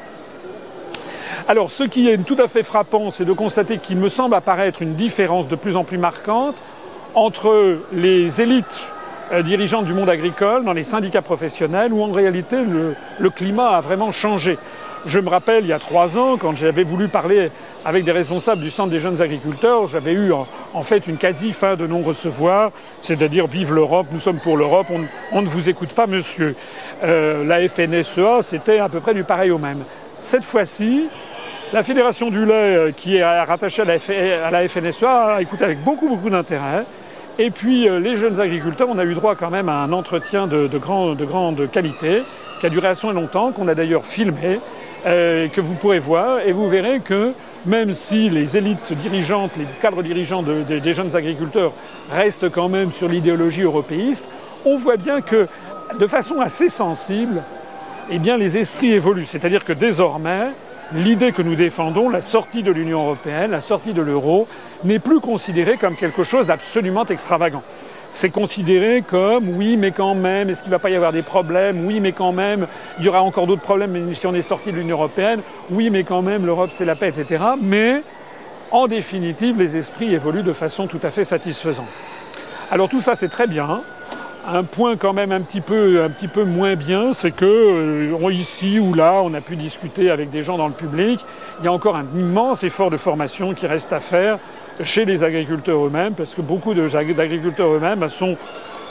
Alors, 1.49 1.71
ce 1.71 1.83
qui 1.83 2.09
est 2.09 2.19
tout 2.19 2.37
à 2.39 2.47
fait 2.47 2.63
frappant, 2.63 3.11
c'est 3.11 3.25
de 3.25 3.33
constater 3.33 3.79
qu'il 3.79 3.97
me 3.97 4.09
semble 4.09 4.35
apparaître 4.35 4.83
une 4.83 4.95
différence 4.95 5.49
de 5.49 5.57
plus 5.57 5.75
en 5.75 5.83
plus 5.83 5.99
marquante 5.99 6.55
entre 7.15 7.79
les 7.93 8.41
élites 8.41 8.87
dirigeants 9.45 9.83
du 9.83 9.95
monde 9.95 10.09
agricole, 10.09 10.65
dans 10.65 10.73
les 10.73 10.83
syndicats 10.83 11.23
professionnels, 11.23 11.93
où 11.93 12.03
en 12.03 12.13
réalité 12.13 12.57
le, 13.19 13.31
climat 13.31 13.77
a 13.77 13.81
vraiment 13.81 14.13
changé. 14.13 14.59
Je 15.07 15.21
me 15.21 15.29
rappelle, 15.29 15.65
il 15.65 15.69
y 15.69 15.73
a 15.73 15.79
trois 15.79 16.17
ans, 16.17 16.37
quand 16.39 16.55
j'avais 16.55 16.83
voulu 16.83 17.09
parler 17.09 17.51
avec 17.85 18.05
des 18.05 18.13
responsables 18.13 18.63
du 18.63 18.71
Centre 18.71 18.91
des 18.91 19.01
jeunes 19.01 19.21
agriculteurs, 19.21 19.87
j'avais 19.87 20.13
eu 20.13 20.33
en, 20.33 20.83
fait 20.83 21.07
une 21.07 21.19
quasi 21.19 21.53
fin 21.53 21.77
de 21.77 21.87
non-recevoir, 21.87 22.71
c'est-à-dire 23.01 23.47
vive 23.47 23.75
l'Europe, 23.75 24.07
nous 24.13 24.21
sommes 24.21 24.39
pour 24.39 24.57
l'Europe, 24.57 24.87
on, 25.33 25.43
ne 25.43 25.47
vous 25.47 25.69
écoute 25.69 25.93
pas, 25.93 26.07
monsieur. 26.07 26.57
Euh, 27.03 27.45
la 27.45 27.67
FNSEA, 27.69 28.41
c'était 28.41 28.79
à 28.79 28.89
peu 28.89 29.01
près 29.01 29.13
du 29.13 29.25
pareil 29.25 29.51
au 29.51 29.59
même. 29.59 29.85
Cette 30.19 30.45
fois-ci, 30.45 31.09
la 31.75 31.83
Fédération 31.83 32.31
du 32.31 32.45
lait, 32.45 32.53
euh, 32.55 32.93
qui 32.93 33.17
est 33.17 33.25
rattachée 33.25 33.83
à 33.83 34.51
la, 34.51 34.69
FNSEA, 34.69 35.35
a 35.35 35.43
écouté 35.43 35.65
avec 35.65 35.83
beaucoup, 35.83 36.09
beaucoup 36.09 36.31
d'intérêt. 36.31 36.85
Et 37.39 37.51
puis 37.51 37.89
euh, 37.89 37.99
les 37.99 38.17
jeunes 38.17 38.41
agriculteurs, 38.41 38.89
on 38.89 38.99
a 38.99 39.05
eu 39.05 39.15
droit 39.15 39.35
quand 39.35 39.51
même 39.51 39.69
à 39.69 39.83
un 39.83 39.93
entretien 39.93 40.47
de, 40.47 40.69
de, 40.69 40.79
grand, 40.79 41.15
de 41.15 41.25
grande 41.25 41.69
qualité, 41.71 42.23
qui 42.61 42.67
a 42.67 42.69
duré 42.69 42.89
assez 42.89 43.11
longtemps, 43.13 43.51
qu'on 43.51 43.67
a 43.67 43.75
d'ailleurs 43.75 44.05
filmé, 44.05 44.61
euh, 45.07 45.49
que 45.49 45.61
vous 45.61 45.75
pourrez 45.75 45.99
voir, 45.99 46.41
et 46.41 46.53
vous 46.53 46.69
verrez 46.69 47.01
que 47.01 47.33
même 47.67 47.93
si 47.93 48.31
les 48.31 48.57
élites 48.57 48.93
dirigeantes, 48.93 49.57
les 49.57 49.67
cadres 49.83 50.03
dirigeants 50.03 50.43
de, 50.43 50.63
de, 50.63 50.79
des 50.79 50.93
jeunes 50.93 51.17
agriculteurs 51.17 51.73
restent 52.11 52.51
quand 52.51 52.69
même 52.69 52.93
sur 52.93 53.09
l'idéologie 53.09 53.63
européiste, 53.63 54.29
on 54.65 54.77
voit 54.77 54.97
bien 54.97 55.21
que 55.21 55.49
de 55.99 56.07
façon 56.07 56.41
assez 56.41 56.69
sensible, 56.69 57.43
eh 58.11 58.19
bien, 58.19 58.37
les 58.37 58.59
esprits 58.59 58.93
évoluent. 58.93 59.27
C'est-à-dire 59.27 59.65
que 59.65 59.73
désormais, 59.73 60.51
l'idée 60.95 61.33
que 61.33 61.43
nous 61.43 61.57
défendons, 61.57 62.09
la 62.09 62.23
sortie 62.23 62.63
de 62.63 62.71
l'Union 62.71 63.03
européenne, 63.03 63.51
la 63.51 63.61
sortie 63.61 63.93
de 63.93 64.03
l'euro, 64.03 64.47
n'est 64.85 64.99
plus 64.99 65.21
considérée 65.21 65.77
comme 65.77 65.97
quelque 65.97 66.23
chose 66.23 66.47
d'absolument 66.47 67.05
extravagant. 67.05 67.63
C'est 68.13 68.31
considéré 68.31 69.03
comme 69.03 69.49
oui, 69.57 69.77
mais 69.77 69.91
quand 69.91 70.15
même, 70.15 70.49
est-ce 70.49 70.63
qu'il 70.63 70.71
ne 70.71 70.77
va 70.77 70.79
pas 70.79 70.91
y 70.91 70.95
avoir 70.95 71.13
des 71.13 71.23
problèmes? 71.23 71.85
Oui, 71.85 71.99
mais 71.99 72.13
quand 72.13 72.31
même, 72.31 72.69
il 73.01 73.05
y 73.05 73.09
aura 73.09 73.23
encore 73.23 73.49
d'autres 73.49 73.63
problèmes 73.63 74.15
si 74.15 74.27
on 74.29 74.35
est 74.35 74.43
sorti 74.43 74.71
de 74.71 74.77
l'Union 74.77 74.97
européenne. 74.97 75.41
Oui, 75.71 75.91
mais 75.91 76.05
quand 76.05 76.23
même, 76.23 76.47
l'Europe 76.47 76.71
c'est 76.73 76.85
la 76.85 76.95
paix, 76.95 77.09
etc. 77.09 77.43
Mais 77.61 78.03
en 78.71 78.87
définitive, 78.87 79.59
les 79.59 79.77
esprits 79.77 80.15
évoluent 80.15 80.45
de 80.45 80.53
façon 80.53 80.87
tout 80.87 81.01
à 81.03 81.11
fait 81.11 81.25
satisfaisante. 81.25 81.87
Alors 82.71 82.89
tout 82.89 83.01
ça, 83.01 83.17
c'est 83.17 83.29
très 83.29 83.49
bien. 83.49 83.83
Un 84.47 84.65
point 84.65 84.97
quand 84.97 85.15
même 85.15 85.33
un 85.33 85.41
petit 85.41 85.63
peu, 85.63 86.03
un 86.05 86.11
petit 86.11 86.29
peu 86.29 86.45
moins 86.45 86.77
bien, 86.77 87.15
c'est 87.15 87.31
que 87.31 87.47
euh, 87.47 88.33
ici 88.33 88.79
ou 88.79 88.93
là, 88.93 89.23
on 89.25 89.33
a 89.33 89.41
pu 89.41 89.57
discuter 89.57 90.11
avec 90.11 90.31
des 90.31 90.43
gens 90.43 90.59
dans 90.59 90.69
le 90.69 90.75
public. 90.75 91.25
Il 91.61 91.65
y 91.65 91.69
a 91.69 91.73
encore 91.73 91.97
un 91.97 92.07
immense 92.15 92.63
effort 92.63 92.91
de 92.91 92.99
formation 92.99 93.55
qui 93.55 93.67
reste 93.67 93.95
à 93.95 94.01
faire 94.01 94.39
chez 94.83 95.07
les 95.07 95.25
agriculteurs 95.25 95.87
eux-mêmes, 95.87 96.13
parce 96.13 96.35
que 96.35 96.43
beaucoup 96.43 96.75
d'agriculteurs 96.75 97.73
eux-mêmes 97.73 98.07
sont 98.09 98.37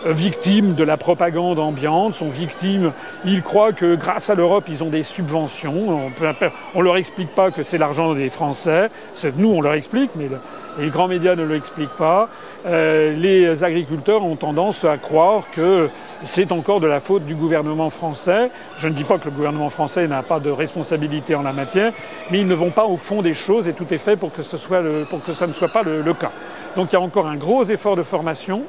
victimes 0.06 0.74
de 0.74 0.84
la 0.84 0.98
propagande 0.98 1.60
ambiante, 1.60 2.14
sont 2.14 2.30
victimes, 2.30 2.92
ils 3.24 3.42
croient 3.42 3.74
que 3.74 3.96
grâce 3.96 4.30
à 4.30 4.36
l'Europe, 4.36 4.66
ils 4.68 4.84
ont 4.84 4.90
des 4.90 5.04
subventions. 5.04 6.12
On 6.74 6.80
ne 6.80 6.84
leur 6.84 6.98
explique 6.98 7.30
pas 7.30 7.52
que 7.52 7.64
c'est 7.64 7.78
l'argent 7.78 8.14
des 8.14 8.30
Français. 8.30 8.90
Nous, 9.38 9.52
on 9.52 9.62
leur 9.62 9.74
explique, 9.74 10.12
mais 10.16 10.28
le, 10.28 10.38
les 10.80 10.90
grands 10.90 11.08
médias 11.08 11.36
ne 11.36 11.44
l'expliquent 11.44 11.98
pas. 11.98 12.28
Euh, 12.66 13.14
les 13.14 13.64
agriculteurs 13.64 14.24
ont 14.24 14.38
tendance 14.38 14.86
à 14.86 14.98
croire 14.98 15.50
que 15.52 15.90
c'est 16.24 16.54
encore 16.54 16.80
de 16.80 16.88
la 16.88 17.02
faute 17.02 17.26
du 17.26 17.36
gouvernement 17.36 17.90
français. 17.90 18.52
Je 18.78 18.88
ne 18.88 18.94
dis 18.94 19.04
pas 19.04 19.18
que 19.18 19.26
le 19.26 19.32
gouvernement 19.32 19.70
français 19.70 20.08
n'a 20.08 20.24
pas 20.24 20.40
de 20.40 20.50
responsabilité 20.50 21.36
en 21.36 21.42
la 21.42 21.52
matière, 21.52 21.92
mais 22.32 22.40
ils 22.40 22.48
ne 22.48 22.56
vont 22.56 22.72
pas 22.72 22.86
au 22.86 22.96
fond 22.96 23.22
des 23.22 23.34
choses 23.34 23.68
et 23.68 23.74
tout 23.74 23.94
est 23.94 23.98
fait 23.98 24.16
pour 24.16 24.32
que, 24.32 24.44
ce 24.44 24.56
soit 24.56 24.82
le, 24.82 25.06
pour 25.10 25.22
que 25.22 25.34
ça 25.34 25.46
ne 25.46 25.54
soit 25.54 25.68
pas 25.68 25.84
le, 25.84 26.14
cas. 26.14 26.32
Donc 26.78 26.92
il 26.92 26.94
y 26.94 26.98
a 26.98 27.02
encore 27.02 27.28
un 27.28 27.36
gros 27.36 27.66
effort 27.66 27.98
de 27.98 28.04
formation 28.04 28.62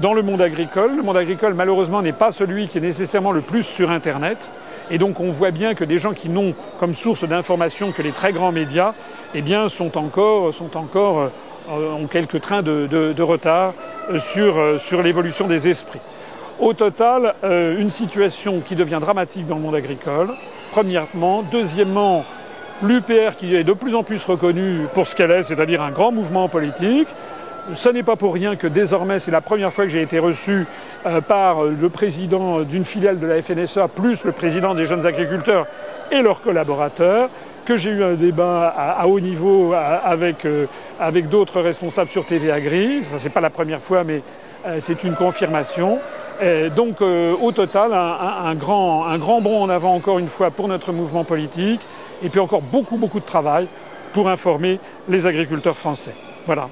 dans 0.00 0.14
le 0.14 0.22
monde 0.22 0.40
agricole. 0.40 0.96
Le 0.96 1.02
monde 1.02 1.16
agricole, 1.16 1.52
malheureusement, 1.52 2.00
n'est 2.00 2.12
pas 2.12 2.32
celui 2.32 2.68
qui 2.68 2.78
est 2.78 2.82
nécessairement 2.82 3.32
le 3.32 3.42
plus 3.42 3.64
sur 3.64 3.90
Internet. 3.90 4.48
Et 4.90 4.96
donc 4.96 5.20
on 5.20 5.30
voit 5.30 5.50
bien 5.50 5.74
que 5.74 5.84
des 5.84 5.98
gens 5.98 6.14
qui 6.14 6.30
n'ont 6.30 6.54
comme 6.78 6.94
source 6.94 7.24
d'information 7.24 7.92
que 7.92 8.00
les 8.00 8.12
très 8.12 8.32
grands 8.32 8.52
médias, 8.52 8.94
eh 9.34 9.42
bien, 9.42 9.68
sont 9.68 9.98
encore, 9.98 10.54
sont 10.54 10.78
encore 10.78 11.18
euh, 11.18 11.28
ont 11.68 12.06
quelques 12.06 12.40
trains 12.40 12.62
de, 12.62 13.22
retard 13.22 13.74
sur, 14.18 14.58
euh, 14.58 14.78
sur 14.78 15.02
l'évolution 15.02 15.46
des 15.46 15.68
esprits. 15.68 16.00
Au 16.60 16.72
total, 16.72 17.34
euh, 17.44 17.78
une 17.78 17.90
situation 17.90 18.60
qui 18.64 18.74
devient 18.74 18.98
dramatique 19.00 19.46
dans 19.46 19.56
le 19.56 19.60
monde 19.60 19.74
agricole, 19.76 20.30
premièrement. 20.72 21.42
Deuxièmement, 21.42 22.24
l'UPR 22.82 23.36
qui 23.38 23.54
est 23.54 23.64
de 23.64 23.72
plus 23.72 23.94
en 23.94 24.02
plus 24.02 24.24
reconnue 24.24 24.86
pour 24.94 25.06
ce 25.06 25.14
qu'elle 25.14 25.30
est, 25.30 25.42
c'est-à-dire 25.44 25.82
un 25.82 25.90
grand 25.90 26.10
mouvement 26.10 26.48
politique. 26.48 27.08
Ce 27.74 27.88
n'est 27.90 28.02
pas 28.02 28.16
pour 28.16 28.32
rien 28.32 28.56
que 28.56 28.66
désormais, 28.66 29.18
c'est 29.18 29.30
la 29.30 29.42
première 29.42 29.72
fois 29.72 29.84
que 29.84 29.90
j'ai 29.90 30.02
été 30.02 30.18
reçu 30.18 30.66
euh, 31.06 31.20
par 31.20 31.62
le 31.64 31.88
président 31.90 32.60
d'une 32.62 32.84
filiale 32.84 33.20
de 33.20 33.26
la 33.26 33.40
FNSA, 33.42 33.88
plus 33.88 34.24
le 34.24 34.32
président 34.32 34.74
des 34.74 34.86
jeunes 34.86 35.06
agriculteurs 35.06 35.66
et 36.10 36.22
leurs 36.22 36.40
collaborateurs, 36.40 37.28
que 37.68 37.76
j'ai 37.76 37.90
eu 37.90 38.02
un 38.02 38.14
débat 38.14 38.74
à, 38.74 39.06
haut 39.06 39.20
niveau 39.20 39.74
euh, 39.74 40.66
avec 40.98 41.28
d'autres 41.28 41.60
responsables 41.60 42.08
sur 42.08 42.24
TV 42.24 42.50
Agri. 42.50 43.04
Ça, 43.04 43.18
c'est 43.18 43.28
pas 43.28 43.42
la 43.42 43.50
première 43.50 43.80
fois, 43.80 44.04
mais 44.04 44.22
euh, 44.66 44.78
c'est 44.80 45.04
une 45.04 45.14
confirmation. 45.14 45.98
Et 46.40 46.70
donc, 46.70 47.02
euh, 47.02 47.34
au 47.38 47.52
total, 47.52 47.92
un, 47.92 48.54
grand, 48.54 49.04
un 49.04 49.18
grand 49.18 49.42
bond 49.42 49.64
en 49.64 49.68
avant, 49.68 49.94
encore 49.94 50.18
une 50.18 50.28
fois, 50.28 50.50
pour 50.50 50.66
notre 50.66 50.92
mouvement 50.92 51.24
politique, 51.24 51.86
et 52.22 52.30
puis 52.30 52.40
encore 52.40 52.62
beaucoup, 52.62 52.96
beaucoup 52.96 53.20
de 53.20 53.26
travail 53.26 53.66
pour 54.14 54.30
informer 54.30 54.80
les 55.06 55.26
agriculteurs 55.26 55.76
français. 55.76 56.14
Voilà. 56.46 56.70